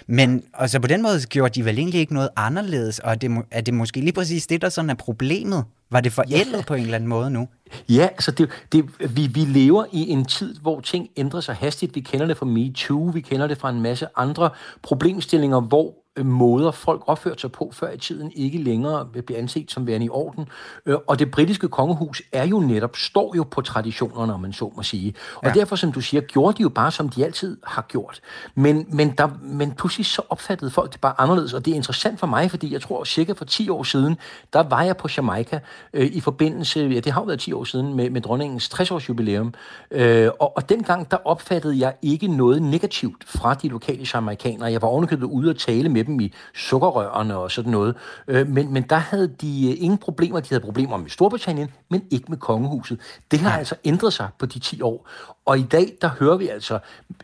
Men 0.07 0.43
altså, 0.55 0.81
på 0.81 0.87
den 0.87 1.03
måde 1.03 1.21
gjorde 1.29 1.55
de 1.55 1.64
vel 1.64 1.79
egentlig 1.79 2.01
ikke 2.01 2.14
noget 2.14 2.29
anderledes, 2.37 2.99
og 2.99 3.11
er 3.11 3.14
det, 3.14 3.31
er 3.51 3.61
det 3.61 3.75
måske 3.75 4.01
lige 4.01 4.12
præcis 4.12 4.47
det, 4.47 4.62
der 4.62 4.69
sådan 4.69 4.91
er 4.91 4.95
problemet? 4.95 5.64
Var 5.91 6.01
det 6.01 6.12
forældet 6.12 6.57
ja. 6.57 6.62
på 6.67 6.75
en 6.75 6.83
eller 6.83 6.95
anden 6.95 7.09
måde 7.09 7.31
nu? 7.31 7.49
Ja, 7.88 8.09
altså 8.12 8.31
det, 8.31 8.50
det, 8.72 8.85
vi, 9.16 9.26
vi 9.26 9.40
lever 9.40 9.85
i 9.92 10.09
en 10.09 10.24
tid, 10.24 10.54
hvor 10.54 10.81
ting 10.81 11.09
ændrer 11.16 11.40
sig 11.40 11.54
hastigt. 11.54 11.94
Vi 11.94 12.00
kender 12.00 12.26
det 12.26 12.37
fra 12.37 12.46
MeToo, 12.46 13.11
vi 13.14 13.20
kender 13.20 13.46
det 13.46 13.59
fra 13.59 13.70
en 13.70 13.83
masse 13.83 14.07
andre 14.16 14.50
problemstillinger, 14.83 15.61
hvor 15.61 15.94
måder, 16.24 16.70
folk 16.70 17.02
opførte 17.07 17.40
sig 17.40 17.52
på 17.52 17.70
før 17.72 17.92
i 17.92 17.98
tiden, 17.98 18.33
ikke 18.35 18.59
længere 18.59 19.09
vil 19.12 19.22
blive 19.22 19.38
anset 19.38 19.70
som 19.70 19.87
værende 19.87 20.07
i 20.07 20.09
orden. 20.09 20.48
Øh, 20.87 20.96
og 21.07 21.18
det 21.18 21.31
britiske 21.31 21.68
kongehus 21.68 22.22
er 22.33 22.46
jo 22.46 22.61
netop, 22.61 22.96
står 22.96 23.37
jo 23.37 23.42
på 23.42 23.61
traditionerne, 23.61 24.35
om 24.35 24.40
man 24.40 24.52
så 24.52 24.72
må 24.76 24.83
sige. 24.83 25.14
Og 25.35 25.46
ja. 25.46 25.52
derfor, 25.52 25.76
som 25.76 25.92
du 25.92 26.00
siger, 26.00 26.20
gjorde 26.20 26.59
de 26.59 26.62
jo 26.62 26.68
bare, 26.68 26.90
som 26.90 27.09
de 27.09 27.24
altid 27.24 27.57
har 27.64 27.83
gjort. 27.88 28.20
Men, 28.54 28.87
men, 28.88 29.11
der, 29.18 29.28
men 29.42 29.72
pludselig 29.72 30.07
så 30.07 30.22
opfattede 30.28 30.70
folk 30.70 30.92
det 30.92 31.00
bare 31.00 31.14
anderledes, 31.18 31.52
og 31.52 31.64
det 31.64 31.70
er 31.70 31.76
interessant 31.76 32.20
for 32.20 32.26
mig, 32.26 32.50
fordi 32.50 32.72
jeg 32.72 32.83
tror, 32.83 33.04
cirka 33.04 33.33
for 33.33 33.44
10 33.44 33.68
år 33.68 33.83
siden, 33.83 34.16
der 34.52 34.62
var 34.62 34.83
jeg 34.83 34.96
på 34.96 35.09
Jamaica 35.16 35.61
øh, 35.92 36.07
i 36.07 36.20
forbindelse, 36.20 36.81
ja, 36.81 37.00
det 37.00 37.12
har 37.12 37.20
jo 37.20 37.24
været 37.24 37.40
10 37.40 37.52
år 37.52 37.64
siden, 37.64 37.94
med, 37.94 38.11
med 38.11 38.20
dronningens 38.20 38.70
60-års 38.74 39.09
jubilæum. 39.09 39.54
Øh, 39.90 40.31
og, 40.40 40.57
og 40.57 40.68
dengang, 40.68 41.11
der 41.11 41.16
opfattede 41.24 41.78
jeg 41.78 41.94
ikke 42.02 42.28
noget 42.28 42.62
negativt 42.62 43.24
fra 43.26 43.54
de 43.54 43.68
lokale 43.68 44.07
jamaikanere. 44.14 44.72
Jeg 44.72 44.83
var 44.83 44.88
ovenikøbet 44.88 45.26
ude 45.26 45.50
og 45.50 45.57
tale 45.57 45.88
med 45.88 46.04
dem 46.09 46.21
i 46.21 46.33
sukkerrørene 46.55 47.37
og 47.37 47.51
sådan 47.51 47.71
noget. 47.71 47.97
Øh, 48.29 48.49
men, 48.49 48.73
men 48.73 48.83
der 48.83 48.97
havde 48.97 49.29
de 49.29 49.71
øh, 49.71 49.83
ingen 49.85 49.99
problemer. 49.99 50.40
De 50.40 50.49
havde 50.49 50.61
problemer 50.61 50.97
med 50.97 51.11
Storbritannien, 51.11 51.68
men 51.90 52.05
ikke 52.11 52.27
med 52.29 52.38
kongehuset. 52.38 53.01
Det 53.31 53.40
har 53.40 53.51
ja. 53.51 53.59
altså 53.59 53.75
ændret 53.85 54.12
sig 54.12 54.29
på 54.38 54.47
de 54.47 54.59
10 54.59 54.83
år. 54.83 55.09
Og 55.44 55.59
i 55.59 55.62
dag, 55.62 55.97
der 56.03 56.09
hører 56.09 56.37
vi 56.37 56.49
altså 56.49 56.79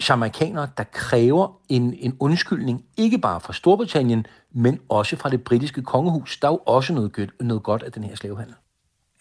jamaikanere, 0.09 0.69
der 0.79 0.85
kræver 0.93 1.61
en, 1.69 1.95
en 1.99 2.17
undskyldning, 2.21 2.85
ikke 2.97 3.19
bare 3.19 3.41
fra 3.41 3.53
Storbritannien, 3.53 4.27
men 4.53 4.81
også 4.89 5.17
fra 5.17 5.29
det 5.31 5.45
britiske 5.45 5.83
kongehus. 5.83 6.39
Der 6.43 6.49
er 6.49 6.53
jo 6.53 6.61
også 6.67 6.93
noget, 6.93 7.31
noget 7.41 7.63
godt 7.63 7.83
af 7.83 7.93
den 7.93 8.05
her 8.05 8.17
slavehandel. 8.17 8.55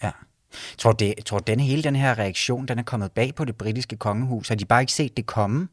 Ja. 0.03 0.11
Tror 0.77 0.91
det, 0.91 1.13
tror 1.25 1.39
denne 1.39 1.63
hele 1.63 1.83
den 1.83 1.95
her 1.95 2.19
reaktion, 2.19 2.65
den 2.65 2.79
er 2.79 2.83
kommet 2.83 3.11
bag 3.11 3.35
på 3.35 3.45
det 3.45 3.55
britiske 3.55 3.95
kongehus? 3.95 4.47
Har 4.47 4.55
de 4.55 4.65
bare 4.65 4.81
ikke 4.81 4.93
set 4.93 5.17
det 5.17 5.25
komme? 5.25 5.67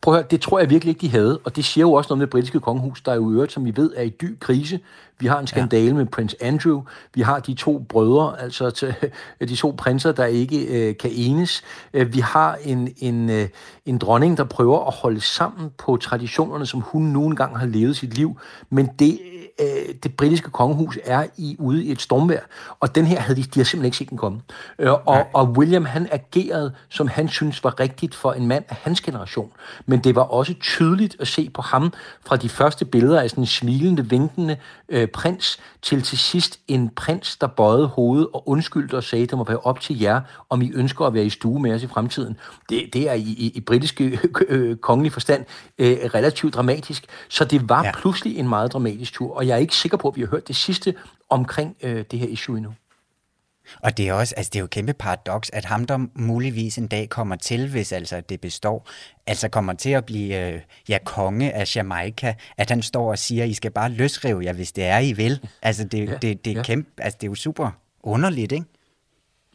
Prøv 0.00 0.14
at 0.14 0.20
høre, 0.20 0.26
det 0.30 0.40
tror 0.40 0.58
jeg 0.58 0.70
virkelig 0.70 0.90
ikke, 0.90 1.00
de 1.00 1.10
havde, 1.10 1.40
og 1.44 1.56
det 1.56 1.64
siger 1.64 1.82
jo 1.82 1.92
også 1.92 2.08
noget 2.08 2.16
om 2.16 2.26
det 2.26 2.30
britiske 2.30 2.60
kongehus, 2.60 3.00
der 3.00 3.12
er 3.12 3.16
jo 3.16 3.30
øvrigt, 3.30 3.52
som 3.52 3.64
vi 3.64 3.76
ved, 3.76 3.92
er 3.96 4.02
i 4.02 4.08
dyb 4.08 4.40
krise. 4.40 4.80
Vi 5.18 5.26
har 5.26 5.40
en 5.40 5.46
skandale 5.46 5.86
ja. 5.86 5.94
med 5.94 6.06
prins 6.06 6.36
Andrew, 6.40 6.82
vi 7.14 7.20
har 7.20 7.40
de 7.40 7.54
to 7.54 7.78
brødre, 7.88 8.40
altså 8.40 8.70
til, 8.70 8.94
de 9.48 9.56
to 9.56 9.74
prinser, 9.78 10.12
der 10.12 10.24
ikke 10.24 10.66
øh, 10.66 10.96
kan 10.96 11.10
enes. 11.14 11.62
Øh, 11.94 12.14
vi 12.14 12.20
har 12.20 12.58
en, 12.64 12.94
en, 12.98 13.30
øh, 13.30 13.48
en 13.86 13.98
dronning, 13.98 14.36
der 14.36 14.44
prøver 14.44 14.86
at 14.86 14.94
holde 14.94 15.20
sammen 15.20 15.70
på 15.78 15.96
traditionerne, 15.96 16.66
som 16.66 16.80
hun 16.80 17.02
nu 17.02 17.26
engang 17.26 17.58
har 17.58 17.66
levet 17.66 17.96
sit 17.96 18.14
liv, 18.14 18.38
men 18.70 18.86
det 18.98 19.18
øh, 19.60 19.94
det 20.02 20.16
britiske 20.16 20.50
kongehus 20.50 20.98
er 21.04 21.26
i 21.36 21.56
ude 21.58 21.84
i 21.84 21.92
et 21.92 22.00
stormvær, 22.00 22.40
og 22.80 22.94
den 22.94 23.06
her 23.06 23.20
havde 23.20 23.36
de, 23.36 23.42
de 23.42 23.60
har 23.60 23.64
simpelthen 23.64 23.84
ikke 23.84 23.96
set 23.96 24.10
den 24.10 24.18
komme. 24.18 24.40
Øh, 24.78 24.92
og, 24.92 25.26
og 25.32 25.48
William, 25.48 25.84
han 25.84 26.08
agerede, 26.10 26.74
som 26.88 27.08
han 27.08 27.28
synes 27.28 27.64
var 27.64 27.80
rigtigt 27.80 28.14
for 28.14 28.32
en 28.32 28.46
mand 28.46 28.64
af 28.68 28.76
hans 28.82 29.00
generation. 29.00 29.50
Men 29.86 30.00
det 30.00 30.14
var 30.14 30.22
også 30.22 30.54
tydeligt 30.60 31.16
at 31.20 31.28
se 31.28 31.50
på 31.50 31.62
ham 31.62 31.92
fra 32.26 32.36
de 32.36 32.48
første 32.48 32.84
billeder 32.84 33.20
af 33.20 33.30
sådan 33.30 33.42
en 33.42 33.46
smilende, 33.46 34.08
vinkende 34.08 34.56
øh, 34.88 35.08
prins, 35.08 35.58
til 35.82 36.02
til 36.02 36.18
sidst 36.18 36.60
en 36.68 36.88
prins, 36.88 37.36
der 37.36 37.46
bøjede 37.46 37.86
hovedet 37.86 38.28
og 38.34 38.48
undskyldte 38.48 38.96
og 38.96 39.04
sagde, 39.04 39.26
det 39.26 39.38
må 39.38 39.44
være 39.44 39.58
op 39.58 39.80
til 39.80 40.00
jer, 40.00 40.20
om 40.50 40.62
I 40.62 40.72
ønsker 40.74 41.06
at 41.06 41.14
være 41.14 41.24
i 41.24 41.30
stue 41.30 41.60
med 41.62 41.74
os 41.74 41.82
i 41.82 41.86
fremtiden. 41.86 42.36
Det, 42.68 42.90
det 42.92 43.08
er 43.08 43.12
i, 43.12 43.20
i, 43.20 43.52
i 43.54 43.60
britiske 43.60 44.18
øh, 44.48 44.76
kongelig 44.76 45.12
forstand 45.12 45.44
øh, 45.78 45.96
relativt 46.14 46.54
dramatisk. 46.54 47.04
Så 47.28 47.44
det 47.44 47.68
var 47.68 47.84
ja. 47.84 47.92
pludselig 47.92 48.38
en 48.38 48.48
meget 48.48 48.72
dramatisk 48.72 49.12
tur, 49.12 49.41
og 49.42 49.48
jeg 49.48 49.54
er 49.54 49.58
ikke 49.58 49.76
sikker 49.76 49.96
på, 49.96 50.08
at 50.08 50.16
vi 50.16 50.20
har 50.20 50.28
hørt 50.28 50.48
det 50.48 50.56
sidste 50.56 50.94
omkring 51.28 51.76
øh, 51.82 52.04
det 52.10 52.18
her 52.18 52.26
issue 52.26 52.56
endnu. 52.56 52.74
Og 53.82 53.96
det 53.96 54.08
er 54.08 54.12
også, 54.12 54.34
altså 54.36 54.50
det 54.50 54.58
er 54.58 54.60
jo 54.60 54.64
et 54.64 54.70
kæmpe 54.70 54.92
paradoks, 54.92 55.50
at 55.50 55.64
ham, 55.64 55.84
der 55.84 56.06
muligvis 56.14 56.78
en 56.78 56.86
dag 56.86 57.08
kommer 57.08 57.36
til, 57.36 57.70
hvis 57.70 57.92
altså 57.92 58.20
det 58.20 58.40
består, 58.40 58.88
altså 59.26 59.48
kommer 59.48 59.72
til 59.72 59.90
at 59.90 60.04
blive 60.04 60.48
øh, 60.48 60.60
ja, 60.88 60.98
konge 61.04 61.52
af 61.52 61.76
Jamaica, 61.76 62.34
at 62.56 62.70
han 62.70 62.82
står 62.82 63.10
og 63.10 63.18
siger, 63.18 63.44
I 63.44 63.54
skal 63.54 63.70
bare 63.70 63.88
løsrive 63.88 64.44
jer, 64.44 64.52
hvis 64.52 64.72
det 64.72 64.84
er, 64.84 64.98
I 64.98 65.12
vil. 65.12 65.40
Altså 65.62 65.84
det, 65.84 66.08
ja, 66.08 66.14
det, 66.14 66.44
det, 66.44 66.50
er 66.50 66.56
ja. 66.56 66.62
kæmpe, 66.62 66.90
altså 66.98 67.18
det 67.20 67.26
er 67.26 67.30
jo 67.30 67.34
super 67.34 67.70
underligt, 68.02 68.52
ikke? 68.52 68.66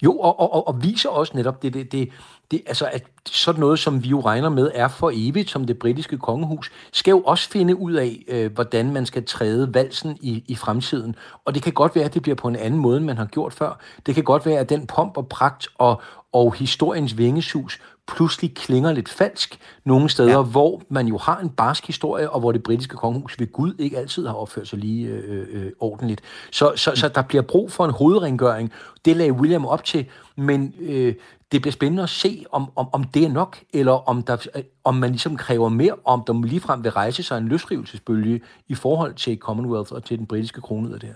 Jo, 0.03 0.19
og, 0.19 0.39
og, 0.39 0.67
og 0.67 0.83
viser 0.83 1.09
også 1.09 1.37
netop 1.37 1.63
det, 1.63 1.73
det, 1.73 1.91
det, 1.91 2.09
det, 2.51 2.61
altså 2.65 2.89
at 2.93 3.03
sådan 3.25 3.59
noget, 3.59 3.79
som 3.79 4.03
vi 4.03 4.07
jo 4.07 4.19
regner 4.19 4.49
med 4.49 4.71
er 4.73 4.87
for 4.87 5.11
evigt, 5.13 5.49
som 5.49 5.65
det 5.65 5.79
britiske 5.79 6.17
kongehus, 6.17 6.71
skal 6.93 7.11
jo 7.11 7.21
også 7.21 7.49
finde 7.49 7.75
ud 7.75 7.93
af, 7.93 8.23
øh, 8.27 8.53
hvordan 8.53 8.91
man 8.91 9.05
skal 9.05 9.25
træde 9.25 9.73
valsen 9.73 10.17
i, 10.21 10.43
i 10.47 10.55
fremtiden. 10.55 11.15
Og 11.45 11.55
det 11.55 11.63
kan 11.63 11.73
godt 11.73 11.95
være, 11.95 12.05
at 12.05 12.13
det 12.13 12.21
bliver 12.21 12.35
på 12.35 12.47
en 12.47 12.55
anden 12.55 12.79
måde, 12.79 12.97
end 12.97 13.05
man 13.05 13.17
har 13.17 13.25
gjort 13.25 13.53
før. 13.53 13.79
Det 14.05 14.15
kan 14.15 14.23
godt 14.23 14.45
være, 14.45 14.59
at 14.59 14.69
den 14.69 14.87
pomp 14.87 15.17
og 15.17 15.27
pragt 15.27 15.67
og, 15.77 16.01
og 16.33 16.53
historiens 16.53 17.17
vingesus 17.17 17.79
pludselig 18.07 18.53
klinger 18.53 18.91
lidt 18.91 19.09
falsk 19.09 19.59
nogle 19.85 20.09
steder, 20.09 20.31
ja. 20.31 20.41
hvor 20.41 20.81
man 20.89 21.07
jo 21.07 21.17
har 21.17 21.39
en 21.39 21.49
barsk 21.49 21.87
historie, 21.87 22.29
og 22.29 22.39
hvor 22.39 22.51
det 22.51 22.63
britiske 22.63 22.95
kongehus 22.95 23.39
ved 23.39 23.51
Gud 23.51 23.73
ikke 23.79 23.97
altid 23.97 24.27
har 24.27 24.33
opført 24.33 24.67
sig 24.67 24.79
lige 24.79 25.07
øh, 25.07 25.47
øh, 25.51 25.71
ordentligt. 25.79 26.21
Så, 26.51 26.73
så, 26.75 26.91
så 26.95 27.07
der 27.07 27.21
bliver 27.21 27.41
brug 27.41 27.71
for 27.71 27.85
en 27.85 27.91
hovedrengøring. 27.91 28.71
Det 29.05 29.17
lagde 29.17 29.33
William 29.33 29.65
op 29.65 29.83
til, 29.83 30.05
men 30.35 30.73
øh, 30.79 31.15
det 31.51 31.61
bliver 31.61 31.71
spændende 31.71 32.03
at 32.03 32.09
se, 32.09 32.45
om, 32.51 32.71
om, 32.75 32.87
om 32.93 33.03
det 33.03 33.23
er 33.23 33.29
nok, 33.29 33.59
eller 33.73 34.09
om, 34.09 34.23
der, 34.23 34.61
om 34.83 34.95
man 34.95 35.09
ligesom 35.09 35.37
kræver 35.37 35.69
mere, 35.69 35.93
om 36.05 36.23
der 36.27 36.45
ligefrem 36.45 36.83
vil 36.83 36.91
rejse 36.91 37.23
sig 37.23 37.37
en 37.37 37.47
løsrivelsesbølge 37.47 38.41
i 38.67 38.75
forhold 38.75 39.13
til 39.13 39.37
Commonwealth 39.37 39.93
og 39.93 40.03
til 40.03 40.17
den 40.17 40.25
britiske 40.25 40.61
krone 40.61 40.93
af 40.93 40.99
det 40.99 41.09
her. 41.09 41.15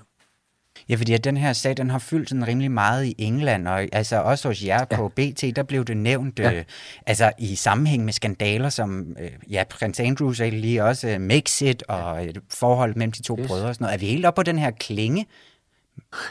Ja, 0.91 0.95
fordi 0.95 1.13
at 1.13 1.23
den 1.23 1.37
her 1.37 1.53
sag, 1.53 1.77
den 1.77 1.89
har 1.89 1.99
fyldt 1.99 2.29
sådan 2.29 2.47
rimelig 2.47 2.71
meget 2.71 3.05
i 3.05 3.15
England, 3.17 3.67
og 3.67 3.87
altså 3.91 4.21
også 4.21 4.47
hos 4.47 4.63
jer 4.63 4.85
ja. 4.91 4.97
på 4.97 5.07
BT, 5.07 5.55
der 5.55 5.63
blev 5.63 5.85
det 5.85 5.97
nævnt, 5.97 6.39
ja. 6.39 6.53
øh, 6.53 6.63
altså 7.05 7.31
i 7.37 7.55
sammenhæng 7.55 8.05
med 8.05 8.13
skandaler, 8.13 8.69
som, 8.69 9.15
øh, 9.19 9.31
ja, 9.51 9.63
prins 9.69 9.99
Andrew 9.99 10.33
sagde 10.33 10.51
lige 10.51 10.83
også, 10.83 11.07
øh, 11.07 11.21
Mexit 11.21 11.83
og 11.83 12.25
øh, 12.25 12.33
forhold 12.49 12.95
mellem 12.95 13.11
de 13.11 13.21
to 13.21 13.37
yes. 13.39 13.47
brødre 13.47 13.67
og 13.67 13.75
sådan 13.75 13.85
noget. 13.85 13.93
Er 13.93 13.99
vi 13.99 14.05
helt 14.05 14.25
oppe 14.25 14.39
på 14.39 14.43
den 14.43 14.59
her 14.59 14.71
klinge? 14.71 15.25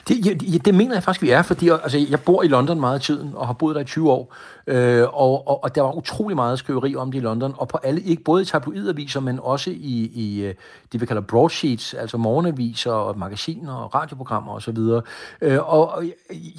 Det, 0.08 0.26
ja, 0.26 0.58
det 0.64 0.74
mener 0.74 0.94
jeg 0.94 1.02
faktisk, 1.02 1.22
vi 1.22 1.30
er, 1.30 1.42
fordi 1.42 1.68
altså, 1.68 2.06
jeg 2.10 2.20
bor 2.20 2.42
i 2.42 2.48
London 2.48 2.80
meget 2.80 2.94
af 2.94 3.00
tiden, 3.00 3.32
og 3.34 3.46
har 3.46 3.52
boet 3.52 3.74
der 3.74 3.80
i 3.80 3.84
20 3.84 4.10
år, 4.10 4.34
øh, 4.66 5.02
og, 5.02 5.48
og, 5.48 5.64
og 5.64 5.74
der 5.74 5.82
var 5.82 5.92
utrolig 5.92 6.36
meget 6.36 6.58
skriveri 6.58 6.96
om 6.96 7.12
det 7.12 7.18
i 7.18 7.22
London, 7.22 7.54
og 7.56 7.68
på 7.68 7.78
alle, 7.82 8.00
ikke 8.00 8.22
både 8.22 8.42
i 8.42 8.44
tabloidaviser, 8.44 9.20
men 9.20 9.40
også 9.42 9.70
i, 9.70 10.10
i 10.14 10.42
øh, 10.42 10.54
det, 10.92 11.00
vi 11.00 11.06
kalder 11.06 11.22
broadsheets, 11.22 11.94
altså 11.94 12.16
morgenaviser, 12.16 12.92
og 12.92 13.18
magasiner, 13.18 13.74
og 13.74 13.94
radioprogrammer 13.94 14.52
osv. 14.52 14.78
Øh, 15.40 15.58
og, 15.72 15.90
og 15.90 16.04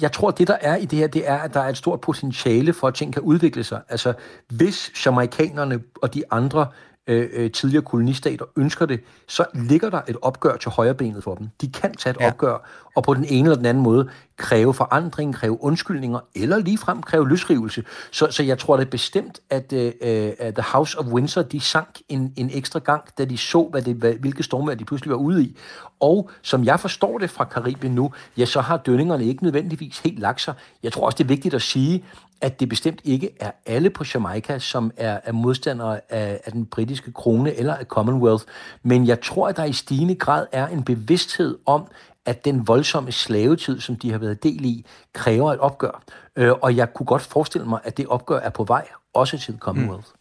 jeg 0.00 0.12
tror, 0.12 0.30
det, 0.30 0.48
der 0.48 0.56
er 0.60 0.76
i 0.76 0.84
det 0.84 0.98
her, 0.98 1.06
det 1.06 1.28
er, 1.28 1.36
at 1.36 1.54
der 1.54 1.60
er 1.60 1.68
et 1.68 1.76
stort 1.76 2.00
potentiale 2.00 2.72
for, 2.72 2.88
at 2.88 2.94
ting 2.94 3.12
kan 3.12 3.22
udvikle 3.22 3.64
sig. 3.64 3.80
Altså, 3.88 4.12
hvis 4.48 5.06
jamaikanerne 5.06 5.80
og 6.02 6.14
de 6.14 6.22
andre 6.30 6.66
Øh, 7.06 7.28
øh, 7.32 7.50
tidligere 7.50 7.84
kolonistater 7.84 8.44
ønsker 8.56 8.86
det, 8.86 9.00
så 9.28 9.44
ligger 9.54 9.90
der 9.90 10.00
et 10.08 10.16
opgør 10.22 10.56
til 10.56 10.70
højrebenet 10.70 11.24
for 11.24 11.34
dem. 11.34 11.48
De 11.60 11.72
kan 11.72 11.94
tage 11.94 12.10
et 12.10 12.20
ja. 12.20 12.26
opgør, 12.26 12.68
og 12.96 13.02
på 13.02 13.14
den 13.14 13.24
ene 13.24 13.46
eller 13.46 13.56
den 13.56 13.66
anden 13.66 13.82
måde 13.82 14.08
kræve 14.36 14.74
forandring, 14.74 15.34
kræve 15.34 15.62
undskyldninger, 15.62 16.20
eller 16.34 16.58
ligefrem 16.58 17.02
kræve 17.02 17.28
løsrivelse. 17.28 17.84
Så, 18.10 18.26
så 18.30 18.42
jeg 18.42 18.58
tror 18.58 18.76
det 18.76 18.86
er 18.86 18.90
bestemt, 18.90 19.40
at 19.50 19.72
uh, 19.72 19.78
uh, 19.78 20.52
The 20.52 20.62
House 20.62 20.98
of 20.98 21.06
Windsor, 21.06 21.42
de 21.42 21.60
sank 21.60 22.00
en, 22.08 22.32
en 22.36 22.50
ekstra 22.52 22.78
gang, 22.78 23.02
da 23.18 23.24
de 23.24 23.38
så, 23.38 23.68
hvad 23.70 23.82
det, 23.82 23.96
hvad, 23.96 24.14
hvilke 24.14 24.42
stormvejr 24.42 24.76
de 24.76 24.84
pludselig 24.84 25.10
var 25.10 25.16
ude 25.16 25.42
i. 25.42 25.56
Og 26.00 26.30
som 26.42 26.64
jeg 26.64 26.80
forstår 26.80 27.18
det 27.18 27.30
fra 27.30 27.44
Karibien 27.44 27.94
nu, 27.94 28.12
ja, 28.36 28.44
så 28.44 28.60
har 28.60 28.76
dønningerne 28.76 29.24
ikke 29.24 29.42
nødvendigvis 29.42 29.98
helt 29.98 30.18
lagt 30.18 30.40
sig. 30.40 30.54
Jeg 30.82 30.92
tror 30.92 31.06
også, 31.06 31.18
det 31.18 31.24
er 31.24 31.28
vigtigt 31.28 31.54
at 31.54 31.62
sige, 31.62 32.04
at 32.42 32.60
det 32.60 32.68
bestemt 32.68 33.00
ikke 33.04 33.30
er 33.40 33.50
alle 33.66 33.90
på 33.90 34.04
Jamaica, 34.14 34.58
som 34.58 34.92
er, 34.96 35.20
er 35.24 35.32
modstandere 35.32 36.00
af, 36.08 36.40
af 36.44 36.52
den 36.52 36.66
britiske 36.66 37.12
krone 37.12 37.54
eller 37.54 37.74
af 37.74 37.84
Commonwealth. 37.84 38.44
Men 38.82 39.06
jeg 39.06 39.20
tror, 39.20 39.48
at 39.48 39.56
der 39.56 39.64
i 39.64 39.72
stigende 39.72 40.14
grad 40.14 40.46
er 40.52 40.66
en 40.66 40.84
bevidsthed 40.84 41.58
om, 41.66 41.86
at 42.26 42.44
den 42.44 42.68
voldsomme 42.68 43.12
slavetid, 43.12 43.80
som 43.80 43.96
de 43.96 44.10
har 44.10 44.18
været 44.18 44.42
del 44.42 44.64
i, 44.64 44.86
kræver 45.12 45.52
et 45.52 45.58
opgør. 45.58 46.02
Øh, 46.36 46.52
og 46.62 46.76
jeg 46.76 46.94
kunne 46.94 47.06
godt 47.06 47.22
forestille 47.22 47.66
mig, 47.66 47.80
at 47.84 47.96
det 47.96 48.06
opgør 48.06 48.38
er 48.38 48.50
på 48.50 48.64
vej, 48.64 48.88
også 49.14 49.38
til 49.38 49.58
Commonwealth. 49.58 50.08
Mm. 50.08 50.18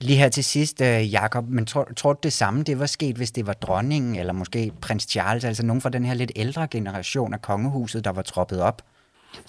Lige 0.00 0.18
her 0.18 0.28
til 0.28 0.44
sidst, 0.44 0.80
øh, 0.80 1.12
Jakob, 1.12 1.48
men 1.48 1.66
tror, 1.66 1.88
tror 1.96 2.12
du 2.12 2.18
det 2.22 2.32
samme, 2.32 2.62
det 2.62 2.78
var 2.78 2.86
sket, 2.86 3.16
hvis 3.16 3.30
det 3.30 3.46
var 3.46 3.52
dronningen, 3.52 4.16
eller 4.16 4.32
måske 4.32 4.72
prins 4.80 5.04
Charles, 5.04 5.44
altså 5.44 5.66
nogen 5.66 5.80
fra 5.80 5.90
den 5.90 6.04
her 6.04 6.14
lidt 6.14 6.32
ældre 6.36 6.68
generation 6.68 7.34
af 7.34 7.42
kongehuset, 7.42 8.04
der 8.04 8.12
var 8.12 8.22
troppet 8.22 8.60
op? 8.60 8.82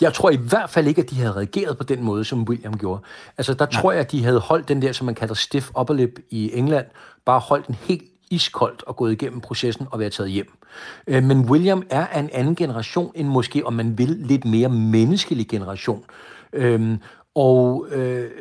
Jeg 0.02 0.14
tror 0.14 0.30
i 0.30 0.36
hvert 0.36 0.70
fald 0.70 0.88
ikke, 0.88 1.02
at 1.02 1.10
de 1.10 1.16
havde 1.16 1.32
reageret 1.32 1.78
på 1.78 1.84
den 1.84 2.04
måde, 2.04 2.26
som 2.26 2.44
William 2.44 2.78
gjorde. 2.78 3.02
Altså, 3.38 3.54
der 3.54 3.66
Nej. 3.66 3.82
tror 3.82 3.92
jeg, 3.92 4.02
at 4.02 4.12
de 4.12 4.24
havde 4.24 4.40
holdt 4.40 4.68
den 4.68 4.82
der, 4.82 4.92
som 4.92 5.06
man 5.06 5.16
kalder 5.16 5.34
stiff 5.34 5.70
upper 5.80 5.94
lip 5.94 6.20
i 6.30 6.52
England, 6.58 6.86
bare 7.26 7.40
holdt 7.40 7.68
den 7.68 7.76
helt 7.82 8.04
iskoldt 8.30 8.84
og 8.84 8.96
gået 8.96 9.12
igennem 9.12 9.42
processen 9.42 9.88
og 9.92 10.00
været 10.00 10.14
taget 10.14 10.32
hjem. 10.32 10.52
Øh, 11.08 11.24
men 11.24 11.50
William 11.50 11.84
er 11.90 12.08
af 12.08 12.20
en 12.20 12.30
anden 12.34 12.56
generation 12.56 13.12
end 13.16 13.28
måske, 13.28 13.66
om 13.66 13.74
man 13.74 13.98
vil, 13.98 14.10
lidt 14.10 14.46
mere 14.46 14.70
menneskelig 14.70 15.48
generation. 15.48 16.04
Øhm, 16.54 16.98
og 17.36 17.88
øh, 17.92 18.32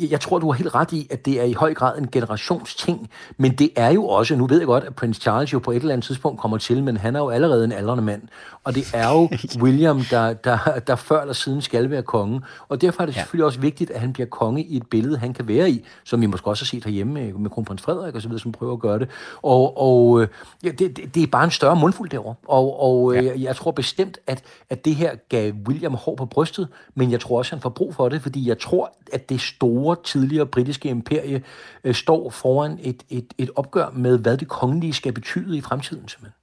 jeg, 0.00 0.10
jeg 0.10 0.20
tror, 0.20 0.38
du 0.38 0.50
har 0.50 0.52
helt 0.52 0.74
ret 0.74 0.92
i, 0.92 1.06
at 1.10 1.26
det 1.26 1.40
er 1.40 1.44
i 1.44 1.52
høj 1.52 1.74
grad 1.74 1.98
en 1.98 2.08
generationsting, 2.12 3.10
men 3.36 3.52
det 3.52 3.70
er 3.76 3.90
jo 3.90 4.06
også, 4.06 4.36
nu 4.36 4.46
ved 4.46 4.58
jeg 4.58 4.66
godt, 4.66 4.84
at 4.84 4.94
Prince 4.94 5.20
Charles 5.20 5.52
jo 5.52 5.58
på 5.58 5.70
et 5.70 5.76
eller 5.76 5.92
andet 5.92 6.06
tidspunkt 6.06 6.40
kommer 6.40 6.58
til, 6.58 6.82
men 6.82 6.96
han 6.96 7.16
er 7.16 7.20
jo 7.20 7.28
allerede 7.28 7.64
en 7.64 7.72
aldrende 7.72 8.02
mand, 8.02 8.22
og 8.64 8.74
det 8.74 8.90
er 8.94 9.10
jo 9.10 9.28
William, 9.62 10.02
der, 10.10 10.32
der, 10.32 10.58
der 10.86 10.96
før 10.96 11.20
eller 11.20 11.34
siden 11.34 11.62
skal 11.62 11.90
være 11.90 12.02
konge, 12.02 12.40
og 12.68 12.80
derfor 12.80 13.02
er 13.02 13.06
det 13.06 13.14
selvfølgelig 13.14 13.42
ja. 13.42 13.46
også 13.46 13.60
vigtigt, 13.60 13.90
at 13.90 14.00
han 14.00 14.12
bliver 14.12 14.26
konge 14.26 14.62
i 14.62 14.76
et 14.76 14.86
billede, 14.86 15.18
han 15.18 15.34
kan 15.34 15.48
være 15.48 15.70
i, 15.70 15.84
som 16.04 16.20
vi 16.20 16.26
måske 16.26 16.46
også 16.46 16.64
har 16.64 16.66
set 16.66 16.84
herhjemme 16.84 17.12
med, 17.12 17.32
med 17.32 17.50
kronprins 17.50 17.82
Frederik 17.82 18.14
og 18.14 18.22
så 18.22 18.28
videre, 18.28 18.40
som 18.40 18.52
prøver 18.52 18.72
at 18.72 18.80
gøre 18.80 18.98
det, 18.98 19.08
og, 19.42 19.80
og 19.80 20.26
ja, 20.64 20.70
det, 20.70 20.96
det, 20.96 21.14
det 21.14 21.22
er 21.22 21.26
bare 21.26 21.44
en 21.44 21.50
større 21.50 21.76
mundfuld 21.76 22.10
derovre, 22.10 22.34
og, 22.48 22.82
og 22.82 23.14
ja. 23.14 23.22
jeg, 23.22 23.32
jeg 23.36 23.56
tror 23.56 23.70
bestemt, 23.70 24.18
at, 24.26 24.42
at 24.70 24.84
det 24.84 24.94
her 24.94 25.14
gav 25.28 25.52
William 25.68 25.94
hår 25.94 26.14
på 26.14 26.26
brystet, 26.26 26.68
men 26.94 27.10
jeg 27.10 27.20
tror 27.20 27.38
også, 27.38 27.54
han 27.54 27.62
får 27.62 27.70
brug 27.70 27.94
for 27.94 28.09
det, 28.10 28.22
fordi 28.22 28.48
jeg 28.48 28.58
tror, 28.58 28.96
at 29.12 29.28
det 29.28 29.40
store 29.40 29.96
tidligere 30.04 30.46
britiske 30.46 30.88
imperie 30.88 31.42
øh, 31.84 31.94
står 31.94 32.30
foran 32.30 32.78
et, 32.82 33.02
et, 33.08 33.34
et 33.38 33.50
opgør 33.56 33.90
med, 33.90 34.18
hvad 34.18 34.36
det 34.36 34.48
kongelige 34.48 34.92
skal 34.92 35.12
betyde 35.12 35.56
i 35.56 35.60
fremtiden 35.60 36.08
simpelthen. 36.08 36.34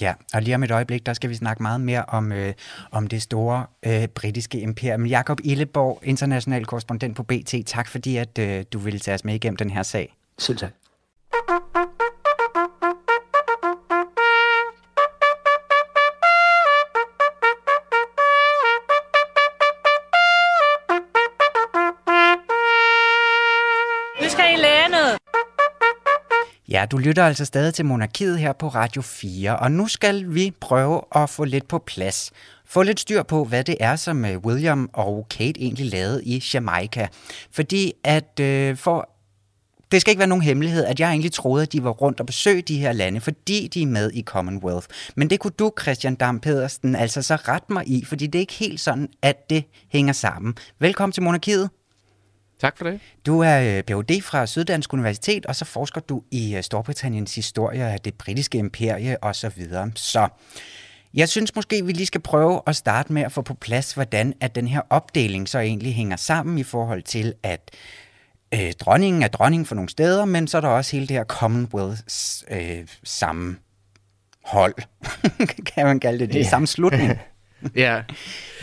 Ja, 0.00 0.14
og 0.34 0.42
lige 0.42 0.54
om 0.54 0.62
et 0.62 0.70
øjeblik, 0.70 1.06
der 1.06 1.12
skal 1.12 1.30
vi 1.30 1.34
snakke 1.34 1.62
meget 1.62 1.80
mere 1.80 2.04
om, 2.08 2.32
øh, 2.32 2.54
om 2.90 3.06
det 3.06 3.22
store 3.22 3.66
øh, 3.86 4.08
britiske 4.08 4.60
imperium. 4.60 5.06
Jakob 5.06 5.40
Illeborg, 5.44 6.00
international 6.02 6.66
korrespondent 6.66 7.16
på 7.16 7.22
BT, 7.22 7.54
tak 7.66 7.88
fordi 7.88 8.16
at 8.16 8.38
øh, 8.38 8.64
du 8.72 8.78
ville 8.78 8.98
tage 8.98 9.14
os 9.14 9.24
med 9.24 9.34
igennem 9.34 9.56
den 9.56 9.70
her 9.70 9.82
sag. 9.82 10.16
Selv 10.38 10.58
tak. 10.58 10.72
Ja, 26.82 26.86
du 26.86 26.98
lytter 26.98 27.24
altså 27.24 27.44
stadig 27.44 27.74
til 27.74 27.84
Monarkiet 27.84 28.38
her 28.38 28.52
på 28.52 28.68
Radio 28.68 29.02
4, 29.02 29.58
og 29.58 29.72
nu 29.72 29.88
skal 29.88 30.34
vi 30.34 30.52
prøve 30.60 31.00
at 31.14 31.30
få 31.30 31.44
lidt 31.44 31.68
på 31.68 31.78
plads. 31.78 32.32
Få 32.66 32.82
lidt 32.82 33.00
styr 33.00 33.22
på, 33.22 33.44
hvad 33.44 33.64
det 33.64 33.76
er, 33.80 33.96
som 33.96 34.24
øh, 34.24 34.38
William 34.38 34.90
og 34.92 35.26
Kate 35.30 35.60
egentlig 35.60 35.86
lavede 35.86 36.24
i 36.24 36.44
Jamaica. 36.54 37.08
Fordi 37.50 37.92
at 38.04 38.40
øh, 38.40 38.76
for 38.76 39.10
det 39.92 40.00
skal 40.00 40.10
ikke 40.10 40.18
være 40.18 40.28
nogen 40.28 40.42
hemmelighed, 40.42 40.84
at 40.84 41.00
jeg 41.00 41.10
egentlig 41.10 41.32
troede, 41.32 41.62
at 41.62 41.72
de 41.72 41.84
var 41.84 41.90
rundt 41.90 42.20
og 42.20 42.26
besøgte 42.26 42.74
de 42.74 42.78
her 42.78 42.92
lande, 42.92 43.20
fordi 43.20 43.68
de 43.74 43.82
er 43.82 43.86
med 43.86 44.10
i 44.14 44.22
Commonwealth. 44.22 44.86
Men 45.16 45.30
det 45.30 45.40
kunne 45.40 45.54
du, 45.58 45.72
Christian 45.82 46.14
Dam 46.14 46.40
Pedersen, 46.40 46.96
altså 46.96 47.22
så 47.22 47.36
ret 47.36 47.70
mig 47.70 47.88
i, 47.88 48.04
fordi 48.04 48.26
det 48.26 48.38
er 48.38 48.40
ikke 48.40 48.52
helt 48.52 48.80
sådan, 48.80 49.08
at 49.22 49.50
det 49.50 49.64
hænger 49.88 50.12
sammen. 50.12 50.54
Velkommen 50.78 51.12
til 51.12 51.22
Monarkiet. 51.22 51.70
Tak 52.62 52.78
for 52.78 52.84
det. 52.84 53.00
Du 53.26 53.40
er 53.40 53.60
øh, 53.60 53.82
Ph.D. 53.82 54.22
fra 54.22 54.46
Syddansk 54.46 54.92
Universitet, 54.92 55.46
og 55.46 55.56
så 55.56 55.64
forsker 55.64 56.00
du 56.00 56.22
i 56.30 56.56
øh, 56.56 56.62
Storbritanniens 56.62 57.34
historie 57.34 57.84
af 57.84 58.00
det 58.00 58.14
britiske 58.14 58.58
imperie 58.58 59.24
osv. 59.24 59.34
Så, 59.34 59.48
videre. 59.48 59.90
så 59.94 60.28
jeg 61.14 61.28
synes 61.28 61.54
måske, 61.54 61.86
vi 61.86 61.92
lige 61.92 62.06
skal 62.06 62.20
prøve 62.20 62.60
at 62.66 62.76
starte 62.76 63.12
med 63.12 63.22
at 63.22 63.32
få 63.32 63.42
på 63.42 63.54
plads, 63.54 63.92
hvordan 63.92 64.34
at 64.40 64.54
den 64.54 64.68
her 64.68 64.80
opdeling 64.90 65.48
så 65.48 65.58
egentlig 65.58 65.94
hænger 65.94 66.16
sammen 66.16 66.58
i 66.58 66.62
forhold 66.62 67.02
til, 67.02 67.34
at 67.42 67.70
øh, 68.54 68.72
dronningen 68.80 69.22
er 69.22 69.28
dronning 69.28 69.68
for 69.68 69.74
nogle 69.74 69.88
steder, 69.88 70.24
men 70.24 70.48
så 70.48 70.56
er 70.56 70.60
der 70.60 70.68
også 70.68 70.96
hele 70.96 71.06
det 71.06 71.16
her 71.16 71.24
Commonwealth 71.24 72.02
øh, 72.50 72.86
sammenhold, 73.04 74.74
kan 75.74 75.86
man 75.86 76.00
kalde 76.00 76.18
det, 76.18 76.28
det 76.28 76.36
yeah. 76.36 76.50
sammenslutning. 76.50 77.10
ja. 77.76 78.02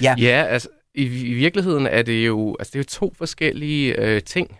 ja, 0.01 0.15
ja 0.17 0.45
altså, 0.49 0.69
i, 0.95 1.03
i 1.03 1.33
virkeligheden 1.33 1.87
er 1.87 2.01
det 2.01 2.27
jo, 2.27 2.55
altså, 2.59 2.71
det 2.71 2.79
er 2.79 2.83
jo 2.83 3.07
to 3.07 3.13
forskellige 3.17 3.99
øh, 3.99 4.21
ting. 4.23 4.57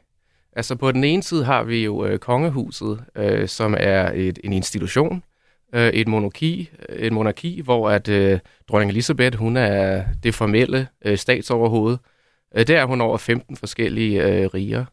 Altså 0.53 0.75
på 0.75 0.91
den 0.91 1.03
ene 1.03 1.23
side 1.23 1.45
har 1.45 1.63
vi 1.63 1.83
jo 1.83 2.05
øh, 2.05 2.19
kongehuset, 2.19 3.03
øh, 3.15 3.47
som 3.47 3.75
er 3.77 4.11
et, 4.15 4.39
en 4.43 4.53
institution, 4.53 5.23
øh, 5.73 5.89
et 5.89 6.07
monarki, 6.07 6.69
et 6.89 7.13
monarki, 7.13 7.61
hvor 7.61 7.89
at 7.89 8.09
øh, 8.09 8.39
dronning 8.67 8.91
Elizabeth, 8.91 9.37
hun 9.37 9.57
er 9.57 10.03
det 10.23 10.35
formelle 10.35 10.87
øh, 11.05 11.17
statsoverhoved. 11.17 11.97
Øh, 12.55 12.67
der 12.67 12.81
er 12.81 12.85
hun 12.85 13.01
over 13.01 13.17
15 13.17 13.55
forskellige 13.55 14.23
øh, 14.23 14.47
riger. 14.47 14.85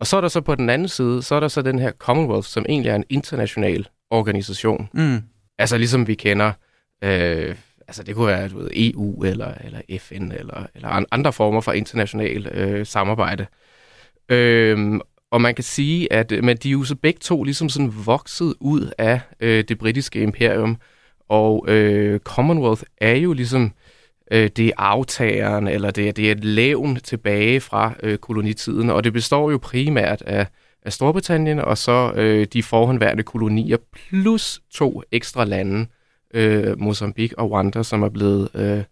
Og 0.00 0.06
så 0.06 0.16
er 0.16 0.20
der 0.20 0.28
så 0.28 0.40
på 0.40 0.54
den 0.54 0.70
anden 0.70 0.88
side, 0.88 1.22
så 1.22 1.34
er 1.34 1.40
der 1.40 1.48
så 1.48 1.62
den 1.62 1.78
her 1.78 1.92
Commonwealth, 1.92 2.48
som 2.48 2.66
egentlig 2.68 2.90
er 2.90 2.94
en 2.94 3.04
international 3.08 3.88
organisation. 4.10 4.88
Mm. 4.94 5.22
Altså 5.58 5.78
ligesom 5.78 6.06
vi 6.06 6.14
kender, 6.14 6.52
øh, 7.04 7.54
altså 7.88 8.02
det 8.02 8.14
kunne 8.14 8.26
være 8.26 8.48
du 8.48 8.58
ved, 8.58 8.70
EU 8.74 9.24
eller, 9.24 9.54
eller 9.64 9.80
FN 9.98 10.32
eller, 10.32 10.66
eller 10.74 11.04
andre 11.10 11.32
former 11.32 11.60
for 11.60 11.72
international 11.72 12.46
øh, 12.46 12.86
samarbejde. 12.86 13.46
Øh, 14.28 15.00
og 15.30 15.40
man 15.40 15.54
kan 15.54 15.64
sige, 15.64 16.12
at 16.12 16.32
øh, 16.32 16.44
men 16.44 16.56
de 16.56 16.68
er 16.68 16.72
jo 16.72 16.84
så 16.84 16.94
begge 16.94 17.18
to 17.18 17.44
ligesom 17.44 17.68
sådan 17.68 17.92
vokset 18.06 18.54
ud 18.60 18.90
af 18.98 19.20
øh, 19.40 19.64
det 19.68 19.78
britiske 19.78 20.22
imperium, 20.22 20.76
og 21.28 21.64
øh, 21.68 22.20
Commonwealth 22.20 22.82
er 22.98 23.14
jo 23.14 23.32
ligesom 23.32 23.72
øh, 24.30 24.50
det 24.56 24.66
er 24.66 24.72
aftageren, 24.76 25.68
eller 25.68 25.90
det, 25.90 26.16
det 26.16 26.28
er 26.28 26.32
et 26.32 26.44
levn 26.44 26.96
tilbage 26.96 27.60
fra 27.60 27.94
øh, 28.02 28.18
kolonitiden, 28.18 28.90
og 28.90 29.04
det 29.04 29.12
består 29.12 29.50
jo 29.50 29.58
primært 29.62 30.22
af, 30.22 30.46
af 30.82 30.92
Storbritannien, 30.92 31.58
og 31.58 31.78
så 31.78 32.12
øh, 32.16 32.46
de 32.52 32.62
forhåndværende 32.62 33.22
kolonier, 33.22 33.76
plus 33.92 34.60
to 34.70 35.02
ekstra 35.12 35.44
lande, 35.44 35.86
øh, 36.34 36.80
Mozambique 36.80 37.38
og 37.38 37.50
Rwanda, 37.50 37.82
som 37.82 38.02
er 38.02 38.08
blevet 38.08 38.48
øh, 38.54 38.84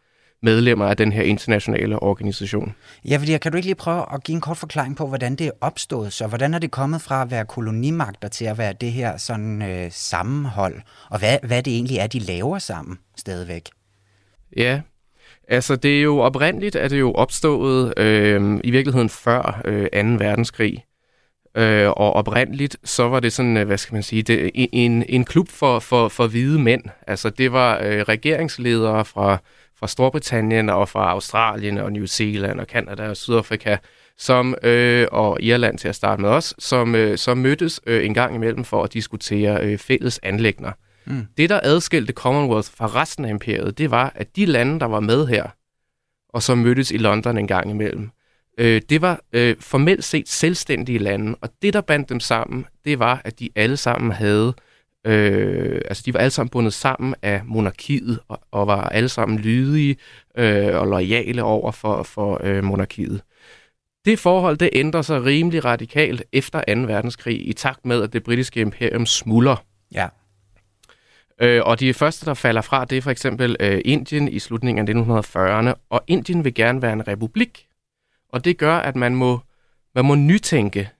medlemmer 0.43 0.87
af 0.87 0.97
den 0.97 1.13
her 1.13 1.23
internationale 1.23 2.03
organisation. 2.03 2.75
Ja, 3.05 3.17
fordi 3.17 3.39
kan 3.39 3.53
du 3.53 3.57
ikke 3.57 3.67
lige 3.67 3.75
prøve 3.75 4.05
at 4.15 4.25
give 4.25 4.35
en 4.35 4.41
kort 4.41 4.57
forklaring 4.57 4.97
på, 4.97 5.07
hvordan 5.07 5.37
det 5.37 5.47
er 5.47 5.51
opstået? 5.61 6.13
Så 6.13 6.27
hvordan 6.27 6.55
er 6.55 6.59
det 6.59 6.71
kommet 6.71 7.03
fra 7.03 7.23
at 7.23 7.31
være 7.31 7.45
kolonimagter 7.45 8.29
til 8.29 8.45
at 8.45 8.59
være 8.59 8.73
det 8.73 8.93
her 8.93 9.17
sådan 9.17 9.63
øh, 9.63 9.91
sammenhold? 9.91 10.81
Og 11.11 11.19
hvad, 11.19 11.39
hvad 11.43 11.63
det 11.63 11.75
egentlig 11.75 11.99
er, 11.99 12.07
de 12.07 12.19
laver 12.19 12.59
sammen 12.59 12.99
stadigvæk? 13.17 13.69
Ja, 14.57 14.81
Altså, 15.49 15.77
det 15.77 15.99
er 15.99 16.03
jo 16.03 16.19
oprindeligt, 16.19 16.77
at 16.77 16.91
det 16.91 17.01
jo 17.01 17.13
opstået 17.13 17.99
øh, 17.99 18.61
i 18.65 18.71
virkeligheden 18.71 19.09
før 19.09 19.63
øh, 19.65 19.87
2. 20.19 20.25
verdenskrig. 20.25 20.85
Øh, 21.57 21.89
og 21.89 22.13
oprindeligt, 22.13 22.77
så 22.85 23.09
var 23.09 23.21
det 23.21 23.33
sådan, 23.33 23.57
øh, 23.57 23.67
hvad 23.67 23.79
skal 23.79 23.95
man 23.95 24.03
sige, 24.03 24.23
det, 24.23 24.51
en, 24.55 25.05
en 25.09 25.25
klub 25.25 25.49
for, 25.49 25.79
for, 25.79 26.09
for 26.09 26.27
hvide 26.27 26.59
mænd. 26.59 26.83
Altså, 27.07 27.31
det 27.31 27.53
var 27.53 27.79
øh, 27.83 28.01
regeringsledere 28.01 29.05
fra, 29.05 29.39
fra 29.79 29.89
Storbritannien 29.89 30.69
og 30.69 30.89
fra 30.89 31.11
Australien 31.11 31.79
og 31.79 31.93
New 31.93 32.07
Zealand 32.07 32.61
og 32.61 32.67
Canada 32.67 33.09
og 33.09 33.17
Sydafrika, 33.17 33.77
som, 34.19 34.55
øh, 34.63 35.07
og 35.13 35.39
Irland 35.41 35.79
til 35.79 35.89
at 35.89 35.95
starte 35.95 36.23
med 36.23 36.29
os, 36.29 36.55
som, 36.59 36.95
øh, 36.95 37.19
som 37.19 37.39
mødtes 37.39 37.81
øh, 37.87 38.07
en 38.07 38.15
gang 38.15 38.35
imellem 38.35 38.65
for 38.65 38.85
at 38.85 38.93
diskutere 38.93 39.65
øh, 39.65 39.79
fælles 39.79 40.21
anlægner. 40.23 40.73
Mm. 41.05 41.27
Det, 41.37 41.51
der 41.51 41.61
adskilte 41.63 42.13
Commonwealth 42.13 42.71
fra 42.77 42.87
resten 42.87 43.25
af 43.25 43.31
imperiet, 43.31 43.79
det 43.79 43.91
var, 43.91 44.13
at 44.15 44.37
de 44.37 44.47
lande, 44.47 44.81
der 44.81 44.87
var 44.87 45.01
med 45.01 45.27
her, 45.27 45.47
og 46.29 46.43
som 46.43 46.59
mødtes 46.59 46.91
i 46.91 46.97
London 46.97 47.39
en 47.39 47.47
gang 47.47 47.71
imellem, 47.71 48.11
øh, 48.59 48.83
det 48.89 49.03
var 49.03 49.21
øh, 49.33 49.57
formelt 49.61 50.05
set 50.05 50.29
selvstændige 50.29 50.99
lande, 50.99 51.37
og 51.41 51.49
det, 51.63 51.75
der 51.75 51.81
bandt 51.81 52.09
dem 52.09 52.21
sammen, 52.21 52.67
det 52.85 52.99
var, 52.99 53.23
at 53.25 53.41
de 53.41 53.49
alle 53.57 53.77
sammen 53.77 54.13
havde, 54.13 54.55
øh, 55.07 55.81
altså 55.85 56.03
de 56.07 56.15
var 56.15 56.21
alle 56.21 56.31
sammen 56.31 56.51
bundet 56.51 56.73
sammen 56.73 57.15
af 57.23 57.41
monarkiet, 57.45 58.21
og, 58.29 58.41
og 58.51 58.67
var 58.67 58.89
alle 58.89 59.09
sammen 59.09 59.39
lydige 59.39 59.97
øh, 60.39 60.81
og 60.81 60.87
lojale 60.87 61.43
over 61.43 61.71
for, 61.71 62.03
for 62.03 62.41
øh, 62.45 62.65
monarkiet. 62.65 63.23
Det 64.05 64.19
forhold, 64.19 64.57
det 64.57 64.71
ændrer 64.73 65.03
sig 65.03 65.25
rimelig 65.25 65.65
radikalt 65.65 66.23
efter 66.33 66.75
2. 66.75 66.81
verdenskrig, 66.81 67.49
i 67.49 67.53
takt 67.53 67.87
med, 67.87 68.03
at 68.03 68.13
det 68.13 68.23
britiske 68.23 68.61
imperium 68.61 69.07
smuldrer. 69.07 69.65
Ja. 69.95 70.09
Øh, 71.41 71.63
og 71.65 71.81
de 71.81 71.95
første, 71.95 72.27
der 72.27 72.35
falder 72.35 72.61
fra, 72.61 72.85
det 72.85 72.99
er 72.99 73.03
for 73.03 73.11
eksempel 73.11 73.57
øh, 73.61 73.81
Indien 73.85 74.29
i 74.29 74.39
slutningen 74.39 74.89
af 74.89 75.23
1940'erne, 75.23 75.73
og 75.91 76.05
Indien 76.07 76.45
vil 76.45 76.55
gerne 76.55 76.83
være 76.83 76.93
en 76.93 77.09
republik. 77.09 77.67
Og 78.33 78.45
det 78.45 78.59
gør, 78.59 78.77
at 78.77 78.97
man 78.97 79.15
må, 79.15 79.41
man 79.95 80.05
må 80.05 80.15
nytænke 80.15 80.91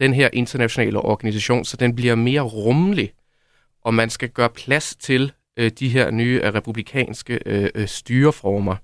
den 0.00 0.14
her 0.14 0.28
internationale 0.32 0.98
organisation, 0.98 1.64
så 1.64 1.76
den 1.76 1.94
bliver 1.94 2.14
mere 2.14 2.40
rummelig, 2.40 3.12
og 3.84 3.94
man 3.94 4.10
skal 4.10 4.28
gøre 4.28 4.50
plads 4.50 4.96
til 4.96 5.32
øh, 5.56 5.70
de 5.78 5.88
her 5.88 6.10
nye 6.10 6.40
øh, 6.44 6.54
republikanske 6.54 7.38
øh, 7.46 7.70
øh, 7.74 7.88
styreformer. 7.88 8.76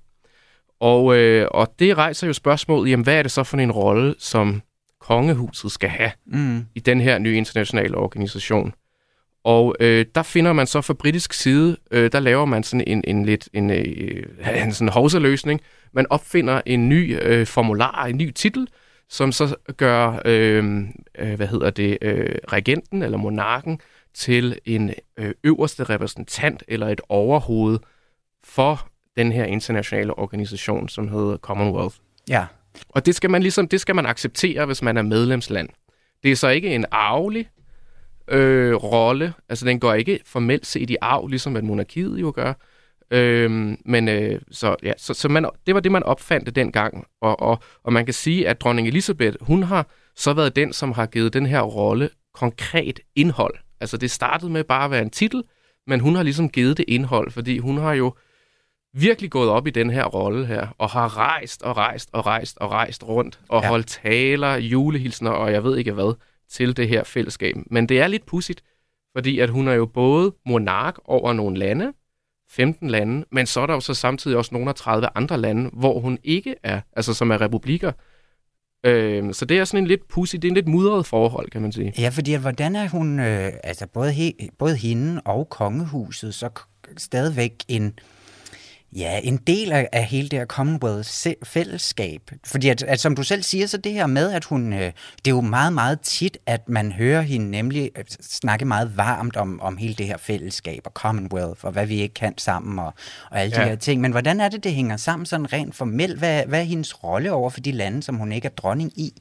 Og, 0.79 1.17
øh, 1.17 1.47
og 1.51 1.73
det 1.79 1.97
rejser 1.97 2.27
jo 2.27 2.33
spørgsmålet, 2.33 2.91
jamen 2.91 3.03
hvad 3.03 3.15
er 3.15 3.21
det 3.21 3.31
så 3.31 3.43
for 3.43 3.57
en 3.57 3.71
rolle, 3.71 4.15
som 4.19 4.61
kongehuset 4.99 5.71
skal 5.71 5.89
have 5.89 6.11
mm. 6.25 6.65
i 6.75 6.79
den 6.79 7.01
her 7.01 7.17
nye 7.17 7.37
internationale 7.37 7.97
organisation? 7.97 8.73
Og 9.43 9.75
øh, 9.79 10.05
der 10.15 10.23
finder 10.23 10.53
man 10.53 10.67
så 10.67 10.81
fra 10.81 10.93
britisk 10.93 11.33
side, 11.33 11.77
øh, 11.91 12.11
der 12.11 12.19
laver 12.19 12.45
man 12.45 12.63
sådan 12.63 12.87
en, 12.87 13.03
en 13.07 13.25
lidt 13.25 13.49
en, 13.53 13.69
øh, 13.69 14.23
en 14.63 14.73
sådan 14.73 14.89
hovsaløsning. 14.89 15.61
Man 15.91 16.05
opfinder 16.09 16.61
en 16.65 16.89
ny 16.89 17.17
øh, 17.21 17.47
formular, 17.47 18.05
en 18.05 18.17
ny 18.17 18.31
titel, 18.31 18.67
som 19.09 19.31
så 19.31 19.55
gør, 19.77 20.21
øh, 20.25 20.83
øh, 21.17 21.33
hvad 21.33 21.47
hedder 21.47 21.69
det, 21.69 21.97
øh, 22.01 22.35
regenten 22.47 23.03
eller 23.03 23.17
monarken 23.17 23.81
til 24.13 24.59
en 24.65 24.93
øh, 25.17 25.33
øverste 25.43 25.83
repræsentant 25.83 26.63
eller 26.67 26.87
et 26.87 27.01
overhoved 27.09 27.79
for 28.43 28.87
den 29.17 29.31
her 29.31 29.45
internationale 29.45 30.19
organisation, 30.19 30.89
som 30.89 31.07
hedder 31.07 31.37
Commonwealth. 31.37 31.95
Ja. 32.29 32.45
Og 32.89 33.05
det 33.05 33.15
skal 33.15 33.29
man 33.29 33.41
ligesom, 33.41 33.67
det 33.67 33.81
skal 33.81 33.95
man 33.95 34.05
acceptere, 34.05 34.65
hvis 34.65 34.81
man 34.81 34.97
er 34.97 35.01
medlemsland. 35.01 35.69
Det 36.23 36.31
er 36.31 36.35
så 36.35 36.47
ikke 36.47 36.75
en 36.75 36.85
arvelig 36.91 37.49
øh, 38.27 38.75
rolle. 38.75 39.33
Altså, 39.49 39.65
den 39.65 39.79
går 39.79 39.93
ikke 39.93 40.19
formelt 40.25 40.65
set 40.65 40.89
i 40.89 40.97
arv, 41.01 41.27
ligesom 41.27 41.55
at 41.55 41.63
monarkiet 41.63 42.21
jo 42.21 42.31
gør. 42.35 42.53
Øh, 43.11 43.77
men 43.85 44.07
øh, 44.07 44.41
så, 44.51 44.75
ja, 44.83 44.93
så, 44.97 45.13
så 45.13 45.29
man, 45.29 45.45
det 45.65 45.75
var 45.75 45.81
det, 45.81 45.91
man 45.91 46.03
opfandt 46.03 46.55
dengang. 46.55 47.05
Og, 47.21 47.39
og, 47.41 47.59
og 47.83 47.93
man 47.93 48.05
kan 48.05 48.13
sige, 48.13 48.47
at 48.47 48.61
dronning 48.61 48.87
Elisabeth, 48.87 49.37
hun 49.41 49.63
har 49.63 49.87
så 50.15 50.33
været 50.33 50.55
den, 50.55 50.73
som 50.73 50.91
har 50.91 51.05
givet 51.05 51.33
den 51.33 51.45
her 51.45 51.61
rolle 51.61 52.09
konkret 52.33 52.99
indhold. 53.15 53.55
Altså, 53.79 53.97
det 53.97 54.11
startede 54.11 54.51
med 54.51 54.63
bare 54.63 54.85
at 54.85 54.91
være 54.91 55.01
en 55.01 55.09
titel, 55.09 55.43
men 55.87 55.99
hun 55.99 56.15
har 56.15 56.23
ligesom 56.23 56.49
givet 56.49 56.77
det 56.77 56.85
indhold, 56.87 57.31
fordi 57.31 57.57
hun 57.57 57.77
har 57.77 57.93
jo 57.93 58.13
virkelig 58.93 59.31
gået 59.31 59.49
op 59.49 59.67
i 59.67 59.69
den 59.69 59.89
her 59.89 60.05
rolle 60.05 60.45
her, 60.45 60.67
og 60.77 60.89
har 60.89 61.17
rejst 61.17 61.61
og 61.61 61.77
rejst 61.77 62.09
og 62.13 62.25
rejst 62.25 62.57
og 62.57 62.71
rejst 62.71 63.03
rundt, 63.03 63.39
og 63.49 63.61
ja. 63.63 63.67
holdt 63.67 63.87
taler, 63.87 64.55
julehilsner 64.55 65.31
og 65.31 65.51
jeg 65.51 65.63
ved 65.63 65.77
ikke 65.77 65.91
hvad 65.91 66.13
til 66.49 66.77
det 66.77 66.87
her 66.87 67.03
fællesskab. 67.03 67.55
Men 67.71 67.89
det 67.89 67.99
er 67.99 68.07
lidt 68.07 68.25
pudsigt, 68.25 68.63
fordi 69.15 69.39
at 69.39 69.49
hun 69.49 69.67
er 69.67 69.73
jo 69.73 69.85
både 69.85 70.35
monark 70.45 70.95
over 71.05 71.33
nogle 71.33 71.57
lande, 71.57 71.93
15 72.51 72.89
lande, 72.89 73.25
men 73.31 73.45
så 73.45 73.61
er 73.61 73.65
der 73.65 73.73
jo 73.73 73.79
så 73.79 73.93
samtidig 73.93 74.37
også 74.37 74.49
nogle 74.53 74.69
af 74.69 74.75
30 74.75 75.07
andre 75.15 75.37
lande, 75.37 75.69
hvor 75.73 75.99
hun 75.99 76.17
ikke 76.23 76.55
er, 76.63 76.81
altså 76.95 77.13
som 77.13 77.31
er 77.31 77.41
republikker. 77.41 77.91
Øh, 78.85 79.33
så 79.33 79.45
det 79.45 79.57
er 79.59 79.65
sådan 79.65 79.83
en 79.83 79.87
lidt 79.87 80.07
pussy, 80.07 80.35
det 80.35 80.43
er 80.43 80.49
en 80.49 80.55
lidt 80.55 80.67
mudret 80.67 81.05
forhold, 81.05 81.49
kan 81.49 81.61
man 81.61 81.71
sige. 81.71 81.93
Ja, 81.97 82.09
fordi 82.09 82.33
at, 82.33 82.41
hvordan 82.41 82.75
er 82.75 82.87
hun, 82.87 83.19
øh, 83.19 83.51
altså 83.63 83.87
både, 83.87 84.11
he, 84.11 84.33
både 84.59 84.75
hende 84.75 85.21
og 85.25 85.49
kongehuset, 85.49 86.33
så 86.33 86.49
stadigvæk 86.97 87.53
en, 87.67 87.99
Ja, 88.95 89.19
en 89.23 89.37
del 89.37 89.71
af, 89.71 89.89
af 89.91 90.05
hele 90.05 90.29
det 90.29 90.39
her 90.39 90.45
Commonwealth-fællesskab. 90.45 92.31
Fordi 92.45 92.69
at, 92.69 92.83
at, 92.83 92.99
som 92.99 93.15
du 93.15 93.23
selv 93.23 93.43
siger, 93.43 93.67
så 93.67 93.77
det 93.77 93.93
her 93.93 94.07
med, 94.07 94.31
at 94.31 94.45
hun... 94.45 94.73
Øh, 94.73 94.79
det 94.79 95.31
er 95.31 95.35
jo 95.35 95.41
meget, 95.41 95.73
meget 95.73 96.01
tit, 96.01 96.37
at 96.45 96.69
man 96.69 96.91
hører 96.91 97.21
hende 97.21 97.51
nemlig 97.51 97.91
øh, 97.97 98.03
snakke 98.21 98.65
meget 98.65 98.97
varmt 98.97 99.35
om, 99.35 99.61
om 99.61 99.77
hele 99.77 99.93
det 99.93 100.05
her 100.05 100.17
fællesskab 100.17 100.81
og 100.85 100.91
Commonwealth, 100.91 101.65
og 101.65 101.71
hvad 101.71 101.85
vi 101.85 102.01
ikke 102.01 102.13
kan 102.13 102.37
sammen, 102.37 102.79
og, 102.79 102.93
og 103.31 103.41
alle 103.41 103.55
ja. 103.57 103.63
de 103.63 103.69
her 103.69 103.75
ting. 103.75 104.01
Men 104.01 104.11
hvordan 104.11 104.39
er 104.39 104.49
det, 104.49 104.63
det 104.63 104.73
hænger 104.73 104.97
sammen 104.97 105.25
sådan 105.25 105.53
rent 105.53 105.75
formelt? 105.75 106.17
Hvad, 106.19 106.45
hvad 106.45 106.59
er 106.59 106.63
hendes 106.63 107.03
rolle 107.03 107.31
over 107.31 107.49
for 107.49 107.59
de 107.59 107.71
lande, 107.71 108.03
som 108.03 108.15
hun 108.15 108.31
ikke 108.31 108.45
er 108.45 108.51
dronning 108.51 108.91
i? 108.95 109.13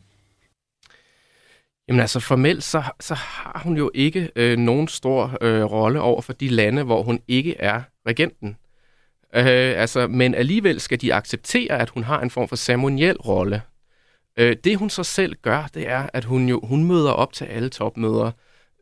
Jamen 1.88 2.00
altså 2.00 2.20
formelt, 2.20 2.64
så, 2.64 2.82
så 3.00 3.14
har 3.14 3.60
hun 3.64 3.76
jo 3.76 3.90
ikke 3.94 4.30
øh, 4.36 4.58
nogen 4.58 4.88
stor 4.88 5.38
øh, 5.40 5.64
rolle 5.64 6.00
over 6.00 6.22
for 6.22 6.32
de 6.32 6.48
lande, 6.48 6.82
hvor 6.82 7.02
hun 7.02 7.20
ikke 7.28 7.56
er 7.60 7.82
regenten. 8.06 8.56
Øh, 9.34 9.80
altså, 9.80 10.06
men 10.06 10.34
alligevel 10.34 10.80
skal 10.80 11.00
de 11.00 11.14
acceptere, 11.14 11.80
at 11.80 11.90
hun 11.90 12.04
har 12.04 12.20
en 12.20 12.30
form 12.30 12.48
for 12.48 12.56
ceremoniel 12.56 13.16
rolle. 13.16 13.62
Øh, 14.38 14.56
det 14.64 14.76
hun 14.76 14.90
så 14.90 15.04
selv 15.04 15.34
gør, 15.42 15.68
det 15.74 15.88
er, 15.88 16.06
at 16.12 16.24
hun 16.24 16.48
jo 16.48 16.60
hun 16.62 16.84
møder 16.84 17.10
op 17.10 17.32
til 17.32 17.44
alle 17.44 17.68
topmøder. 17.68 18.30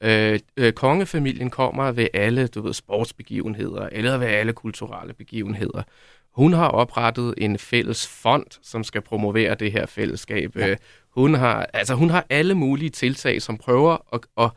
Øh, 0.02 0.38
øh, 0.56 0.72
kongefamilien 0.72 1.50
kommer 1.50 1.92
ved 1.92 2.08
alle 2.14 2.46
du 2.46 2.62
ved, 2.62 2.72
sportsbegivenheder, 2.72 3.88
eller 3.92 4.18
ved 4.18 4.26
alle 4.26 4.52
kulturelle 4.52 5.14
begivenheder. 5.14 5.82
Hun 6.32 6.52
har 6.52 6.68
oprettet 6.68 7.34
en 7.38 7.58
fælles 7.58 8.08
fond, 8.08 8.46
som 8.62 8.84
skal 8.84 9.00
promovere 9.00 9.54
det 9.54 9.72
her 9.72 9.86
fællesskab. 9.86 10.56
Ja. 10.56 10.68
Øh, 10.68 10.76
hun, 11.10 11.34
har, 11.34 11.66
altså, 11.72 11.94
hun 11.94 12.10
har 12.10 12.26
alle 12.30 12.54
mulige 12.54 12.90
tiltag, 12.90 13.42
som 13.42 13.58
prøver 13.58 13.96
at, 14.12 14.20
at, 14.38 14.50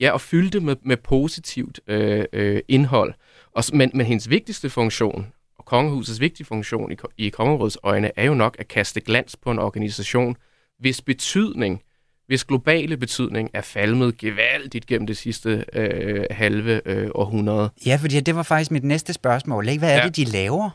ja, 0.00 0.14
at 0.14 0.20
fylde 0.20 0.50
det 0.50 0.62
med, 0.62 0.76
med 0.82 0.96
positivt 0.96 1.80
øh, 1.86 2.24
øh, 2.32 2.60
indhold. 2.68 3.14
Og, 3.58 3.64
men, 3.72 3.90
men 3.94 4.06
hendes 4.06 4.30
vigtigste 4.30 4.70
funktion, 4.70 5.26
og 5.58 5.64
kongehusets 5.64 6.20
vigtige 6.20 6.46
funktion 6.46 6.92
i, 6.92 6.96
i 7.16 7.28
kongerådets 7.28 7.78
øjne, 7.82 8.10
er 8.16 8.24
jo 8.24 8.34
nok 8.34 8.56
at 8.58 8.68
kaste 8.68 9.00
glans 9.00 9.36
på 9.36 9.50
en 9.50 9.58
organisation, 9.58 10.36
hvis 10.78 11.02
betydning, 11.02 11.82
hvis 12.26 12.44
globale 12.44 12.96
betydning 12.96 13.50
er 13.54 13.60
falmet 13.60 14.18
gevaldigt 14.18 14.86
gennem 14.86 15.06
det 15.06 15.16
sidste 15.16 15.64
øh, 15.72 16.24
halve 16.30 16.80
øh, 16.84 17.10
århundrede. 17.14 17.70
Ja, 17.86 17.98
fordi 18.00 18.20
det 18.20 18.36
var 18.36 18.42
faktisk 18.42 18.70
mit 18.70 18.84
næste 18.84 19.12
spørgsmål. 19.12 19.64
Hvad 19.78 19.90
er 19.90 19.96
ja. 19.96 20.04
det, 20.04 20.16
de 20.16 20.24
laver 20.24 20.70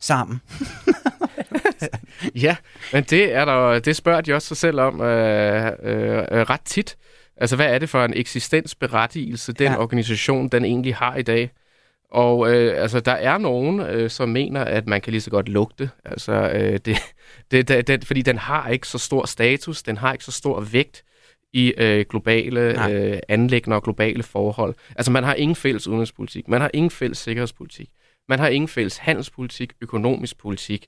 sammen? 0.00 0.40
ja, 2.44 2.56
men 2.92 3.04
det 3.04 3.34
er 3.34 3.44
der, 3.44 3.78
det 3.78 3.96
spørger 3.96 4.20
de 4.20 4.34
også 4.34 4.48
sig 4.48 4.56
selv 4.56 4.80
om 4.80 5.00
øh, 5.00 5.66
øh, 5.66 5.72
ret 6.30 6.60
tit. 6.64 6.96
Altså, 7.36 7.56
hvad 7.56 7.66
er 7.74 7.78
det 7.78 7.88
for 7.88 8.04
en 8.04 8.14
eksistensberettigelse, 8.16 9.52
den 9.52 9.72
ja. 9.72 9.78
organisation, 9.78 10.48
den 10.48 10.64
egentlig 10.64 10.94
har 10.94 11.16
i 11.16 11.22
dag? 11.22 11.50
Og 12.16 12.54
øh, 12.54 12.82
altså, 12.82 13.00
der 13.00 13.12
er 13.12 13.38
nogen, 13.38 13.80
øh, 13.80 14.10
som 14.10 14.28
mener, 14.28 14.64
at 14.64 14.86
man 14.86 15.00
kan 15.00 15.10
lige 15.10 15.20
så 15.20 15.30
godt 15.30 15.48
lugte. 15.48 15.90
Altså, 16.04 16.32
øh, 16.32 16.72
det, 16.84 16.96
det, 17.50 17.68
det, 17.68 17.86
det, 17.86 18.04
fordi 18.04 18.22
den 18.22 18.38
har 18.38 18.68
ikke 18.68 18.88
så 18.88 18.98
stor 18.98 19.26
status, 19.26 19.82
den 19.82 19.96
har 19.96 20.12
ikke 20.12 20.24
så 20.24 20.32
stor 20.32 20.60
vægt 20.60 21.04
i 21.52 21.74
øh, 21.78 22.04
globale 22.10 22.90
øh, 22.90 23.18
anlæggende 23.28 23.76
og 23.76 23.82
globale 23.82 24.22
forhold. 24.22 24.74
Altså, 24.96 25.12
man 25.12 25.24
har 25.24 25.34
ingen 25.34 25.56
fælles 25.56 25.88
udenrigspolitik, 25.88 26.48
man 26.48 26.60
har 26.60 26.70
ingen 26.74 26.90
fælles 26.90 27.18
sikkerhedspolitik, 27.18 27.88
man 28.28 28.38
har 28.38 28.48
ingen 28.48 28.68
fælles 28.68 28.96
handelspolitik, 28.96 29.72
økonomisk 29.80 30.38
politik. 30.38 30.86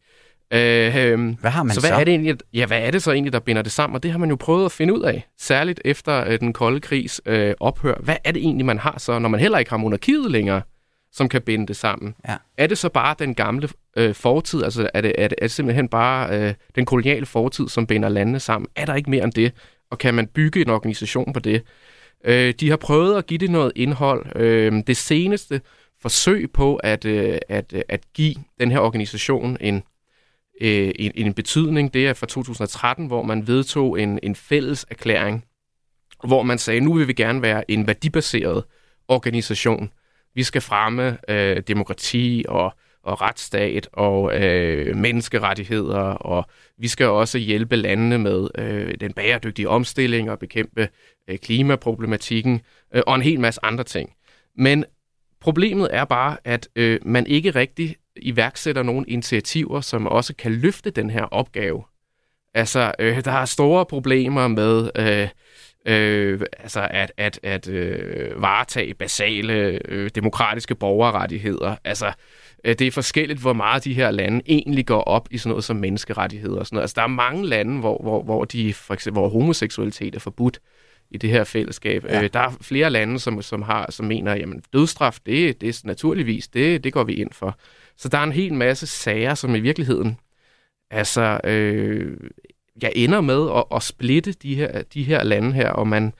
Øh, 0.52 0.96
øh, 0.96 1.34
hvad 1.40 1.50
har 1.50 1.62
man 1.62 1.74
så? 1.74 1.80
Hvad 1.80 1.90
så? 1.90 1.94
Er 1.94 2.04
det 2.04 2.12
egentlig, 2.12 2.36
ja, 2.54 2.66
hvad 2.66 2.82
er 2.82 2.90
det 2.90 3.02
så 3.02 3.12
egentlig, 3.12 3.32
der 3.32 3.40
binder 3.40 3.62
det 3.62 3.72
sammen? 3.72 3.94
Og 3.94 4.02
det 4.02 4.10
har 4.10 4.18
man 4.18 4.30
jo 4.30 4.36
prøvet 4.36 4.64
at 4.64 4.72
finde 4.72 4.94
ud 4.94 5.02
af, 5.02 5.26
særligt 5.38 5.80
efter 5.84 6.24
øh, 6.28 6.40
den 6.40 6.52
kolde 6.52 6.80
krigs 6.80 7.20
øh, 7.26 7.54
ophør. 7.60 7.94
Hvad 8.00 8.16
er 8.24 8.32
det 8.32 8.42
egentlig, 8.42 8.66
man 8.66 8.78
har 8.78 8.98
så, 8.98 9.18
når 9.18 9.28
man 9.28 9.40
heller 9.40 9.58
ikke 9.58 9.70
har 9.70 9.76
monarkiet 9.76 10.30
længere? 10.30 10.62
Som 11.12 11.28
kan 11.28 11.42
binde 11.42 11.66
det 11.66 11.76
sammen. 11.76 12.14
Ja. 12.28 12.36
Er 12.56 12.66
det 12.66 12.78
så 12.78 12.88
bare 12.88 13.14
den 13.18 13.34
gamle 13.34 13.68
øh, 13.96 14.14
fortid, 14.14 14.64
altså 14.64 14.90
er 14.94 15.00
det, 15.00 15.12
er, 15.18 15.28
det, 15.28 15.34
er 15.38 15.44
det 15.44 15.50
simpelthen 15.50 15.88
bare 15.88 16.40
øh, 16.40 16.54
den 16.74 16.84
koloniale 16.84 17.26
fortid, 17.26 17.68
som 17.68 17.86
binder 17.86 18.08
landene 18.08 18.40
sammen? 18.40 18.68
Er 18.76 18.84
der 18.84 18.94
ikke 18.94 19.10
mere 19.10 19.24
end 19.24 19.32
det? 19.32 19.52
Og 19.90 19.98
kan 19.98 20.14
man 20.14 20.26
bygge 20.26 20.60
en 20.60 20.70
organisation 20.70 21.32
på 21.32 21.40
det? 21.40 21.62
Øh, 22.24 22.54
de 22.60 22.70
har 22.70 22.76
prøvet 22.76 23.18
at 23.18 23.26
give 23.26 23.38
det 23.38 23.50
noget 23.50 23.72
indhold. 23.76 24.36
Øh, 24.36 24.82
det 24.86 24.96
seneste 24.96 25.60
forsøg 26.00 26.50
på 26.52 26.76
at, 26.76 27.04
øh, 27.04 27.38
at, 27.48 27.74
at 27.88 28.00
give 28.14 28.34
den 28.60 28.70
her 28.70 28.78
organisation 28.78 29.56
en, 29.60 29.82
øh, 30.60 30.90
en, 30.98 31.12
en 31.14 31.34
betydning, 31.34 31.94
det 31.94 32.08
er 32.08 32.14
fra 32.14 32.26
2013, 32.26 33.06
hvor 33.06 33.22
man 33.22 33.46
vedtog 33.46 34.00
en, 34.00 34.18
en 34.22 34.34
fælles 34.34 34.86
erklæring, 34.90 35.44
hvor 36.24 36.42
man 36.42 36.58
sagde, 36.58 36.80
nu 36.80 36.94
vil 36.94 37.08
vi 37.08 37.12
gerne 37.12 37.42
være 37.42 37.70
en 37.70 37.86
værdibaseret 37.86 38.64
organisation, 39.08 39.90
vi 40.38 40.42
skal 40.42 40.60
fremme 40.60 41.18
øh, 41.28 41.62
demokrati 41.68 42.44
og, 42.48 42.72
og 43.02 43.20
retsstat 43.20 43.88
og 43.92 44.42
øh, 44.42 44.96
menneskerettigheder, 44.96 46.00
og 46.00 46.44
vi 46.76 46.88
skal 46.88 47.06
også 47.06 47.38
hjælpe 47.38 47.76
landene 47.76 48.18
med 48.18 48.48
øh, 48.58 48.94
den 49.00 49.12
bæredygtige 49.12 49.68
omstilling 49.68 50.30
og 50.30 50.38
bekæmpe 50.38 50.88
øh, 51.28 51.38
klimaproblematikken 51.38 52.60
øh, 52.94 53.02
og 53.06 53.14
en 53.14 53.22
hel 53.22 53.40
masse 53.40 53.60
andre 53.64 53.84
ting. 53.84 54.12
Men 54.56 54.84
problemet 55.40 55.88
er 55.92 56.04
bare, 56.04 56.36
at 56.44 56.68
øh, 56.76 57.00
man 57.02 57.26
ikke 57.26 57.50
rigtig 57.50 57.96
iværksætter 58.16 58.82
nogle 58.82 59.06
initiativer, 59.08 59.80
som 59.80 60.06
også 60.06 60.34
kan 60.34 60.52
løfte 60.52 60.90
den 60.90 61.10
her 61.10 61.24
opgave. 61.24 61.84
Altså, 62.54 62.92
øh, 62.98 63.24
der 63.24 63.32
er 63.32 63.44
store 63.44 63.86
problemer 63.86 64.48
med... 64.48 64.90
Øh, 64.96 65.28
øh, 65.88 66.40
altså 66.58 66.88
at, 66.90 67.12
at, 67.16 67.40
at 67.42 67.68
øh, 67.68 68.42
varetage 68.42 68.94
basale 68.94 69.80
øh, 69.88 70.10
demokratiske 70.14 70.74
borgerrettigheder. 70.74 71.76
Altså, 71.84 72.12
øh, 72.64 72.74
det 72.78 72.86
er 72.86 72.90
forskelligt, 72.90 73.40
hvor 73.40 73.52
meget 73.52 73.84
de 73.84 73.94
her 73.94 74.10
lande 74.10 74.42
egentlig 74.46 74.86
går 74.86 75.02
op 75.02 75.28
i 75.30 75.38
sådan 75.38 75.50
noget 75.50 75.64
som 75.64 75.76
menneskerettigheder 75.76 76.58
og 76.58 76.66
sådan 76.66 76.76
noget. 76.76 76.82
Altså, 76.82 76.94
der 76.94 77.02
er 77.02 77.06
mange 77.06 77.46
lande, 77.46 77.80
hvor, 77.80 78.02
hvor, 78.02 78.22
hvor, 78.22 78.44
de, 78.44 78.74
for 78.74 78.94
eksempel, 78.94 79.20
hvor 79.20 79.28
homoseksualitet 79.28 80.14
er 80.14 80.20
forbudt 80.20 80.60
i 81.10 81.18
det 81.18 81.30
her 81.30 81.44
fællesskab. 81.44 82.04
Ja. 82.04 82.22
Øh, 82.22 82.30
der 82.32 82.40
er 82.40 82.50
flere 82.60 82.90
lande, 82.90 83.18
som, 83.18 83.42
som, 83.42 83.62
har, 83.62 83.90
som 83.90 84.06
mener, 84.06 84.36
jamen 84.36 84.62
dødstraf, 84.72 85.18
det, 85.26 85.60
det 85.60 85.68
er 85.68 85.80
naturligvis, 85.84 86.48
det, 86.48 86.84
det 86.84 86.92
går 86.92 87.04
vi 87.04 87.14
ind 87.14 87.32
for. 87.32 87.58
Så 87.96 88.08
der 88.08 88.18
er 88.18 88.22
en 88.22 88.32
hel 88.32 88.54
masse 88.54 88.86
sager, 88.86 89.34
som 89.34 89.54
i 89.54 89.60
virkeligheden 89.60 90.18
altså 90.90 91.40
øh, 91.44 92.16
ja, 92.82 92.88
ender 92.94 93.20
med 93.20 93.50
at, 93.56 93.64
at 93.76 93.82
splitte 93.82 94.32
de 94.32 94.54
her, 94.54 94.82
de 94.82 95.02
her 95.02 95.22
lande 95.22 95.52
her, 95.52 95.70
og 95.70 95.88
man, 95.88 96.12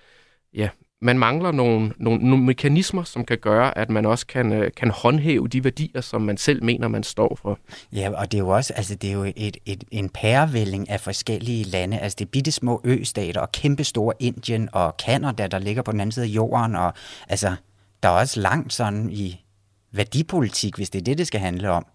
ja, 0.55 0.69
man 1.01 1.19
mangler 1.19 1.53
nogle, 1.53 1.93
nogle, 1.97 2.31
nogle 2.31 2.45
mekanismer, 2.45 3.03
som 3.03 3.25
kan 3.25 3.39
gøre, 3.39 3.79
at 3.79 3.91
man 3.91 4.07
også 4.07 4.27
kan, 4.27 4.53
øh, 4.53 4.71
kan 4.77 4.91
håndhæve 4.91 5.49
de 5.49 5.65
værdier, 5.65 6.01
som 6.01 6.23
man 6.23 6.37
selv 6.37 6.65
mener, 6.65 6.89
man 6.89 7.03
står 7.03 7.39
for. 7.43 7.59
Ja, 7.93 8.11
og 8.11 8.33
det 8.33 8.39
er 8.39 8.43
jo 8.43 8.49
også 8.49 8.73
altså, 8.75 8.95
det 8.95 9.11
er 9.11 9.15
jo 9.15 9.33
et, 9.37 9.57
et, 9.67 9.85
en 9.91 10.09
pærevælling 10.09 10.91
af 10.91 11.01
forskellige 11.01 11.65
lande. 11.65 11.99
Altså 11.99 12.17
det 12.19 12.25
er 12.25 12.31
bitte 12.31 12.53
små 12.53 12.81
østater 12.85 13.41
og 13.41 13.53
kæmpestore 13.53 14.15
Indien 14.21 14.69
og 14.73 14.97
Kanada, 14.97 15.47
der 15.47 15.59
ligger 15.59 15.83
på 15.83 15.93
den 15.93 16.01
anden 16.01 16.13
side 16.13 16.25
af 16.25 16.29
jorden. 16.29 16.77
Og 16.77 16.95
altså, 17.29 17.55
der 18.03 18.09
er 18.09 18.13
også 18.13 18.41
langt 18.41 18.73
sådan 18.73 19.11
i 19.11 19.45
værdipolitik, 19.93 20.77
hvis 20.77 20.91
det 20.91 20.99
er 20.99 21.05
det, 21.05 21.19
det 21.19 21.27
skal 21.27 21.41
handle 21.41 21.71
om. 21.71 21.87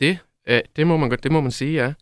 Det, 0.00 0.18
øh, 0.46 0.60
det, 0.76 0.86
må, 0.86 0.96
man, 0.96 1.18
det 1.22 1.32
må 1.32 1.40
man 1.40 1.50
sige, 1.50 1.84
ja 1.84 1.92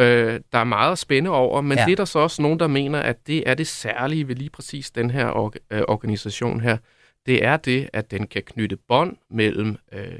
øh, 0.00 0.40
der 0.52 0.58
er 0.58 0.64
meget 0.64 0.98
spænde 0.98 1.30
over, 1.30 1.60
men 1.60 1.78
ja. 1.78 1.84
det 1.84 1.92
er 1.92 1.96
der 1.96 2.04
så 2.04 2.18
også 2.18 2.42
nogen, 2.42 2.58
der 2.58 2.66
mener, 2.66 3.00
at 3.00 3.26
det 3.26 3.48
er 3.48 3.54
det 3.54 3.66
særlige 3.66 4.28
ved 4.28 4.36
lige 4.36 4.50
præcis 4.50 4.90
den 4.90 5.10
her 5.10 5.26
org- 5.30 5.66
øh, 5.70 5.82
organisation 5.88 6.60
her. 6.60 6.76
Det 7.26 7.44
er 7.44 7.56
det, 7.56 7.90
at 7.92 8.10
den 8.10 8.26
kan 8.26 8.42
knytte 8.42 8.76
bånd 8.76 9.16
mellem 9.30 9.76
øh, 9.92 10.18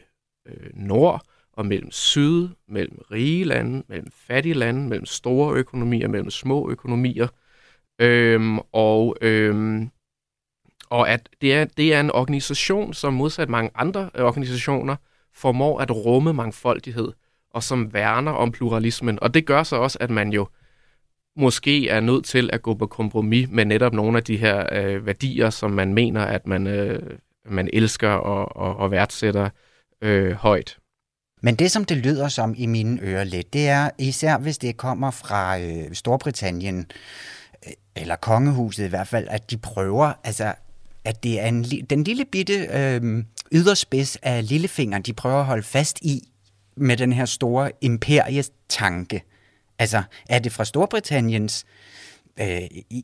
øh, 0.49 0.71
nord 0.75 1.23
og 1.53 1.67
mellem 1.67 1.91
syd, 1.91 2.49
mellem 2.69 2.99
rige 3.11 3.45
lande, 3.45 3.83
mellem 3.89 4.11
fattige 4.15 4.55
lande, 4.55 4.89
mellem 4.89 5.07
store 5.07 5.57
økonomier, 5.57 6.09
mellem 6.09 6.31
små 6.31 6.71
økonomier. 6.71 7.29
Øhm, 8.01 8.59
og, 8.73 9.17
øhm, 9.21 9.91
og 10.91 11.11
at 11.11 11.29
det 11.41 11.55
er, 11.55 11.65
det 11.65 11.95
er 11.95 12.01
en 12.01 12.11
organisation, 12.11 12.95
som 12.95 13.15
modsat 13.15 13.49
mange 13.49 13.71
andre 13.75 14.11
organisationer, 14.15 14.97
formår 15.35 15.81
at 15.81 15.91
rumme 15.91 16.33
mangfoldighed 16.33 17.13
og 17.55 17.63
som 17.63 17.93
værner 17.95 18.33
om 18.33 18.53
pluralismen. 18.53 19.19
Og 19.23 19.35
det 19.35 19.47
gør 19.47 19.63
så 19.63 19.77
også, 19.77 19.99
at 20.01 20.11
man 20.11 20.33
jo 20.33 20.49
måske 21.37 21.89
er 21.89 22.01
nødt 22.01 22.25
til 22.25 22.51
at 22.53 22.63
gå 22.63 22.75
på 22.75 22.87
kompromis 22.87 23.49
med 23.51 23.65
netop 23.65 23.93
nogle 23.93 24.19
af 24.19 24.25
de 24.25 24.37
her 24.37 24.67
øh, 24.73 25.07
værdier, 25.07 25.51
som 25.51 25.71
man 25.71 25.95
mener, 25.95 26.23
at 26.23 26.47
man, 26.47 26.67
øh, 26.67 27.03
man 27.47 27.69
elsker 27.73 28.09
og, 28.09 28.57
og, 28.57 28.77
og 28.77 28.91
værdsætter 28.91 29.51
øh, 30.03 30.33
højt. 30.33 30.77
Men 31.43 31.55
det, 31.55 31.71
som 31.71 31.85
det 31.85 31.97
lyder 31.97 32.29
som 32.29 32.55
i 32.57 32.67
mine 32.67 33.01
ører 33.03 33.25
lidt, 33.25 33.53
det 33.53 33.69
er 33.69 33.91
især, 33.99 34.39
hvis 34.39 34.59
det 34.59 34.77
kommer 34.77 35.11
fra 35.11 35.59
øh, 35.59 35.93
Storbritannien, 35.93 36.87
øh, 37.67 37.73
eller 37.97 38.17
kongehuset 38.17 38.85
i 38.85 38.89
hvert 38.89 39.09
fald, 39.09 39.27
at 39.31 39.51
de 39.51 39.57
prøver, 39.59 40.13
altså, 40.25 40.55
at 41.05 41.23
det 41.23 41.41
er 41.41 41.47
en, 41.47 41.65
den 41.65 42.05
lille 42.05 42.25
bitte 42.25 42.55
øh, 42.55 43.25
yderspids 43.53 44.17
af 44.17 44.49
lillefingeren, 44.49 45.03
de 45.03 45.13
prøver 45.13 45.39
at 45.39 45.45
holde 45.45 45.63
fast 45.63 45.99
i, 46.03 46.30
med 46.81 46.97
den 46.97 47.13
her 47.13 47.25
store 47.25 47.71
imperietanke. 47.81 49.23
Altså, 49.79 50.03
er 50.29 50.39
det 50.39 50.53
fra 50.53 50.65
Storbritanniens 50.65 51.67
øh, 52.41 52.61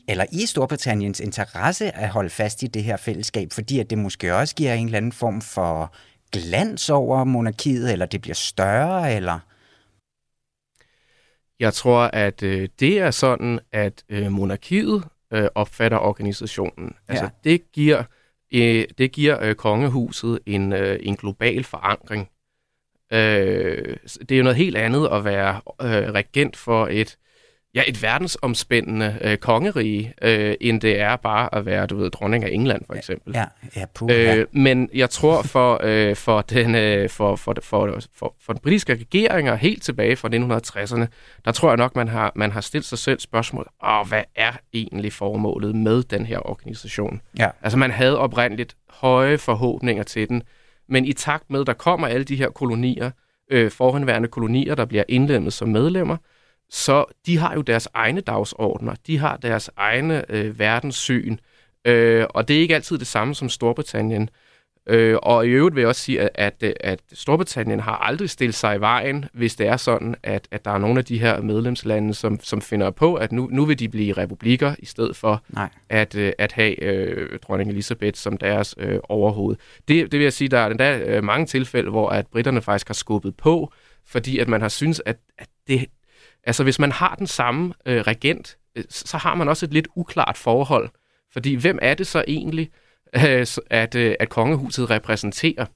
eller 0.09 0.25
i 0.33 0.47
Storbritanniens 0.47 1.21
interesse 1.21 1.97
at 1.97 2.09
holde 2.09 2.31
fast 2.31 2.63
i 2.63 2.67
det 2.67 2.85
her 2.85 2.97
fællesskab, 2.97 3.53
fordi 3.53 3.79
at 3.79 3.91
det 3.91 3.99
måske 3.99 4.35
også 4.35 4.55
giver 4.55 4.75
en 4.75 4.87
eller 4.87 4.97
anden 4.97 5.13
form 5.13 5.41
for 5.41 5.95
glans 6.33 6.91
over 6.91 7.25
monarkiet, 7.25 7.93
eller 7.93 8.07
det 8.07 8.21
bliver 8.23 8.35
større, 8.35 9.15
eller... 9.15 9.39
Jeg 11.61 11.75
tror, 11.75 12.11
at 12.13 12.43
øh, 12.43 12.69
det 12.81 12.99
er 12.99 13.11
sådan, 13.11 13.61
at 13.73 14.05
øh, 14.09 14.33
monarkiet 14.33 15.05
øh, 15.33 15.49
opfatter 15.55 15.99
organisationen. 15.99 16.95
Ja. 17.09 17.13
Altså, 17.13 17.29
det 17.45 17.73
giver, 17.73 18.03
øh, 18.53 18.85
det 18.99 19.13
giver 19.13 19.43
øh, 19.43 19.55
kongehuset 19.55 20.39
en, 20.47 20.73
øh, 20.73 20.99
en 21.03 21.17
global 21.17 21.65
forankring. 21.65 22.29
Øh, 23.13 23.97
det 24.21 24.33
er 24.33 24.37
jo 24.37 24.43
noget 24.43 24.57
helt 24.57 24.77
andet 24.77 25.09
at 25.13 25.25
være 25.25 25.61
øh, 25.83 26.13
regent 26.13 26.57
for 26.57 26.89
et 26.91 27.17
ja, 27.77 27.83
et 27.87 28.03
verdensomspændende 28.03 29.19
øh, 29.21 29.37
kongerige, 29.37 30.15
øh, 30.23 30.55
end 30.61 30.81
det 30.81 31.01
er 31.01 31.17
bare 31.17 31.55
at 31.55 31.67
være, 31.67 31.87
du 31.87 31.97
ved, 31.97 32.11
dronning 32.11 32.45
af 32.45 32.49
England, 32.53 32.83
for 32.87 32.95
eksempel. 32.95 33.35
Ja, 33.35 33.45
ja, 33.77 33.85
puh, 33.95 34.11
ja. 34.11 34.37
Øh, 34.37 34.47
men 34.53 34.91
jeg 34.95 35.11
tror, 35.11 35.43
for, 35.43 35.81
øh, 35.83 36.17
for, 36.17 36.41
den, 36.41 36.75
øh, 36.75 37.11
for, 37.11 37.37
for, 37.37 37.55
for, 37.63 38.01
for, 38.15 38.35
for 38.41 38.53
den 38.53 38.63
britiske 38.63 38.93
regeringer 38.93 39.55
helt 39.55 39.83
tilbage 39.83 40.17
fra 40.17 40.29
1960'erne, 40.29 41.07
der 41.45 41.53
tror 41.53 41.69
jeg 41.69 41.77
nok, 41.77 41.97
man 41.97 42.09
har, 42.09 42.33
man 42.35 42.53
har 42.53 42.61
stillet 42.61 42.87
sig 42.87 42.99
selv 42.99 43.21
spørgsmål, 43.21 43.69
Åh, 43.87 44.09
hvad 44.09 44.23
er 44.37 44.53
egentlig 44.73 45.13
formålet 45.13 45.75
med 45.75 46.03
den 46.03 46.27
her 46.27 46.51
organisation? 46.51 47.21
Ja. 47.39 47.49
Altså, 47.63 47.79
man 47.79 47.91
havde 47.91 48.19
oprindeligt 48.19 48.77
høje 48.91 49.39
forhåbninger 49.39 50.03
til 50.03 50.29
den, 50.29 50.43
men 50.89 51.05
i 51.05 51.13
takt 51.13 51.51
med, 51.51 51.65
der 51.65 51.73
kommer 51.73 52.07
alle 52.07 52.25
de 52.25 52.37
her 52.37 52.51
kolonier, 52.51 53.11
øh, 53.51 53.71
forhenværende 53.71 54.29
kolonier, 54.29 54.75
der 54.75 54.85
bliver 54.85 55.05
indlemmet 55.09 55.53
som 55.53 55.69
medlemmer, 55.69 56.17
så 56.71 57.05
de 57.27 57.39
har 57.39 57.55
jo 57.55 57.61
deres 57.61 57.89
egne 57.95 58.21
dagsordner, 58.21 58.95
de 59.07 59.19
har 59.19 59.37
deres 59.37 59.71
egne 59.77 60.31
øh, 60.31 60.59
verdenssyn, 60.59 61.37
øh, 61.85 62.27
og 62.31 62.49
det 62.49 62.57
er 62.57 62.61
ikke 62.61 62.75
altid 62.75 62.99
det 62.99 63.07
samme 63.07 63.35
som 63.35 63.49
Storbritannien. 63.49 64.23
Øh, 64.23 64.29
og 65.23 65.47
i 65.47 65.51
øvrigt 65.51 65.75
vil 65.75 65.81
jeg 65.81 65.89
også 65.89 66.01
sige, 66.01 66.21
at, 66.21 66.55
at, 66.63 66.75
at 66.81 67.01
Storbritannien 67.13 67.81
har 67.81 67.97
aldrig 67.97 68.31
stillet 68.31 68.55
sig 68.55 68.77
i 68.77 68.81
vejen, 68.81 69.25
hvis 69.33 69.57
det 69.57 69.67
er 69.67 69.77
sådan, 69.77 70.15
at, 70.23 70.49
at 70.51 70.65
der 70.65 70.71
er 70.71 70.79
nogle 70.79 70.99
af 70.99 71.05
de 71.05 71.19
her 71.19 71.41
medlemslande, 71.41 72.15
som, 72.15 72.41
som 72.43 72.61
finder 72.61 72.91
på, 72.91 73.15
at 73.15 73.33
nu, 73.33 73.49
nu 73.53 73.65
vil 73.65 73.79
de 73.79 73.89
blive 73.89 74.13
republikker, 74.13 74.75
i 74.79 74.87
stedet 74.87 75.17
for 75.17 75.43
Nej. 75.49 75.69
at, 75.89 76.15
øh, 76.15 76.33
at 76.39 76.53
have 76.53 76.83
øh, 76.83 77.39
dronning 77.39 77.71
Elizabeth 77.71 78.19
som 78.19 78.37
deres 78.37 78.75
øh, 78.79 78.99
overhoved. 79.03 79.57
Det, 79.89 80.13
det 80.13 80.19
vil 80.19 80.23
jeg 80.25 80.33
sige, 80.33 80.49
der 80.49 80.59
er 80.59 80.71
endda 80.71 80.99
øh, 80.99 81.25
mange 81.25 81.47
tilfælde, 81.47 81.91
hvor 81.91 82.09
at 82.09 82.27
britterne 82.27 82.63
faktisk 82.63 82.87
har 82.89 82.95
skubbet 82.95 83.37
på, 83.37 83.73
fordi 84.07 84.39
at 84.39 84.49
man 84.49 84.61
har 84.61 84.69
synes, 84.69 85.03
at, 85.07 85.17
at 85.39 85.49
det, 85.69 85.87
Altså, 86.49 86.63
hvis 86.63 86.79
man 86.79 86.93
har 86.93 87.15
den 87.15 87.27
samme 87.27 87.75
øh, 87.87 88.01
regent, 88.01 88.57
øh, 88.77 88.85
så 88.89 89.17
har 89.17 89.35
man 89.35 89.49
også 89.49 89.67
et 89.67 89.73
lidt 89.73 89.89
uklart 89.97 90.37
forhold. 90.37 90.89
Fordi 91.33 91.55
hvem 91.55 91.79
er 91.83 91.95
det 91.95 92.07
så 92.07 92.25
egentlig, 92.29 92.71
øh, 92.73 92.86
at, 93.71 93.95
øh, 93.95 94.15
at 94.21 94.29
kongehuset 94.29 94.91
repræsenterer? 94.91 95.67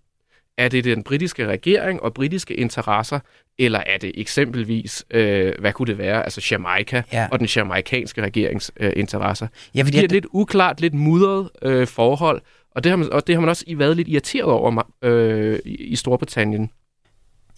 Er 0.58 0.68
det 0.68 0.84
den 0.84 1.02
britiske 1.02 1.46
regering 1.46 2.02
og 2.02 2.14
britiske 2.14 2.54
interesser, 2.54 3.20
eller 3.58 3.78
er 3.78 3.98
det 3.98 4.12
eksempelvis, 4.14 5.04
øh, 5.10 5.52
hvad 5.58 5.72
kunne 5.72 5.86
det 5.86 5.98
være, 5.98 6.24
altså 6.24 6.48
Jamaica 6.50 7.02
ja. 7.12 7.28
og 7.32 7.38
den 7.38 7.46
jamaikanske 7.56 8.22
regerings 8.22 8.72
øh, 8.76 8.92
interesser? 8.96 9.46
Ja, 9.74 9.82
fordi 9.82 9.92
det 9.92 10.00
er 10.00 10.04
et 10.04 10.12
lidt 10.12 10.26
uklart, 10.30 10.80
lidt 10.80 10.94
mudret 10.94 11.50
øh, 11.62 11.86
forhold, 11.86 12.42
og 12.74 12.84
det, 12.84 12.90
har 12.90 12.96
man, 12.96 13.12
og 13.12 13.26
det 13.26 13.34
har 13.34 13.40
man 13.40 13.48
også 13.48 13.64
været 13.76 13.96
lidt 13.96 14.08
irriteret 14.08 14.44
over 14.44 14.82
øh, 15.02 15.58
i, 15.64 15.74
i 15.74 15.96
Storbritannien. 15.96 16.70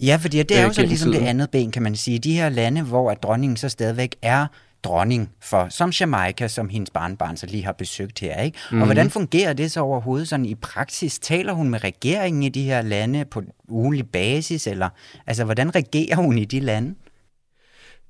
Ja, 0.01 0.19
fordi 0.21 0.43
det 0.43 0.59
er 0.59 0.65
jo 0.65 0.73
så 0.73 0.83
ligesom 0.83 1.13
tiden. 1.13 1.23
det 1.23 1.29
andet 1.29 1.51
ben, 1.51 1.71
kan 1.71 1.83
man 1.83 1.97
sige. 1.97 2.19
De 2.19 2.35
her 2.35 2.49
lande, 2.49 2.83
hvor 2.83 3.11
at 3.11 3.23
dronningen 3.23 3.57
så 3.57 3.69
stadigvæk 3.69 4.17
er 4.23 4.47
dronning 4.85 5.31
for, 5.43 5.67
som 5.71 5.91
Jamaica, 5.91 6.49
som 6.49 6.69
hendes 6.69 6.91
barnbarn 6.91 7.37
så 7.37 7.47
lige 7.47 7.65
har 7.65 7.73
besøgt 7.73 8.21
her. 8.21 8.43
Ikke? 8.43 8.59
Mm. 8.71 8.77
Og 8.77 8.79
mhm. 8.79 8.87
hvordan 8.87 9.11
fungerer 9.11 9.53
det 9.53 9.71
så 9.73 9.81
overhovedet 9.81 10.29
sådan 10.29 10.47
i 10.47 10.55
praksis? 10.55 11.19
Taler 11.19 11.53
hun 11.53 11.69
med 11.69 11.85
regeringen 11.85 12.43
i 12.43 12.49
de 12.49 12.63
her 12.63 12.83
lande 12.83 13.25
på 13.25 13.43
ugenlig 13.69 14.09
basis, 14.11 14.67
eller 14.67 14.89
altså 15.27 15.45
hvordan 15.45 15.75
regerer 15.75 16.17
hun 16.17 16.39
i 16.39 16.45
de 16.45 16.61
lande? 16.61 16.95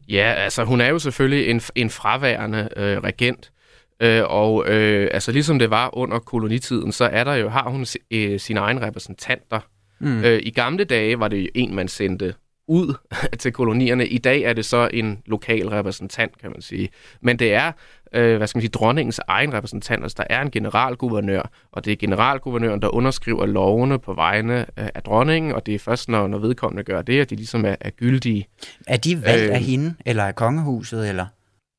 Ja, 0.08 0.32
altså 0.32 0.64
hun 0.64 0.80
er 0.80 0.88
jo 0.88 0.98
selvfølgelig 0.98 1.50
en, 1.50 1.60
en 1.74 1.90
fraværende 1.90 2.68
øh, 2.76 2.98
regent, 2.98 3.52
øh, 4.00 4.22
og 4.24 4.68
øh, 4.68 5.08
altså 5.12 5.32
ligesom 5.32 5.58
det 5.58 5.70
var 5.70 5.96
under 5.96 6.18
kolonitiden, 6.18 6.92
så 6.92 7.04
er 7.04 7.24
der 7.24 7.34
jo 7.34 7.48
har 7.48 7.70
hun 7.70 7.86
øh, 8.10 8.40
sine 8.40 8.60
egne 8.60 8.86
repræsentanter 8.86 9.60
Mm. 10.02 10.24
Øh, 10.24 10.40
I 10.42 10.50
gamle 10.50 10.84
dage 10.84 11.18
var 11.18 11.28
det 11.28 11.50
en, 11.54 11.74
man 11.74 11.88
sendte 11.88 12.34
ud 12.68 12.94
til 13.38 13.52
kolonierne. 13.52 14.06
I 14.06 14.18
dag 14.18 14.40
er 14.40 14.52
det 14.52 14.64
så 14.64 14.88
en 14.92 15.22
lokal 15.26 15.68
repræsentant, 15.68 16.38
kan 16.38 16.50
man 16.50 16.62
sige. 16.62 16.88
Men 17.20 17.38
det 17.38 17.54
er, 17.54 17.72
øh, 18.12 18.36
hvad 18.36 18.46
skal 18.46 18.58
man 18.58 18.62
sige, 18.62 18.70
dronningens 18.70 19.20
egen 19.28 19.54
repræsentant. 19.54 20.02
Altså, 20.02 20.16
der 20.18 20.34
er 20.36 20.42
en 20.42 20.50
generalguvernør, 20.50 21.50
og 21.72 21.84
det 21.84 21.92
er 21.92 21.96
generalguvernøren, 21.96 22.82
der 22.82 22.88
underskriver 22.88 23.46
lovene 23.46 23.98
på 23.98 24.14
vegne 24.14 24.60
øh, 24.60 24.88
af 24.94 25.02
dronningen, 25.02 25.52
og 25.52 25.66
det 25.66 25.74
er 25.74 25.78
først, 25.78 26.08
når, 26.08 26.26
når 26.26 26.38
vedkommende 26.38 26.84
gør 26.84 27.02
det, 27.02 27.20
at 27.20 27.30
de 27.30 27.36
ligesom 27.36 27.64
er, 27.64 27.76
er 27.80 27.90
gyldige. 27.90 28.46
Er 28.86 28.96
de 28.96 29.22
valgt 29.22 29.50
øh, 29.50 29.54
af 29.54 29.60
hende, 29.60 29.94
eller 30.06 30.24
af 30.24 30.34
kongehuset, 30.34 31.08
eller? 31.08 31.26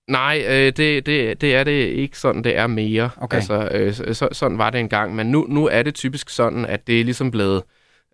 Nej, 0.08 0.44
øh, 0.48 0.74
det, 0.78 1.06
det, 1.06 1.42
det 1.42 1.56
er 1.56 1.64
det 1.64 1.72
ikke 1.72 2.20
sådan, 2.20 2.44
det 2.44 2.58
er 2.58 2.68
mere. 2.68 3.10
Okay. 3.18 3.38
Altså, 3.38 3.70
øh, 3.72 3.94
så, 3.94 4.30
sådan 4.32 4.58
var 4.58 4.70
det 4.70 4.80
engang, 4.80 5.16
men 5.16 5.28
nu, 5.28 5.46
nu 5.50 5.68
er 5.68 5.84
det 5.84 5.94
typisk 5.94 6.30
sådan, 6.30 6.66
at 6.66 6.88
det 6.88 7.00
er 7.00 7.04
ligesom 7.04 7.32
blevet 7.32 7.64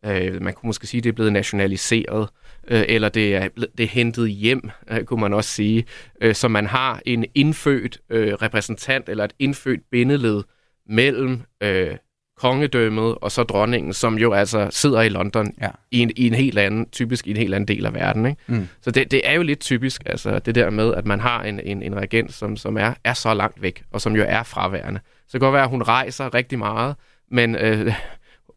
Øh, 0.05 0.41
man 0.41 0.53
kunne 0.53 0.67
måske 0.67 0.87
sige, 0.87 0.99
at 0.99 1.03
det 1.03 1.09
er 1.09 1.13
blevet 1.13 1.33
nationaliseret, 1.33 2.29
øh, 2.69 2.83
eller 2.87 3.09
det 3.09 3.35
er, 3.35 3.47
det 3.77 3.83
er 3.83 3.87
hentet 3.87 4.29
hjem, 4.31 4.69
øh, 4.91 5.03
kunne 5.03 5.21
man 5.21 5.33
også 5.33 5.49
sige. 5.49 5.85
Øh, 6.21 6.35
så 6.35 6.47
man 6.47 6.65
har 6.65 7.01
en 7.05 7.25
indfødt 7.35 7.99
øh, 8.09 8.33
repræsentant, 8.33 9.09
eller 9.09 9.23
et 9.23 9.33
indfødt 9.39 9.79
bindeled 9.91 10.43
mellem 10.85 11.41
øh, 11.63 11.95
kongedømmet 12.37 13.15
og 13.15 13.31
så 13.31 13.43
dronningen, 13.43 13.93
som 13.93 14.17
jo 14.17 14.33
altså 14.33 14.67
sidder 14.69 15.01
i 15.01 15.09
London 15.09 15.53
ja. 15.61 15.69
i, 15.91 15.99
en, 15.99 16.11
i 16.15 16.27
en 16.27 16.33
helt 16.33 16.57
anden, 16.57 16.89
typisk 16.89 17.27
i 17.27 17.31
en 17.31 17.37
helt 17.37 17.53
anden 17.53 17.67
del 17.67 17.85
af 17.85 17.93
verden. 17.93 18.25
Ikke? 18.25 18.41
Mm. 18.47 18.67
Så 18.81 18.91
det, 18.91 19.11
det 19.11 19.21
er 19.23 19.33
jo 19.33 19.41
lidt 19.41 19.59
typisk, 19.59 20.01
altså 20.05 20.39
det 20.39 20.55
der 20.55 20.69
med, 20.69 20.93
at 20.93 21.05
man 21.05 21.19
har 21.19 21.43
en, 21.43 21.59
en, 21.59 21.83
en 21.83 21.95
regent, 21.95 22.33
som, 22.33 22.57
som 22.57 22.77
er, 22.77 22.93
er 23.03 23.13
så 23.13 23.33
langt 23.33 23.61
væk, 23.61 23.83
og 23.91 24.01
som 24.01 24.15
jo 24.15 24.25
er 24.27 24.43
fraværende. 24.43 24.99
Så 25.05 25.23
det 25.25 25.31
kan 25.31 25.39
godt 25.39 25.53
være, 25.53 25.63
at 25.63 25.69
hun 25.69 25.81
rejser 25.81 26.33
rigtig 26.33 26.59
meget, 26.59 26.95
men, 27.31 27.55
øh, 27.55 27.93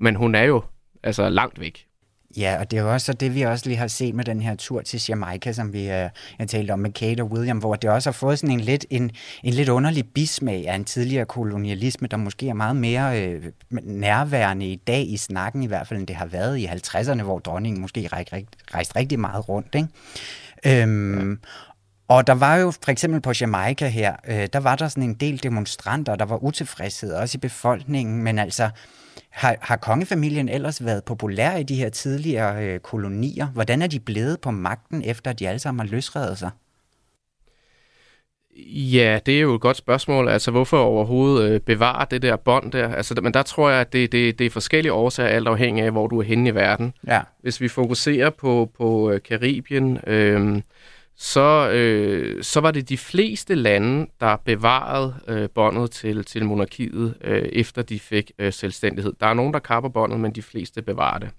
men 0.00 0.14
hun 0.14 0.34
er 0.34 0.42
jo 0.42 0.62
altså 1.02 1.28
langt 1.28 1.60
væk. 1.60 1.86
Ja, 2.36 2.56
og 2.60 2.70
det 2.70 2.78
er 2.78 2.82
jo 2.82 2.92
også 2.92 3.12
det, 3.12 3.34
vi 3.34 3.42
også 3.42 3.66
lige 3.66 3.76
har 3.76 3.86
set 3.86 4.14
med 4.14 4.24
den 4.24 4.42
her 4.42 4.54
tur 4.54 4.80
til 4.80 5.02
Jamaica, 5.08 5.52
som 5.52 5.72
vi 5.72 5.78
uh, 5.78 5.86
jeg 5.86 6.12
talte 6.48 6.72
om 6.72 6.78
med 6.78 6.92
Kate 6.92 7.20
og 7.20 7.32
William, 7.32 7.58
hvor 7.58 7.74
det 7.74 7.90
også 7.90 8.10
har 8.10 8.12
fået 8.12 8.38
sådan 8.38 8.54
en 8.54 8.60
lidt, 8.60 8.86
en, 8.90 9.10
en 9.42 9.54
lidt 9.54 9.68
underlig 9.68 10.04
bismag 10.14 10.68
af 10.68 10.74
en 10.74 10.84
tidligere 10.84 11.24
kolonialisme, 11.24 12.08
der 12.08 12.16
måske 12.16 12.48
er 12.48 12.54
meget 12.54 12.76
mere 12.76 13.22
øh, 13.22 13.42
nærværende 13.82 14.66
i 14.66 14.76
dag 14.76 15.08
i 15.08 15.16
snakken, 15.16 15.62
i 15.62 15.66
hvert 15.66 15.86
fald 15.86 15.98
end 15.98 16.06
det 16.06 16.16
har 16.16 16.26
været 16.26 16.58
i 16.58 16.66
50'erne, 16.66 17.22
hvor 17.22 17.38
dronningen 17.38 17.80
måske 17.80 18.08
rejste 18.12 18.46
rejst 18.74 18.96
rigtig 18.96 19.20
meget 19.20 19.48
rundt. 19.48 19.74
Ikke? 19.74 20.82
Øhm. 20.82 21.38
Og 22.08 22.26
der 22.26 22.32
var 22.32 22.56
jo 22.56 22.70
for 22.70 22.90
eksempel 22.90 23.20
på 23.20 23.32
Jamaica 23.40 23.88
her, 23.88 24.16
øh, 24.28 24.48
der 24.52 24.60
var 24.60 24.76
der 24.76 24.88
sådan 24.88 25.02
en 25.02 25.14
del 25.14 25.42
demonstranter, 25.42 26.16
der 26.16 26.24
var 26.24 26.44
utilfredshed 26.44 27.12
også 27.12 27.36
i 27.36 27.40
befolkningen, 27.40 28.22
men 28.22 28.38
altså 28.38 28.70
har, 29.32 29.56
har 29.60 29.76
kongefamilien 29.76 30.48
ellers 30.48 30.84
været 30.84 31.04
populær 31.04 31.56
i 31.56 31.62
de 31.62 31.74
her 31.74 31.88
tidligere 31.88 32.64
øh, 32.64 32.80
kolonier? 32.80 33.46
Hvordan 33.46 33.82
er 33.82 33.86
de 33.86 34.00
blevet 34.00 34.40
på 34.40 34.50
magten, 34.50 35.02
efter 35.04 35.30
at 35.30 35.38
de 35.38 35.48
alle 35.48 35.58
sammen 35.58 35.86
har 35.86 35.94
løsredet 35.94 36.38
sig? 36.38 36.50
Ja, 38.66 39.18
det 39.26 39.36
er 39.36 39.40
jo 39.40 39.54
et 39.54 39.60
godt 39.60 39.76
spørgsmål. 39.76 40.28
Altså, 40.28 40.50
hvorfor 40.50 40.78
overhovedet 40.78 41.50
øh, 41.50 41.60
bevare 41.60 42.06
det 42.10 42.22
der 42.22 42.36
bånd 42.36 42.72
der? 42.72 42.94
Altså, 42.94 43.14
men 43.22 43.34
der 43.34 43.42
tror 43.42 43.70
jeg, 43.70 43.80
at 43.80 43.92
det, 43.92 44.12
det, 44.12 44.38
det 44.38 44.46
er 44.46 44.50
forskellige 44.50 44.92
årsager, 44.92 45.28
alt 45.28 45.48
afhængig 45.48 45.84
af, 45.84 45.90
hvor 45.90 46.06
du 46.06 46.18
er 46.18 46.22
henne 46.22 46.48
i 46.48 46.54
verden. 46.54 46.92
Ja. 47.06 47.20
Hvis 47.40 47.60
vi 47.60 47.68
fokuserer 47.68 48.30
på, 48.30 48.70
på 48.78 49.10
øh, 49.10 49.22
Karibien, 49.22 49.98
øh, 50.06 50.62
så, 51.22 51.70
øh, 51.70 52.42
så 52.42 52.60
var 52.60 52.70
det 52.70 52.88
de 52.88 52.98
fleste 52.98 53.54
lande, 53.54 54.06
der 54.20 54.36
bevarede 54.36 55.14
øh, 55.28 55.48
båndet 55.54 55.90
til, 55.90 56.24
til 56.24 56.44
monarkiet, 56.44 57.14
øh, 57.24 57.42
efter 57.42 57.82
de 57.82 58.00
fik 58.00 58.32
øh, 58.38 58.52
selvstændighed. 58.52 59.12
Der 59.20 59.26
er 59.26 59.34
nogen, 59.34 59.52
der 59.52 59.58
kapper 59.58 59.90
båndet, 59.90 60.20
men 60.20 60.32
de 60.32 60.42
fleste 60.42 60.82
bevarer 60.82 61.18
det. 61.18 61.30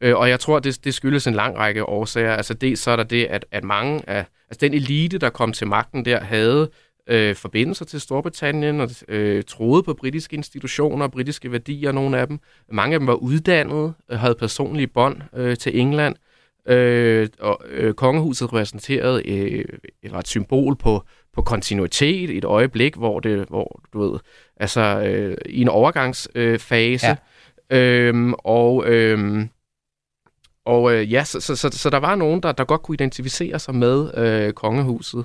Øh, 0.00 0.16
og 0.16 0.28
jeg 0.28 0.40
tror, 0.40 0.58
det, 0.58 0.84
det 0.84 0.94
skyldes 0.94 1.26
en 1.26 1.34
lang 1.34 1.56
række 1.56 1.88
årsager. 1.88 2.34
Altså 2.34 2.54
dels 2.54 2.80
så 2.80 2.90
er 2.90 2.96
der 2.96 3.04
det, 3.04 3.24
at, 3.24 3.44
at 3.50 3.64
mange 3.64 4.08
af 4.08 4.26
altså 4.50 4.58
den 4.60 4.74
elite, 4.74 5.18
der 5.18 5.30
kom 5.30 5.52
til 5.52 5.66
magten 5.66 6.04
der, 6.04 6.20
havde 6.20 6.70
øh, 7.06 7.36
forbindelser 7.36 7.84
til 7.84 8.00
Storbritannien 8.00 8.80
og 8.80 8.90
øh, 9.08 9.44
troede 9.44 9.82
på 9.82 9.94
britiske 9.94 10.36
institutioner 10.36 11.04
og 11.04 11.12
britiske 11.12 11.52
værdier, 11.52 11.92
nogle 11.92 12.18
af 12.18 12.26
dem. 12.26 12.38
Mange 12.72 12.94
af 12.94 13.00
dem 13.00 13.06
var 13.06 13.14
uddannede, 13.14 13.92
øh, 14.10 14.18
havde 14.18 14.34
personlige 14.34 14.86
bånd 14.86 15.16
øh, 15.36 15.56
til 15.56 15.80
England. 15.80 16.16
Øh, 16.16 16.31
og 17.40 17.62
øh, 17.68 17.94
kongehuset 17.94 18.48
repræsenterede 18.48 19.28
øh, 19.28 19.64
et 20.02 20.26
symbol 20.26 20.76
på, 20.76 21.04
på 21.32 21.42
kontinuitet 21.42 22.30
et 22.30 22.44
øjeblik, 22.44 22.96
hvor 22.96 23.20
det, 23.20 23.48
hvor 23.48 23.80
du 23.92 24.00
ved, 24.00 24.20
altså 24.56 24.80
øh, 24.80 25.36
i 25.46 25.60
en 25.60 25.68
overgangsfase. 25.68 27.06
Øh, 27.10 27.16
ja. 27.70 27.78
øhm, 27.78 28.34
og 28.38 28.86
øhm, 28.86 29.48
og 30.64 30.94
øh, 30.94 31.12
ja, 31.12 31.24
så, 31.24 31.40
så, 31.40 31.56
så, 31.56 31.70
så 31.70 31.90
der 31.90 31.98
var 31.98 32.14
nogen, 32.14 32.42
der, 32.42 32.52
der 32.52 32.64
godt 32.64 32.82
kunne 32.82 32.94
identificere 32.94 33.58
sig 33.58 33.74
med 33.74 34.18
øh, 34.18 34.52
kongehuset. 34.52 35.24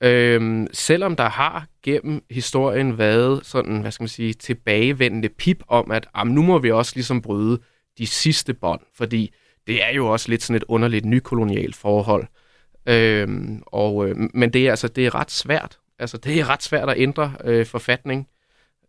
Øhm, 0.00 0.66
selvom 0.72 1.16
der 1.16 1.28
har 1.28 1.66
gennem 1.82 2.24
historien 2.30 2.98
været 2.98 3.46
sådan, 3.46 3.80
hvad 3.80 3.90
skal 3.90 4.02
man 4.02 4.08
sige, 4.08 4.32
tilbagevendende 4.32 5.28
pip 5.28 5.62
om, 5.68 5.90
at 5.90 6.08
am, 6.14 6.26
nu 6.26 6.42
må 6.42 6.58
vi 6.58 6.70
også 6.70 6.92
ligesom 6.94 7.22
bryde 7.22 7.60
de 7.98 8.06
sidste 8.06 8.54
bånd, 8.54 8.80
fordi 8.94 9.34
det 9.66 9.84
er 9.84 9.90
jo 9.94 10.06
også 10.06 10.28
lidt 10.28 10.42
sådan 10.42 10.56
et 10.56 10.64
underligt 10.68 11.04
nykolonialt 11.04 11.76
forhold. 11.76 12.26
Øhm, 12.86 13.62
og, 13.66 14.08
øh, 14.08 14.16
men 14.34 14.52
det 14.52 14.66
er 14.66 14.70
altså 14.70 14.88
det 14.88 15.06
er 15.06 15.14
ret 15.14 15.30
svært. 15.30 15.78
Altså 15.98 16.18
det 16.18 16.40
er 16.40 16.48
ret 16.48 16.62
svært 16.62 16.88
at 16.88 16.98
ændre 16.98 17.32
øh, 17.44 17.66
forfatning. 17.66 18.28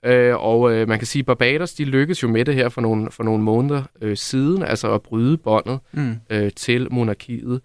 Øh, 0.05 0.35
og 0.35 0.71
øh, 0.71 0.87
man 0.87 0.99
kan 0.99 1.07
sige, 1.07 1.21
at 1.21 1.25
Barbados 1.25 1.73
de 1.73 1.85
lykkedes 1.85 2.23
jo 2.23 2.27
med 2.27 2.45
det 2.45 2.55
her 2.55 2.69
for 2.69 2.81
nogle, 2.81 3.11
for 3.11 3.23
nogle 3.23 3.43
måneder 3.43 3.83
øh, 4.01 4.17
siden, 4.17 4.63
altså 4.63 4.93
at 4.93 5.01
bryde 5.01 5.37
båndet 5.37 5.79
mm. 5.91 6.15
øh, 6.29 6.51
til 6.51 6.87
monarkiet 6.91 7.61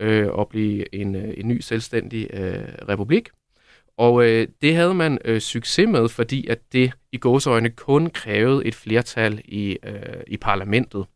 øh, 0.00 0.28
og 0.28 0.48
blive 0.48 0.94
en, 0.94 1.14
øh, 1.14 1.34
en 1.36 1.48
ny 1.48 1.60
selvstændig 1.60 2.28
øh, 2.32 2.68
republik. 2.88 3.28
Og 3.96 4.24
øh, 4.24 4.48
det 4.62 4.74
havde 4.74 4.94
man 4.94 5.18
øh, 5.24 5.40
succes 5.40 5.88
med, 5.88 6.08
fordi 6.08 6.46
at 6.46 6.58
det 6.72 6.92
i 7.12 7.18
gåsøjne 7.18 7.70
kun 7.70 8.06
krævede 8.06 8.66
et 8.66 8.74
flertal 8.74 9.40
i, 9.44 9.78
øh, 9.84 10.22
i 10.26 10.36
parlamentet. 10.36 11.06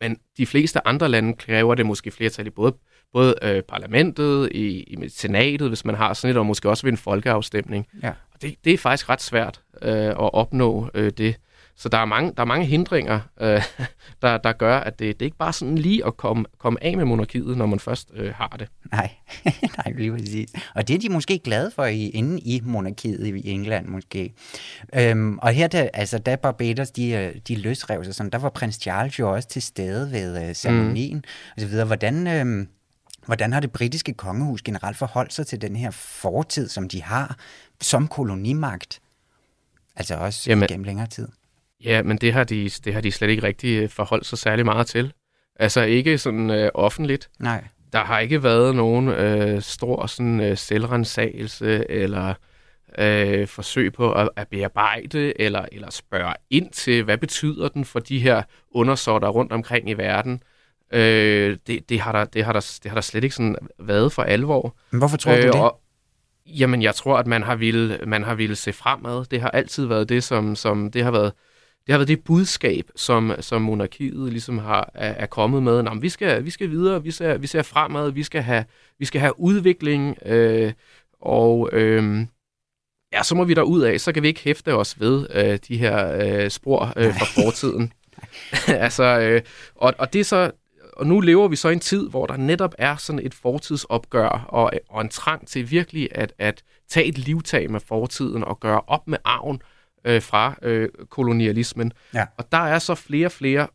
Men 0.00 0.18
de 0.36 0.46
fleste 0.46 0.86
andre 0.86 1.08
lande 1.08 1.34
kræver 1.34 1.74
det 1.74 1.86
måske 1.86 2.10
flertal 2.10 2.46
i 2.46 2.50
både, 2.50 2.74
både 3.12 3.34
øh, 3.42 3.62
parlamentet, 3.62 4.48
i, 4.52 4.82
i 4.82 5.08
senatet, 5.08 5.68
hvis 5.68 5.84
man 5.84 5.94
har 5.94 6.14
sådan 6.14 6.36
et, 6.36 6.38
og 6.38 6.46
måske 6.46 6.68
også 6.68 6.86
ved 6.86 6.92
en 6.92 6.98
folkeafstemning. 6.98 7.86
Ja. 8.02 8.08
Og 8.08 8.42
det, 8.42 8.54
det 8.64 8.74
er 8.74 8.78
faktisk 8.78 9.08
ret 9.08 9.22
svært 9.22 9.60
øh, 9.82 10.06
at 10.06 10.34
opnå 10.34 10.90
øh, 10.94 11.12
det. 11.18 11.36
Så 11.76 11.88
der 11.88 11.98
er 11.98 12.04
mange, 12.04 12.32
der 12.36 12.42
er 12.42 12.46
mange 12.46 12.66
hindringer, 12.66 13.20
øh, 13.40 13.62
der, 14.22 14.38
der 14.38 14.52
gør, 14.52 14.78
at 14.78 14.98
det, 14.98 15.20
det 15.20 15.24
er 15.24 15.26
ikke 15.26 15.36
bare 15.36 15.52
sådan 15.52 15.78
lige 15.78 16.06
at 16.06 16.16
komme, 16.16 16.44
komme 16.58 16.84
af 16.84 16.96
med 16.96 17.04
monarkiet, 17.04 17.56
når 17.56 17.66
man 17.66 17.80
først 17.80 18.10
øh, 18.14 18.34
har 18.34 18.56
det. 18.58 18.68
Nej, 18.92 19.10
nej, 19.84 19.92
lige 19.96 20.12
præcis. 20.12 20.50
Og 20.74 20.88
det 20.88 20.94
er 20.94 20.98
de 20.98 21.08
måske 21.08 21.38
glade 21.38 21.70
for 21.70 21.84
i, 21.84 22.08
inde 22.08 22.40
i 22.40 22.60
monarkiet 22.64 23.26
i 23.26 23.50
England 23.50 23.86
måske. 23.86 24.32
Øhm, 24.94 25.38
og 25.38 25.52
her, 25.52 25.66
der, 25.66 25.88
altså, 25.94 26.18
da 26.18 26.36
Barbados, 26.36 26.90
de, 26.90 27.10
øh, 27.10 27.34
de 27.48 27.56
løsrev 27.56 28.04
sig 28.04 28.14
sådan, 28.14 28.30
der 28.30 28.38
var 28.38 28.50
prins 28.50 28.76
Charles 28.76 29.18
jo 29.18 29.32
også 29.32 29.48
til 29.48 29.62
stede 29.62 30.12
ved 30.12 30.48
øh, 30.48 30.54
ceremonien, 30.54 31.16
mm. 31.16 31.22
og 31.54 31.60
så 31.60 31.66
videre. 31.66 31.86
Hvordan... 31.86 32.26
Øh, 32.26 32.66
Hvordan 33.26 33.52
har 33.52 33.60
det 33.60 33.72
britiske 33.72 34.12
kongehus 34.14 34.62
generelt 34.62 34.96
forholdt 34.96 35.32
sig 35.32 35.46
til 35.46 35.60
den 35.60 35.76
her 35.76 35.90
fortid, 35.90 36.68
som 36.68 36.88
de 36.88 37.02
har 37.02 37.36
som 37.80 38.08
kolonimagt? 38.08 39.00
Altså 39.96 40.14
også 40.14 40.50
Jamen, 40.50 40.68
gennem 40.68 40.84
længere 40.84 41.06
tid. 41.06 41.28
Ja, 41.84 42.02
men 42.02 42.16
det 42.16 42.32
har, 42.32 42.44
de, 42.44 42.70
det 42.84 42.94
har 42.94 43.00
de 43.00 43.12
slet 43.12 43.28
ikke 43.28 43.42
rigtig 43.42 43.82
øh, 43.82 43.88
forholdt 43.88 44.26
sig 44.26 44.38
særlig 44.38 44.64
meget 44.64 44.86
til. 44.86 45.12
Altså 45.56 45.82
ikke 45.82 46.18
sådan 46.18 46.50
øh, 46.50 46.70
offentligt. 46.74 47.30
Nej. 47.38 47.64
Der 47.92 48.04
har 48.04 48.18
ikke 48.18 48.42
været 48.42 48.74
nogen 48.74 49.08
øh, 49.08 49.62
stor 49.62 50.06
sådan, 50.06 50.40
øh, 50.40 50.56
selvrensagelse 50.56 51.90
eller 51.90 52.34
øh, 52.98 53.46
forsøg 53.46 53.92
på 53.92 54.12
at, 54.12 54.28
at 54.36 54.48
bearbejde 54.48 55.40
eller, 55.40 55.64
eller 55.72 55.90
spørge 55.90 56.34
ind 56.50 56.70
til, 56.70 57.02
hvad 57.04 57.18
betyder 57.18 57.68
den 57.68 57.84
for 57.84 58.00
de 58.00 58.18
her 58.18 58.42
undersåtter 58.70 59.28
rundt 59.28 59.52
omkring 59.52 59.90
i 59.90 59.92
verden. 59.92 60.42
Øh, 60.92 61.56
det, 61.66 61.88
det, 61.88 62.00
har 62.00 62.12
der, 62.12 62.24
det, 62.24 62.44
har 62.44 62.52
der, 62.52 62.78
det 62.82 62.90
har 62.90 62.94
der 62.94 63.00
slet 63.00 63.24
ikke 63.24 63.36
sådan 63.36 63.56
været 63.78 64.12
for 64.12 64.22
alvor. 64.22 64.76
Men 64.90 64.98
hvorfor 64.98 65.16
tror 65.16 65.32
øh, 65.32 65.42
du 65.42 65.46
det? 65.46 65.54
Og, 65.54 65.80
jamen, 66.46 66.82
jeg 66.82 66.94
tror, 66.94 67.18
at 67.18 67.26
man 67.26 67.42
har 67.42 67.56
ville, 67.56 67.98
man 68.06 68.24
har 68.24 68.34
ville 68.34 68.56
se 68.56 68.72
fremad. 68.72 69.24
Det 69.24 69.40
har 69.40 69.50
altid 69.50 69.86
været 69.86 70.08
det, 70.08 70.24
som, 70.24 70.56
som 70.56 70.90
det 70.90 71.04
har 71.04 71.10
været 71.10 71.32
det 71.86 71.92
har 71.92 71.98
været 71.98 72.08
det 72.08 72.24
budskab, 72.24 72.90
som, 72.96 73.32
som 73.40 73.62
monarkiet 73.62 74.32
ligesom 74.32 74.58
har, 74.58 74.90
er, 74.94 75.10
er 75.10 75.26
kommet 75.26 75.62
med. 75.62 75.82
Nå, 75.82 75.94
vi, 75.94 76.08
skal, 76.08 76.44
vi 76.44 76.50
skal 76.50 76.70
videre, 76.70 77.02
vi 77.02 77.10
ser, 77.10 77.38
vi 77.38 77.46
ser 77.46 77.62
fremad, 77.62 78.10
vi 78.10 78.22
skal 78.22 78.42
have, 78.42 78.64
vi 78.98 79.04
skal 79.04 79.20
have 79.20 79.40
udvikling, 79.40 80.16
øh, 80.26 80.72
og 81.20 81.70
øh, 81.72 82.26
ja, 83.12 83.22
så 83.22 83.34
må 83.34 83.44
vi 83.44 83.54
der 83.54 83.62
ud 83.62 83.80
af, 83.80 84.00
så 84.00 84.12
kan 84.12 84.22
vi 84.22 84.28
ikke 84.28 84.40
hæfte 84.40 84.74
os 84.74 85.00
ved 85.00 85.26
øh, 85.34 85.58
de 85.68 85.76
her 85.76 86.16
øh, 86.20 86.50
spor 86.50 86.92
øh, 86.96 87.14
fra 87.14 87.42
fortiden. 87.42 87.92
altså, 88.68 89.18
øh, 89.20 89.42
og, 89.74 89.94
og 89.98 90.12
det 90.12 90.20
er 90.20 90.24
så, 90.24 90.50
og 90.96 91.06
nu 91.06 91.20
lever 91.20 91.48
vi 91.48 91.56
så 91.56 91.68
i 91.68 91.72
en 91.72 91.80
tid, 91.80 92.08
hvor 92.08 92.26
der 92.26 92.36
netop 92.36 92.74
er 92.78 92.96
sådan 92.96 93.26
et 93.26 93.34
fortidsopgør 93.34 94.28
og, 94.28 94.72
og 94.88 95.00
en 95.00 95.08
trang 95.08 95.48
til 95.48 95.70
virkelig 95.70 96.08
at, 96.12 96.32
at 96.38 96.62
tage 96.88 97.06
et 97.06 97.18
livtag 97.18 97.70
med 97.70 97.80
fortiden 97.80 98.44
og 98.44 98.60
gøre 98.60 98.80
op 98.86 99.08
med 99.08 99.18
arven, 99.24 99.56
øh, 99.56 99.73
fra 100.04 100.58
øh, 100.62 100.88
kolonialismen. 101.10 101.92
Ja. 102.14 102.26
Og 102.36 102.52
der 102.52 102.58
er 102.58 102.78
så 102.78 102.94
flere 102.94 103.26
og 103.26 103.32
flere 103.32 103.66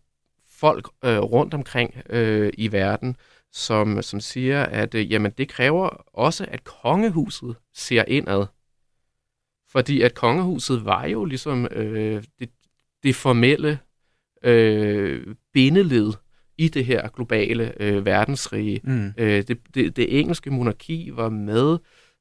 folk 0.60 0.90
øh, 1.06 1.20
rundt 1.20 1.54
omkring 1.54 1.96
øh, 2.10 2.54
i 2.58 2.72
verden, 2.72 3.16
som, 3.52 4.02
som 4.02 4.20
siger, 4.20 4.64
at 4.64 4.96
øh, 4.96 5.12
jamen, 5.12 5.32
det 5.38 5.50
kræver 5.50 5.88
også, 6.14 6.46
at 6.48 6.64
kongehuset 6.64 7.56
ser 7.74 8.04
indad. 8.08 8.46
Fordi 9.72 10.02
at 10.02 10.14
kongehuset 10.14 10.86
var 10.86 11.06
jo 11.06 11.26
ligesom 11.26 11.68
øh, 11.72 12.24
det, 12.40 12.50
det 13.04 13.16
formelle 13.16 13.80
øh, 14.44 15.36
bindeled 15.54 16.14
i 16.58 16.68
det 16.68 16.86
her 16.86 17.08
globale 17.08 17.82
øh, 17.82 18.06
verdensrige. 18.06 18.82
Mm. 18.84 19.14
Øh, 19.18 19.44
det, 19.48 19.60
det, 19.74 19.96
det 19.96 20.20
engelske 20.20 20.52
monarki 20.52 21.10
var 21.14 21.30
med 21.30 21.78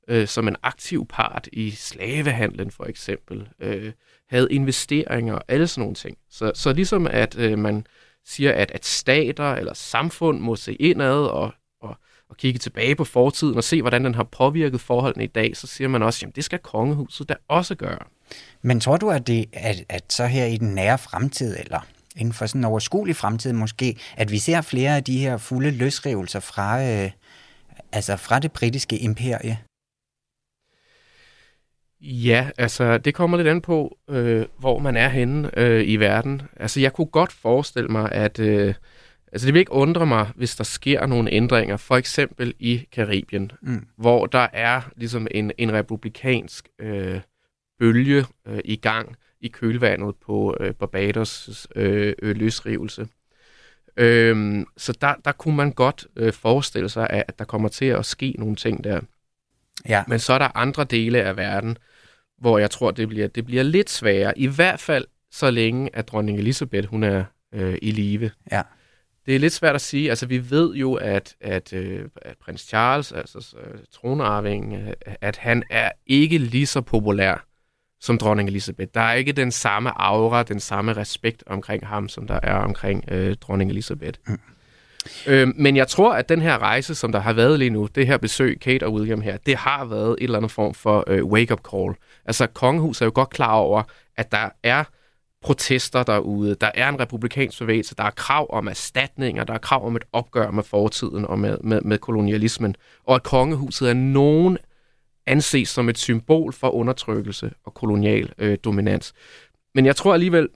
øh, 0.09 0.29
som 0.29 0.49
en 0.49 0.57
aktiv 0.63 1.07
part 1.07 1.49
i 1.53 1.71
slavehandlen 1.71 2.71
for 2.71 2.85
eksempel, 2.85 3.49
øh, 3.61 3.93
havde 4.29 4.49
investeringer 4.51 5.35
og 5.35 5.45
alle 5.49 5.67
sådan 5.67 5.83
nogle 5.83 5.95
ting. 5.95 6.17
Så, 6.31 6.53
så 6.55 6.73
ligesom 6.73 7.07
at 7.07 7.39
øh, 7.39 7.59
man 7.59 7.87
siger, 8.25 8.53
at, 8.53 8.71
at 8.71 8.85
stater 8.85 9.55
eller 9.55 9.75
samfund 9.75 10.41
må 10.41 10.57
se 10.57 10.75
indad 10.75 11.15
og, 11.15 11.53
og, 11.81 11.97
og 12.29 12.37
kigge 12.37 12.59
tilbage 12.59 12.95
på 12.95 13.05
fortiden 13.05 13.57
og 13.57 13.65
se, 13.65 13.81
hvordan 13.81 14.05
den 14.05 14.15
har 14.15 14.25
påvirket 14.25 14.81
forholdene 14.81 15.25
i 15.25 15.27
dag, 15.27 15.57
så 15.57 15.67
siger 15.67 15.89
man 15.89 16.03
også, 16.03 16.27
at 16.27 16.37
det 16.37 16.45
skal 16.45 16.59
kongehuset 16.59 17.29
da 17.29 17.35
også 17.49 17.75
gøre. 17.75 17.99
Men 18.63 18.81
tror 18.81 18.97
du, 18.97 19.11
at, 19.11 19.27
det, 19.27 19.45
at, 19.53 19.85
at 19.89 20.13
så 20.13 20.27
her 20.27 20.45
i 20.45 20.57
den 20.57 20.75
nære 20.75 20.99
fremtid, 20.99 21.57
eller 21.59 21.87
inden 22.17 22.35
for 22.35 22.47
sådan 22.47 22.61
en 22.61 22.65
overskuelig 22.65 23.17
fremtid 23.17 23.53
måske, 23.53 23.97
at 24.17 24.31
vi 24.31 24.39
ser 24.39 24.61
flere 24.61 24.97
af 24.97 25.05
de 25.05 25.19
her 25.19 25.37
fulde 25.37 25.71
løsrivelser 25.71 26.41
fra, 26.41 26.83
øh, 26.83 27.11
altså 27.93 28.17
fra 28.17 28.39
det 28.39 28.53
britiske 28.53 28.99
imperie? 28.99 29.59
Ja, 32.01 32.51
altså 32.59 32.99
det 32.99 33.15
kommer 33.15 33.37
lidt 33.37 33.49
an 33.49 33.61
på, 33.61 33.99
øh, 34.11 34.47
hvor 34.59 34.79
man 34.79 34.97
er 34.97 35.09
henne 35.09 35.59
øh, 35.59 35.89
i 35.89 35.97
verden. 35.97 36.43
Altså 36.57 36.81
jeg 36.81 36.93
kunne 36.93 37.07
godt 37.07 37.33
forestille 37.33 37.89
mig, 37.89 38.13
at 38.13 38.39
øh, 38.39 38.75
altså, 39.33 39.47
det 39.47 39.55
vil 39.55 39.61
ikke 39.61 39.73
undre 39.73 40.07
mig, 40.07 40.29
hvis 40.37 40.57
der 40.57 40.65
sker 40.65 41.07
nogle 41.07 41.33
ændringer, 41.33 41.77
for 41.77 41.97
eksempel 41.97 42.55
i 42.59 42.87
Karibien, 42.93 43.53
mm. 43.63 43.87
hvor 43.97 44.27
der 44.27 44.47
er 44.53 44.81
ligesom 44.97 45.27
en, 45.31 45.53
en 45.59 45.73
republikansk 45.73 46.69
øh, 46.79 47.21
bølge 47.79 48.25
øh, 48.47 48.61
i 48.65 48.77
gang 48.77 49.17
i 49.41 49.49
kølvandet 49.49 50.15
på 50.27 50.57
øh, 50.61 50.75
Barbados' 50.83 51.67
øh, 51.77 52.15
øh, 52.23 52.37
løsrivelse. 52.37 53.09
Øhm, 53.97 54.67
så 54.77 54.93
der, 55.01 55.15
der 55.25 55.33
kunne 55.33 55.57
man 55.57 55.73
godt 55.73 56.07
øh, 56.17 56.33
forestille 56.33 56.89
sig, 56.89 57.11
at 57.11 57.39
der 57.39 57.45
kommer 57.45 57.69
til 57.69 57.85
at 57.85 58.07
ske 58.07 58.35
nogle 58.39 58.57
ting 58.57 58.85
der. 58.85 59.01
Ja. 59.89 60.05
Men 60.09 60.19
så 60.19 60.33
er 60.33 60.39
der 60.39 60.57
andre 60.57 60.85
dele 60.85 61.23
af 61.23 61.37
verden, 61.37 61.79
hvor 62.41 62.59
jeg 62.59 62.71
tror, 62.71 62.91
det 62.91 63.09
bliver, 63.09 63.29
det 63.29 63.47
bliver 63.47 63.63
lidt 63.63 63.91
sværere. 63.91 64.39
I 64.39 64.47
hvert 64.47 64.81
fald 64.81 65.05
så 65.31 65.51
længe, 65.51 65.91
at 65.93 66.09
dronning 66.09 66.39
Elisabeth 66.39 66.89
hun 66.89 67.03
er 67.03 67.25
øh, 67.55 67.79
i 67.83 67.91
live. 67.91 68.31
Ja. 68.53 68.63
Det 69.27 69.35
er 69.35 69.39
lidt 69.39 69.53
svært 69.53 69.75
at 69.75 69.81
sige. 69.81 70.11
Altså, 70.11 70.27
vi 70.27 70.51
ved 70.51 70.75
jo, 70.75 70.95
at, 70.95 71.37
at, 71.41 71.73
øh, 71.73 72.05
at 72.17 72.37
prins 72.39 72.61
Charles, 72.61 73.13
altså 73.13 73.57
øh, 73.61 73.79
tronarving, 73.93 74.75
øh, 74.75 74.93
at 75.21 75.37
han 75.37 75.63
er 75.71 75.91
ikke 76.07 76.39
lige 76.39 76.67
så 76.67 76.81
populær 76.81 77.47
som 78.01 78.19
dronning 78.19 78.49
Elisabeth. 78.49 78.91
Der 78.95 79.01
er 79.01 79.13
ikke 79.13 79.33
den 79.33 79.51
samme 79.51 79.91
aura, 80.03 80.43
den 80.43 80.61
samme 80.61 80.93
respekt 80.93 81.45
omkring 81.47 81.87
ham, 81.87 82.09
som 82.09 82.27
der 82.27 82.41
er 82.43 82.55
omkring 82.55 83.05
øh, 83.09 83.37
dronning 83.37 83.71
Elisabeth. 83.71 84.19
Mm. 84.29 84.41
Øh, 85.27 85.49
men 85.57 85.77
jeg 85.77 85.89
tror, 85.89 86.15
at 86.15 86.29
den 86.29 86.43
her 86.43 86.59
rejse, 86.59 86.95
som 86.95 87.13
der 87.13 87.21
har 87.21 87.33
været 87.33 87.59
lige 87.59 87.71
nu, 87.71 87.89
det 87.95 88.07
her 88.07 88.17
besøg, 88.17 88.61
Kate 88.61 88.87
og 88.87 88.93
William 88.93 89.21
her, 89.21 89.37
det 89.37 89.57
har 89.57 89.85
været 89.85 90.11
et 90.11 90.25
eller 90.25 90.39
andet 90.39 90.51
form 90.51 90.75
for 90.75 91.05
øh, 91.07 91.25
wake-up 91.25 91.61
call. 91.71 91.95
Altså, 92.25 92.47
kongehuset 92.47 93.03
er 93.03 93.07
jo 93.07 93.13
godt 93.15 93.31
klar 93.31 93.55
over, 93.55 93.83
at 94.17 94.33
der 94.33 94.49
er 94.63 94.85
protester 95.43 96.03
derude, 96.03 96.55
der 96.55 96.71
er 96.75 96.89
en 96.89 97.01
republikansk 97.01 97.59
bevægelse, 97.59 97.95
der 97.95 98.05
er 98.05 98.11
krav 98.11 98.47
om 98.51 98.69
erstatninger, 98.69 99.45
der 99.45 99.55
er 99.55 99.59
krav 99.59 99.87
om 99.87 99.97
et 99.97 100.05
opgør 100.13 100.51
med 100.51 100.63
fortiden 100.63 101.25
og 101.25 101.39
med, 101.39 101.59
med, 101.65 101.81
med 101.81 101.99
kolonialismen, 101.99 102.75
og 103.05 103.15
at 103.15 103.23
kongehuset 103.23 103.91
er 103.91 103.95
nogen 103.95 104.59
anses 105.27 105.69
som 105.69 105.89
et 105.89 105.99
symbol 105.99 106.53
for 106.53 106.71
undertrykkelse 106.71 107.53
og 107.65 107.75
kolonial 107.75 108.33
øh, 108.39 108.59
dominans. 108.65 109.13
Men 109.75 109.87
jeg 109.87 109.97
tror 109.97 110.15
alligevel, 110.15 110.49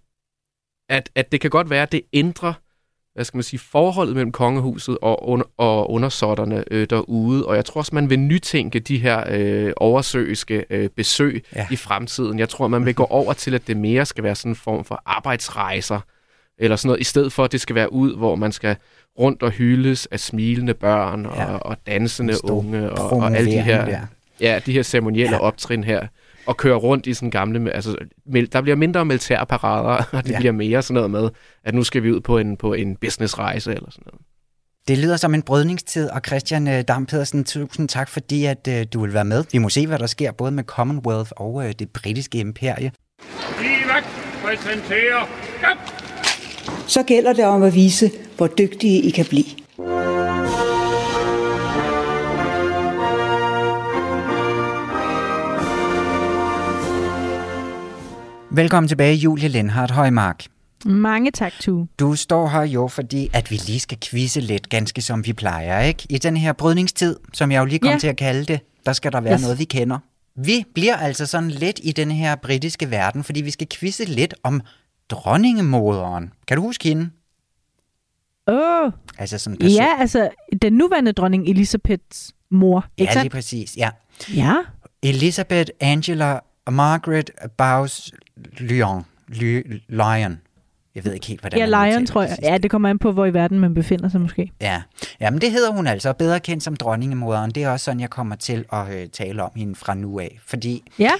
at, 0.88 1.11
at 1.14 1.32
det 1.32 1.40
kan 1.40 1.50
godt 1.50 1.70
være, 1.70 1.82
at 1.82 1.92
det 1.92 2.03
ændrer 2.12 2.53
hvad 3.14 3.24
skal 3.24 3.36
man 3.36 3.42
sige, 3.42 3.60
forholdet 3.60 4.14
mellem 4.14 4.32
kongehuset 4.32 4.98
og, 5.02 5.28
under, 5.28 5.46
og 5.56 5.90
undersåtterne 5.90 6.64
øh, 6.70 6.90
derude. 6.90 7.46
Og 7.46 7.56
jeg 7.56 7.64
tror 7.64 7.78
også, 7.78 7.94
man 7.94 8.10
vil 8.10 8.18
nytænke 8.18 8.80
de 8.80 8.98
her 8.98 9.24
øh, 9.28 9.72
oversøiske 9.76 10.64
øh, 10.70 10.88
besøg 10.88 11.44
ja. 11.56 11.66
i 11.70 11.76
fremtiden. 11.76 12.38
Jeg 12.38 12.48
tror, 12.48 12.68
man 12.68 12.86
vil 12.86 12.94
gå 12.94 13.04
over 13.04 13.32
til, 13.32 13.54
at 13.54 13.66
det 13.66 13.76
mere 13.76 14.06
skal 14.06 14.24
være 14.24 14.34
sådan 14.34 14.52
en 14.52 14.56
form 14.56 14.84
for 14.84 15.02
arbejdsrejser, 15.06 16.00
eller 16.58 16.76
sådan 16.76 16.88
noget, 16.88 17.00
i 17.00 17.04
stedet 17.04 17.32
for, 17.32 17.44
at 17.44 17.52
det 17.52 17.60
skal 17.60 17.74
være 17.74 17.92
ud, 17.92 18.16
hvor 18.16 18.34
man 18.34 18.52
skal 18.52 18.76
rundt 19.18 19.42
og 19.42 19.50
hyldes 19.50 20.06
af 20.06 20.20
smilende 20.20 20.74
børn 20.74 21.26
og, 21.26 21.36
ja. 21.36 21.56
og 21.56 21.76
dansende 21.86 22.34
unge 22.44 22.90
og, 22.90 23.12
og 23.12 23.36
alle 23.36 23.50
de 23.50 23.62
her, 23.62 24.06
ja, 24.40 24.60
de 24.66 24.72
her 24.72 24.82
ceremonielle 24.82 25.36
ja. 25.36 25.42
optrin 25.42 25.84
her. 25.84 26.06
Og 26.47 26.57
køre 26.57 26.76
rundt 26.76 27.07
i 27.07 27.14
sådan 27.14 27.30
gamle... 27.30 27.72
Altså, 27.72 27.97
der 28.53 28.61
bliver 28.61 28.76
mindre 28.76 29.05
militærparader, 29.05 30.05
og 30.18 30.24
det 30.24 30.30
ja. 30.30 30.38
bliver 30.38 30.53
mere 30.53 30.82
sådan 30.82 30.95
noget 30.95 31.11
med, 31.11 31.30
at 31.64 31.74
nu 31.74 31.84
skal 31.84 32.03
vi 32.03 32.12
ud 32.12 32.20
på 32.20 32.38
en, 32.38 32.57
på 32.57 32.74
en 32.74 32.97
businessrejse 32.97 33.70
eller 33.70 33.90
sådan 33.90 34.05
noget. 34.07 34.20
Det 34.88 34.99
lyder 34.99 35.16
som 35.16 35.34
en 35.34 35.43
brydningstid, 35.43 36.11
og 36.11 36.20
Christian 36.26 36.68
øh, 36.68 36.82
Dam 36.88 37.07
Pedersen, 37.07 37.45
tusind 37.45 37.88
tak, 37.88 38.09
fordi 38.09 38.45
at, 38.45 38.68
uh, 38.68 38.74
du 38.93 39.01
vil 39.01 39.14
være 39.14 39.24
med. 39.24 39.45
Vi 39.53 39.59
må 39.59 39.68
se, 39.68 39.86
hvad 39.86 39.99
der 39.99 40.07
sker 40.07 40.32
både 40.32 40.51
med 40.51 40.64
Commonwealth 40.64 41.30
og 41.36 41.55
uh, 41.55 41.70
det 41.78 41.90
britiske 41.90 42.38
imperie. 42.38 42.93
Livet 43.61 44.05
præsenterer. 44.45 45.28
Så 46.86 47.03
gælder 47.03 47.32
det 47.32 47.45
om 47.45 47.62
at 47.62 47.74
vise, 47.74 48.11
hvor 48.36 48.47
dygtige 48.47 49.03
I 49.03 49.11
kan 49.11 49.24
blive. 49.24 49.45
Velkommen 58.55 58.88
tilbage, 58.88 59.14
Julie 59.14 59.48
Lindhardt 59.48 59.90
Højmark. 59.90 60.44
Mange 60.84 61.30
tak, 61.30 61.53
Tu. 61.61 61.86
Du 61.98 62.14
står 62.14 62.48
her 62.48 62.62
jo, 62.62 62.88
fordi 62.88 63.30
at 63.32 63.50
vi 63.50 63.57
lige 63.57 63.80
skal 63.80 63.98
quizze 64.00 64.40
lidt, 64.40 64.68
ganske 64.68 65.03
som 65.03 65.26
vi 65.26 65.32
plejer, 65.32 65.80
ikke? 65.80 66.07
I 66.11 66.18
den 66.18 66.36
her 66.36 66.53
brydningstid, 66.53 67.16
som 67.32 67.53
jeg 67.53 67.61
jo 67.61 67.64
lige 67.64 67.78
kom 67.78 67.90
ja. 67.90 67.98
til 67.98 68.09
at 68.09 68.16
kalde 68.16 68.44
det, 68.44 68.61
der 68.86 68.92
skal 68.92 69.12
der 69.12 69.20
være 69.20 69.34
yes. 69.34 69.42
noget, 69.42 69.59
vi 69.59 69.64
kender. 69.64 69.98
Vi 70.34 70.64
bliver 70.74 70.96
altså 70.96 71.26
sådan 71.26 71.50
lidt 71.50 71.80
i 71.82 71.92
den 71.92 72.11
her 72.11 72.36
britiske 72.36 72.90
verden, 72.90 73.24
fordi 73.24 73.40
vi 73.42 73.50
skal 73.50 73.66
quizze 73.68 74.05
lidt 74.05 74.34
om 74.42 74.61
dronningemoderen. 75.09 76.32
Kan 76.46 76.57
du 76.57 76.62
huske 76.62 76.88
hende? 76.88 77.11
Åh. 78.46 78.84
Oh. 78.84 78.92
Altså 79.18 79.38
sådan 79.38 79.59
person. 79.59 79.76
Ja, 79.76 79.88
altså 79.98 80.30
den 80.62 80.72
nuværende 80.72 81.12
dronning 81.12 81.48
Elisabeths 81.48 82.32
mor, 82.50 82.86
ikke 82.96 83.12
Ja, 83.14 83.22
lige 83.22 83.30
præcis, 83.30 83.76
ja. 83.76 83.90
Ja. 84.34 84.55
Elisabeth 85.03 85.70
Angela 85.80 86.40
Margaret 86.70 87.30
Bowes 87.59 88.12
Lyon. 88.36 89.04
Lion. 89.88 90.40
Jeg 90.94 91.04
ved 91.04 91.12
ikke 91.12 91.26
helt, 91.26 91.40
hvordan 91.40 91.58
Ja, 91.58 91.90
Lion, 91.90 92.06
tror 92.06 92.22
jeg. 92.22 92.38
Ja, 92.42 92.58
det 92.58 92.70
kommer 92.70 92.88
an 92.88 92.98
på, 92.98 93.12
hvor 93.12 93.26
i 93.26 93.34
verden 93.34 93.58
man 93.60 93.74
befinder 93.74 94.08
sig 94.08 94.20
måske. 94.20 94.52
Ja, 94.60 94.82
ja 95.20 95.30
men 95.30 95.40
det 95.40 95.52
hedder 95.52 95.72
hun 95.72 95.86
altså, 95.86 96.12
bedre 96.12 96.40
kendt 96.40 96.62
som 96.62 96.76
dronningemoderen. 96.76 97.50
Det 97.50 97.62
er 97.62 97.68
også 97.68 97.84
sådan, 97.84 98.00
jeg 98.00 98.10
kommer 98.10 98.36
til 98.36 98.64
at 98.72 98.94
øh, 98.94 99.08
tale 99.08 99.42
om 99.42 99.50
hende 99.56 99.74
fra 99.74 99.94
nu 99.94 100.20
af. 100.20 100.38
Fordi 100.46 100.82
ja. 100.98 101.10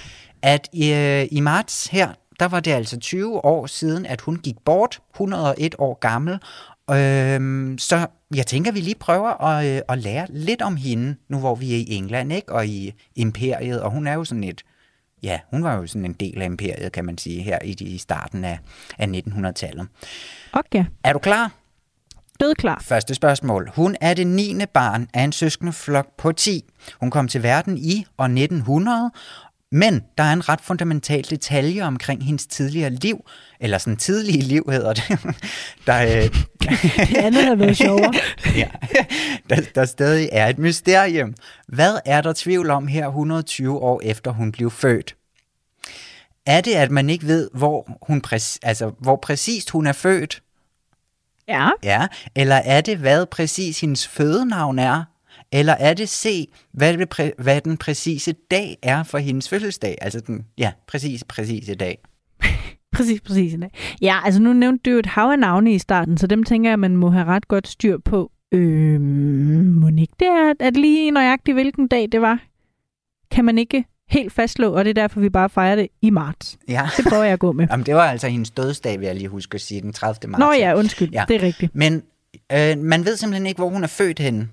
at 0.41 0.69
i, 0.73 0.93
øh, 0.93 1.27
i 1.31 1.39
marts 1.39 1.87
her, 1.87 2.09
der 2.39 2.45
var 2.45 2.59
det 2.59 2.71
altså 2.71 2.99
20 2.99 3.45
år 3.45 3.65
siden, 3.65 4.05
at 4.05 4.21
hun 4.21 4.35
gik 4.35 4.55
bort, 4.65 4.99
101 5.13 5.75
år 5.77 5.99
gammel. 5.99 6.39
Øhm, 6.91 7.77
så 7.77 8.07
jeg 8.35 8.47
tænker, 8.47 8.71
vi 8.71 8.79
lige 8.79 8.95
prøver 8.95 9.43
at, 9.43 9.75
øh, 9.75 9.81
at 9.89 9.97
lære 9.97 10.27
lidt 10.29 10.61
om 10.61 10.75
hende, 10.75 11.15
nu 11.29 11.39
hvor 11.39 11.55
vi 11.55 11.73
er 11.73 11.77
i 11.77 11.85
England, 11.93 12.33
ikke? 12.33 12.51
Og 12.51 12.67
i 12.67 12.93
imperiet, 13.15 13.81
og 13.81 13.91
hun 13.91 14.07
er 14.07 14.13
jo 14.13 14.23
sådan 14.23 14.43
et 14.43 14.63
ja, 15.23 15.39
hun 15.51 15.63
var 15.63 15.75
jo 15.75 15.87
sådan 15.87 16.05
en 16.05 16.13
del 16.13 16.41
af 16.41 16.45
imperiet, 16.45 16.91
kan 16.91 17.05
man 17.05 17.17
sige, 17.17 17.41
her 17.41 17.59
i, 17.63 17.75
i 17.79 17.97
starten 17.97 18.45
af, 18.45 18.59
af 18.99 19.07
1900-tallet. 19.07 19.87
Okay. 20.53 20.85
Er 21.03 21.13
du 21.13 21.19
klar? 21.19 21.51
Død 22.39 22.55
klar. 22.55 22.81
Første 22.81 23.15
spørgsmål. 23.15 23.71
Hun 23.75 23.95
er 24.01 24.13
det 24.13 24.27
9. 24.27 24.65
barn 24.73 25.07
af 25.13 25.23
en 25.23 25.31
søskende 25.31 25.73
flok 25.73 26.07
på 26.17 26.31
10. 26.31 26.63
Hun 26.99 27.11
kom 27.11 27.27
til 27.27 27.43
verden 27.43 27.77
i 27.77 28.05
år 28.17 28.23
1900, 28.23 29.11
men 29.73 30.03
der 30.17 30.23
er 30.23 30.33
en 30.33 30.49
ret 30.49 30.61
fundamental 30.61 31.23
detalje 31.29 31.81
omkring 31.81 32.25
hendes 32.25 32.47
tidligere 32.47 32.89
liv, 32.89 33.25
eller 33.59 33.77
sådan 33.77 33.97
tidlige 33.97 34.41
liv 34.41 34.63
hedder 34.71 34.93
det. 34.93 35.19
der, 35.87 36.01
øh, 36.01 36.23
det 37.09 37.17
andet 37.17 37.43
har 37.43 37.55
været 37.55 37.77
sjovere. 37.77 38.13
ja, 38.61 38.67
der, 39.49 39.61
der 39.75 39.85
stadig 39.85 40.29
er 40.31 40.47
et 40.47 40.57
mysterium. 40.57 41.33
Hvad 41.67 41.99
er 42.05 42.21
der 42.21 42.33
tvivl 42.35 42.69
om 42.69 42.87
her 42.87 43.07
120 43.07 43.79
år 43.79 44.01
efter 44.03 44.31
hun 44.31 44.51
blev 44.51 44.71
født? 44.71 45.15
Er 46.45 46.61
det, 46.61 46.73
at 46.73 46.91
man 46.91 47.09
ikke 47.09 47.27
ved, 47.27 47.49
hvor, 47.53 47.97
hun 48.01 48.21
præ- 48.27 48.59
altså, 48.61 48.91
hvor 48.99 49.15
præcist 49.15 49.69
hun 49.69 49.87
er 49.87 49.93
født? 49.93 50.43
Ja. 51.47 51.69
Ja, 51.83 52.07
eller 52.35 52.55
er 52.55 52.81
det, 52.81 52.97
hvad 52.97 53.25
præcis 53.25 53.81
hendes 53.81 54.07
fødenavn 54.07 54.79
er? 54.79 55.03
Eller 55.53 55.73
er 55.73 55.93
det 55.93 56.09
C, 56.09 56.49
hvad, 56.71 56.97
det 56.97 57.19
præ- 57.19 57.43
hvad 57.43 57.61
den 57.61 57.77
præcise 57.77 58.35
dag 58.51 58.77
er 58.81 59.03
for 59.03 59.17
hendes 59.17 59.49
fødselsdag? 59.49 59.97
Altså 60.01 60.19
den, 60.19 60.45
ja, 60.57 60.71
præcis, 60.87 61.23
præcise 61.23 61.75
dag. 61.75 61.97
præcis, 62.95 63.21
præcis. 63.21 63.55
Ja, 64.01 64.19
altså 64.25 64.41
nu 64.41 64.53
nævnte 64.53 64.91
du 64.91 64.97
et 64.97 65.05
hav 65.05 65.29
af 65.29 65.39
navne 65.39 65.73
i 65.73 65.79
starten, 65.79 66.17
så 66.17 66.27
dem 66.27 66.43
tænker 66.43 66.69
jeg, 66.69 66.79
man 66.79 66.95
må 66.95 67.09
have 67.09 67.25
ret 67.25 67.47
godt 67.47 67.67
styr 67.67 67.97
på. 67.97 68.31
Øh, 68.51 68.93
ikke 69.97 70.13
det 70.19 70.27
er, 70.27 70.53
at 70.59 70.77
lige 70.77 71.11
nøjagtigt 71.11 71.55
hvilken 71.55 71.87
dag 71.87 72.07
det 72.11 72.21
var? 72.21 72.43
Kan 73.31 73.45
man 73.45 73.57
ikke 73.57 73.85
helt 74.09 74.33
fastslå, 74.33 74.73
og 74.73 74.85
det 74.85 74.89
er 74.89 75.01
derfor, 75.01 75.19
vi 75.19 75.29
bare 75.29 75.49
fejrer 75.49 75.75
det 75.75 75.87
i 76.01 76.09
marts. 76.09 76.57
Ja. 76.67 76.89
Det 76.97 77.05
prøver 77.09 77.23
jeg 77.23 77.33
at 77.33 77.39
gå 77.39 77.51
med. 77.51 77.67
Jamen, 77.71 77.85
det 77.85 77.95
var 77.95 78.03
altså 78.03 78.27
hendes 78.27 78.51
dødsdag, 78.51 78.99
vil 78.99 79.05
jeg 79.05 79.15
lige 79.15 79.27
huske 79.27 79.55
at 79.55 79.61
sige, 79.61 79.81
den 79.81 79.93
30. 79.93 80.31
marts. 80.31 80.39
Nå 80.39 80.51
ja, 80.51 80.75
undskyld, 80.75 81.09
ja. 81.11 81.25
det 81.27 81.35
er 81.35 81.41
rigtigt. 81.41 81.75
Men 81.75 82.03
øh, 82.51 82.77
man 82.77 83.05
ved 83.05 83.17
simpelthen 83.17 83.47
ikke, 83.47 83.59
hvor 83.59 83.69
hun 83.69 83.83
er 83.83 83.87
født 83.87 84.19
henne. 84.19 84.49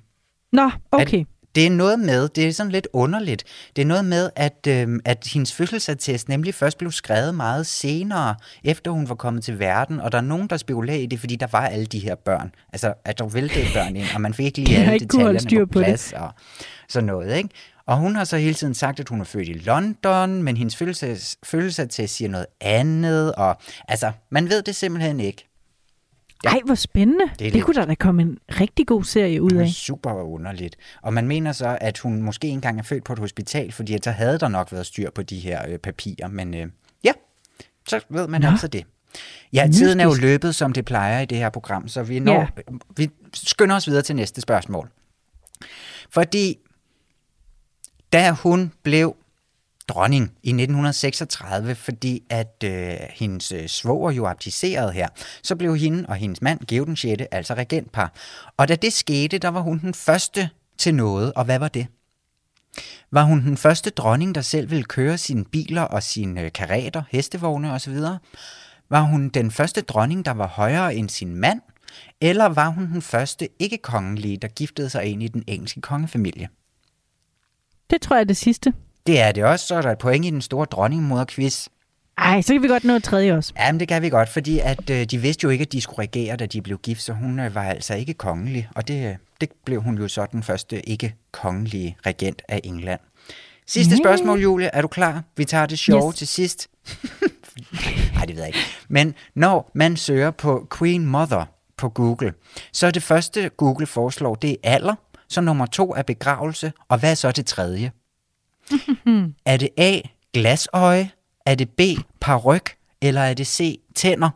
Nå, 0.52 0.70
okay. 0.92 1.20
At, 1.20 1.26
det 1.54 1.66
er 1.66 1.70
noget 1.70 2.00
med, 2.00 2.28
det 2.28 2.48
er 2.48 2.52
sådan 2.52 2.72
lidt 2.72 2.88
underligt, 2.92 3.44
det 3.76 3.82
er 3.82 3.86
noget 3.86 4.04
med, 4.04 4.30
at, 4.36 4.66
øh, 4.68 4.88
at 5.04 5.28
hendes 5.32 5.52
fødselsattest 5.52 6.28
nemlig 6.28 6.54
først 6.54 6.78
blev 6.78 6.92
skrevet 6.92 7.34
meget 7.34 7.66
senere, 7.66 8.34
efter 8.64 8.90
hun 8.90 9.08
var 9.08 9.14
kommet 9.14 9.44
til 9.44 9.58
verden, 9.58 10.00
og 10.00 10.12
der 10.12 10.18
er 10.18 10.22
nogen, 10.22 10.46
der 10.46 10.56
spekulerer 10.56 10.98
i 10.98 11.06
det, 11.06 11.20
fordi 11.20 11.36
der 11.36 11.46
var 11.52 11.66
alle 11.66 11.86
de 11.86 11.98
her 11.98 12.14
børn. 12.14 12.52
Altså, 12.72 12.94
at 13.04 13.18
der 13.18 13.28
væltede 13.28 13.66
børn 13.74 13.96
ind, 13.96 14.06
og 14.14 14.20
man 14.20 14.34
fik 14.34 14.46
ikke 14.46 14.58
lige 14.70 14.78
alle 14.78 14.94
ikke 14.94 15.06
detaljerne 15.06 15.66
på 15.66 15.72
plads, 15.72 16.12
på 16.16 16.24
og 16.24 16.30
sådan 16.88 17.06
noget, 17.06 17.36
ikke? 17.36 17.48
Og 17.86 17.96
hun 17.96 18.16
har 18.16 18.24
så 18.24 18.36
hele 18.36 18.54
tiden 18.54 18.74
sagt, 18.74 19.00
at 19.00 19.08
hun 19.08 19.20
er 19.20 19.24
født 19.24 19.48
i 19.48 19.52
London, 19.52 20.42
men 20.42 20.56
hendes 20.56 20.76
fødselsattest 21.44 22.16
siger 22.16 22.28
noget 22.28 22.46
andet, 22.60 23.34
og 23.34 23.56
altså, 23.88 24.12
man 24.30 24.48
ved 24.48 24.62
det 24.62 24.76
simpelthen 24.76 25.20
ikke. 25.20 25.49
Ja. 26.44 26.50
Ej, 26.50 26.60
hvor 26.64 26.74
spændende. 26.74 27.24
Det, 27.24 27.38
det 27.38 27.52
lidt... 27.52 27.64
kunne 27.64 27.74
der 27.74 27.84
da 27.84 27.94
komme 27.94 28.22
en 28.22 28.38
rigtig 28.50 28.86
god 28.86 29.04
serie 29.04 29.42
ud 29.42 29.52
af. 29.52 29.68
Super 29.68 30.12
underligt. 30.12 30.76
Og 31.02 31.14
man 31.14 31.26
mener 31.28 31.52
så, 31.52 31.78
at 31.80 31.98
hun 31.98 32.22
måske 32.22 32.48
engang 32.48 32.78
er 32.78 32.82
født 32.82 33.04
på 33.04 33.12
et 33.12 33.18
hospital, 33.18 33.72
fordi 33.72 33.98
så 34.02 34.10
havde 34.10 34.38
der 34.38 34.48
nok 34.48 34.72
været 34.72 34.86
styr 34.86 35.10
på 35.10 35.22
de 35.22 35.38
her 35.38 35.68
øh, 35.68 35.78
papirer. 35.78 36.28
Men 36.28 36.54
øh, 36.54 36.66
ja, 37.04 37.12
så 37.88 38.00
ved 38.08 38.28
man 38.28 38.40
Nå. 38.40 38.48
altså 38.48 38.68
det. 38.68 38.84
Ja, 39.52 39.66
Mystisk. 39.66 39.84
tiden 39.84 40.00
er 40.00 40.04
jo 40.04 40.14
løbet, 40.20 40.54
som 40.54 40.72
det 40.72 40.84
plejer 40.84 41.20
i 41.20 41.26
det 41.26 41.38
her 41.38 41.50
program, 41.50 41.88
så 41.88 42.02
vi, 42.02 42.18
når, 42.18 42.32
ja. 42.32 42.46
vi 42.96 43.10
skynder 43.34 43.76
os 43.76 43.86
videre 43.86 44.02
til 44.02 44.16
næste 44.16 44.40
spørgsmål. 44.40 44.90
Fordi 46.10 46.58
da 48.12 48.30
hun 48.30 48.72
blev 48.82 49.16
dronning 49.90 50.32
i 50.42 50.48
1936, 50.48 51.74
fordi 51.74 52.22
at 52.30 52.64
øh, 52.64 52.96
hendes 53.10 53.52
øh, 53.52 53.68
svoger 53.68 54.10
jo 54.10 54.26
abdicerede 54.26 54.92
her. 54.92 55.08
Så 55.42 55.56
blev 55.56 55.76
hende 55.76 56.04
og 56.08 56.16
hendes 56.16 56.42
mand, 56.42 56.60
Georg 56.66 56.86
den 56.86 56.96
6., 56.96 57.22
altså 57.30 57.54
regentpar. 57.54 58.12
Og 58.56 58.68
da 58.68 58.74
det 58.74 58.92
skete, 58.92 59.38
der 59.38 59.48
var 59.48 59.60
hun 59.60 59.78
den 59.78 59.94
første 59.94 60.50
til 60.78 60.94
noget, 60.94 61.32
og 61.32 61.44
hvad 61.44 61.58
var 61.58 61.68
det? 61.68 61.86
Var 63.10 63.22
hun 63.22 63.40
den 63.40 63.56
første 63.56 63.90
dronning, 63.90 64.34
der 64.34 64.40
selv 64.40 64.70
ville 64.70 64.84
køre 64.84 65.18
sine 65.18 65.44
biler 65.44 65.82
og 65.82 66.02
sine 66.02 66.40
øh, 66.40 66.52
karater, 66.52 67.02
hestevogne 67.10 67.72
osv.? 67.72 67.98
Var 68.88 69.00
hun 69.00 69.28
den 69.28 69.50
første 69.50 69.80
dronning, 69.80 70.24
der 70.24 70.32
var 70.32 70.46
højere 70.46 70.94
end 70.94 71.08
sin 71.08 71.36
mand? 71.36 71.60
Eller 72.20 72.46
var 72.46 72.68
hun 72.68 72.86
den 72.92 73.02
første 73.02 73.48
ikke-kongelige, 73.58 74.36
der 74.36 74.48
giftede 74.48 74.90
sig 74.90 75.04
ind 75.04 75.22
i 75.22 75.28
den 75.28 75.44
engelske 75.46 75.80
kongefamilie? 75.80 76.48
Det 77.90 78.00
tror 78.02 78.16
jeg 78.16 78.20
er 78.20 78.24
det 78.24 78.36
sidste. 78.36 78.72
Det 79.10 79.20
er 79.20 79.32
det 79.32 79.44
også, 79.44 79.66
så 79.66 79.74
er 79.74 79.82
der 79.82 79.90
et 79.90 79.98
point 79.98 80.24
i 80.24 80.30
den 80.30 80.40
store 80.40 80.66
dronningmoderquiz. 80.70 81.68
Ej, 82.18 82.42
så 82.42 82.52
kan 82.52 82.62
vi 82.62 82.68
godt 82.68 82.84
nå 82.84 82.92
et 82.92 83.04
tredje 83.04 83.36
også. 83.36 83.52
Jamen, 83.58 83.80
det 83.80 83.88
kan 83.88 84.02
vi 84.02 84.08
godt, 84.08 84.28
fordi 84.28 84.58
at, 84.58 84.90
øh, 84.90 85.04
de 85.04 85.18
vidste 85.18 85.44
jo 85.44 85.50
ikke, 85.50 85.62
at 85.62 85.72
de 85.72 85.80
skulle 85.80 85.98
regere, 85.98 86.36
da 86.36 86.46
de 86.46 86.62
blev 86.62 86.78
gift, 86.78 87.02
så 87.02 87.12
hun 87.12 87.40
øh, 87.40 87.54
var 87.54 87.62
altså 87.62 87.94
ikke 87.94 88.14
kongelig, 88.14 88.68
og 88.76 88.88
det, 88.88 89.16
det 89.40 89.50
blev 89.64 89.82
hun 89.82 89.98
jo 89.98 90.08
så 90.08 90.26
den 90.32 90.42
første 90.42 90.88
ikke-kongelige 90.88 91.96
regent 92.06 92.42
af 92.48 92.60
England. 92.64 93.00
Sidste 93.66 93.92
yeah. 93.92 94.02
spørgsmål, 94.04 94.40
Julie. 94.40 94.66
Er 94.66 94.82
du 94.82 94.88
klar? 94.88 95.22
Vi 95.36 95.44
tager 95.44 95.66
det 95.66 95.78
sjove 95.78 96.08
yes. 96.08 96.18
til 96.18 96.28
sidst. 96.28 96.68
Nej, 98.14 98.24
det 98.24 98.36
ved 98.36 98.42
jeg 98.42 98.48
ikke. 98.48 98.58
Men 98.88 99.14
når 99.34 99.70
man 99.74 99.96
søger 99.96 100.30
på 100.30 100.66
Queen 100.78 101.06
Mother 101.06 101.44
på 101.76 101.88
Google, 101.88 102.32
så 102.72 102.86
er 102.86 102.90
det 102.90 103.02
første, 103.02 103.48
Google 103.48 103.86
foreslår, 103.86 104.34
det 104.34 104.50
er 104.50 104.56
alder, 104.62 104.94
så 105.28 105.40
nummer 105.40 105.66
to 105.66 105.94
er 105.94 106.02
begravelse, 106.02 106.72
og 106.88 106.98
hvad 106.98 107.10
er 107.10 107.14
så 107.14 107.32
det 107.32 107.46
tredje? 107.46 107.90
er 109.52 109.56
det 109.56 109.68
A, 109.78 110.00
glasøje? 110.32 111.10
Er 111.46 111.54
det 111.54 111.70
B, 111.70 111.80
paryk? 112.20 112.76
Eller 113.02 113.20
er 113.20 113.34
det 113.34 113.46
C, 113.46 113.80
tænder? 113.94 114.30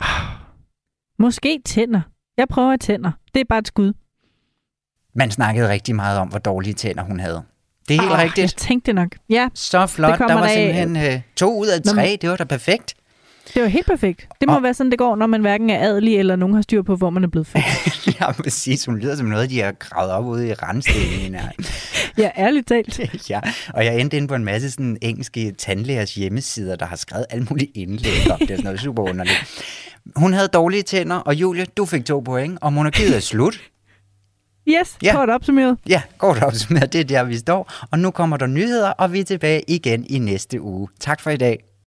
Måske 1.22 1.60
tænder. 1.64 2.00
Jeg 2.36 2.48
prøver 2.48 2.76
tænder. 2.76 3.10
Det 3.34 3.40
er 3.40 3.44
bare 3.48 3.58
et 3.58 3.68
skud. 3.68 3.92
Man 5.14 5.30
snakkede 5.30 5.68
rigtig 5.68 5.94
meget 5.96 6.18
om, 6.18 6.28
hvor 6.28 6.38
dårlige 6.38 6.74
tænder 6.74 7.02
hun 7.02 7.20
havde. 7.20 7.42
Det 7.88 7.96
er 7.96 8.00
helt 8.00 8.12
oh, 8.12 8.18
rigtigt. 8.18 8.38
Jeg 8.38 8.50
tænkte 8.50 8.92
nok. 8.92 9.08
Ja, 9.28 9.48
Så 9.54 9.86
flot. 9.86 10.18
Der 10.18 10.34
var 10.34 10.48
simpelthen 10.48 10.96
øh, 10.96 11.20
to 11.36 11.58
ud 11.58 11.66
af 11.66 11.82
tre. 11.82 12.18
Det 12.20 12.30
var 12.30 12.36
da 12.36 12.44
perfekt. 12.44 12.94
Det 13.54 13.62
var 13.62 13.68
helt 13.68 13.86
perfekt. 13.86 14.28
Det 14.40 14.48
må 14.48 14.56
og... 14.56 14.62
være 14.62 14.74
sådan, 14.74 14.90
det 14.90 14.98
går, 14.98 15.16
når 15.16 15.26
man 15.26 15.40
hverken 15.40 15.70
er 15.70 15.78
adelig, 15.78 16.18
eller 16.18 16.36
nogen 16.36 16.54
har 16.54 16.62
styr 16.62 16.82
på, 16.82 16.96
hvor 16.96 17.10
man 17.10 17.24
er 17.24 17.28
blevet 17.28 17.46
født. 17.46 18.06
ja, 18.20 18.32
præcis. 18.32 18.84
Hun 18.84 18.98
lyder 18.98 19.16
som 19.16 19.26
noget, 19.26 19.50
de 19.50 19.60
har 19.60 19.72
gravet 19.72 20.12
op 20.12 20.24
ude 20.24 20.48
i 20.48 20.52
randstenen. 20.52 21.36
Ja, 22.18 22.30
ærligt 22.38 22.68
talt. 22.68 23.00
ja, 23.30 23.40
og 23.74 23.84
jeg 23.84 24.00
endte 24.00 24.16
inde 24.16 24.28
på 24.28 24.34
en 24.34 24.44
masse 24.44 24.70
sådan 24.70 24.96
engelske 25.02 25.52
tandlægers 25.52 26.14
hjemmesider, 26.14 26.76
der 26.76 26.86
har 26.86 26.96
skrevet 26.96 27.26
alle 27.30 27.46
mulige 27.50 27.70
indlæg 27.74 28.30
om 28.30 28.38
det. 28.38 28.50
Er 28.50 28.56
sådan 28.56 28.64
noget 28.64 28.80
super 28.80 29.02
underligt. 29.02 29.72
Hun 30.16 30.32
havde 30.32 30.48
dårlige 30.48 30.82
tænder, 30.82 31.16
og 31.16 31.34
Julie, 31.34 31.64
du 31.76 31.84
fik 31.84 32.04
to 32.04 32.20
point, 32.20 32.58
og 32.60 32.72
monarkiet 32.72 33.16
er 33.16 33.20
slut. 33.20 33.60
Yes, 34.68 34.96
ja. 35.02 35.12
kort 35.12 35.30
opsummeret. 35.30 35.78
Ja, 35.88 36.02
kort 36.18 36.42
opsummeret. 36.42 36.92
Det 36.92 37.00
er 37.00 37.04
der, 37.04 37.24
vi 37.24 37.36
står. 37.36 37.72
Og 37.90 37.98
nu 37.98 38.10
kommer 38.10 38.36
der 38.36 38.46
nyheder, 38.46 38.90
og 38.90 39.12
vi 39.12 39.20
er 39.20 39.24
tilbage 39.24 39.62
igen 39.68 40.06
i 40.08 40.18
næste 40.18 40.60
uge. 40.60 40.88
Tak 41.00 41.20
for 41.20 41.30
i 41.30 41.36
dag. 41.36 41.64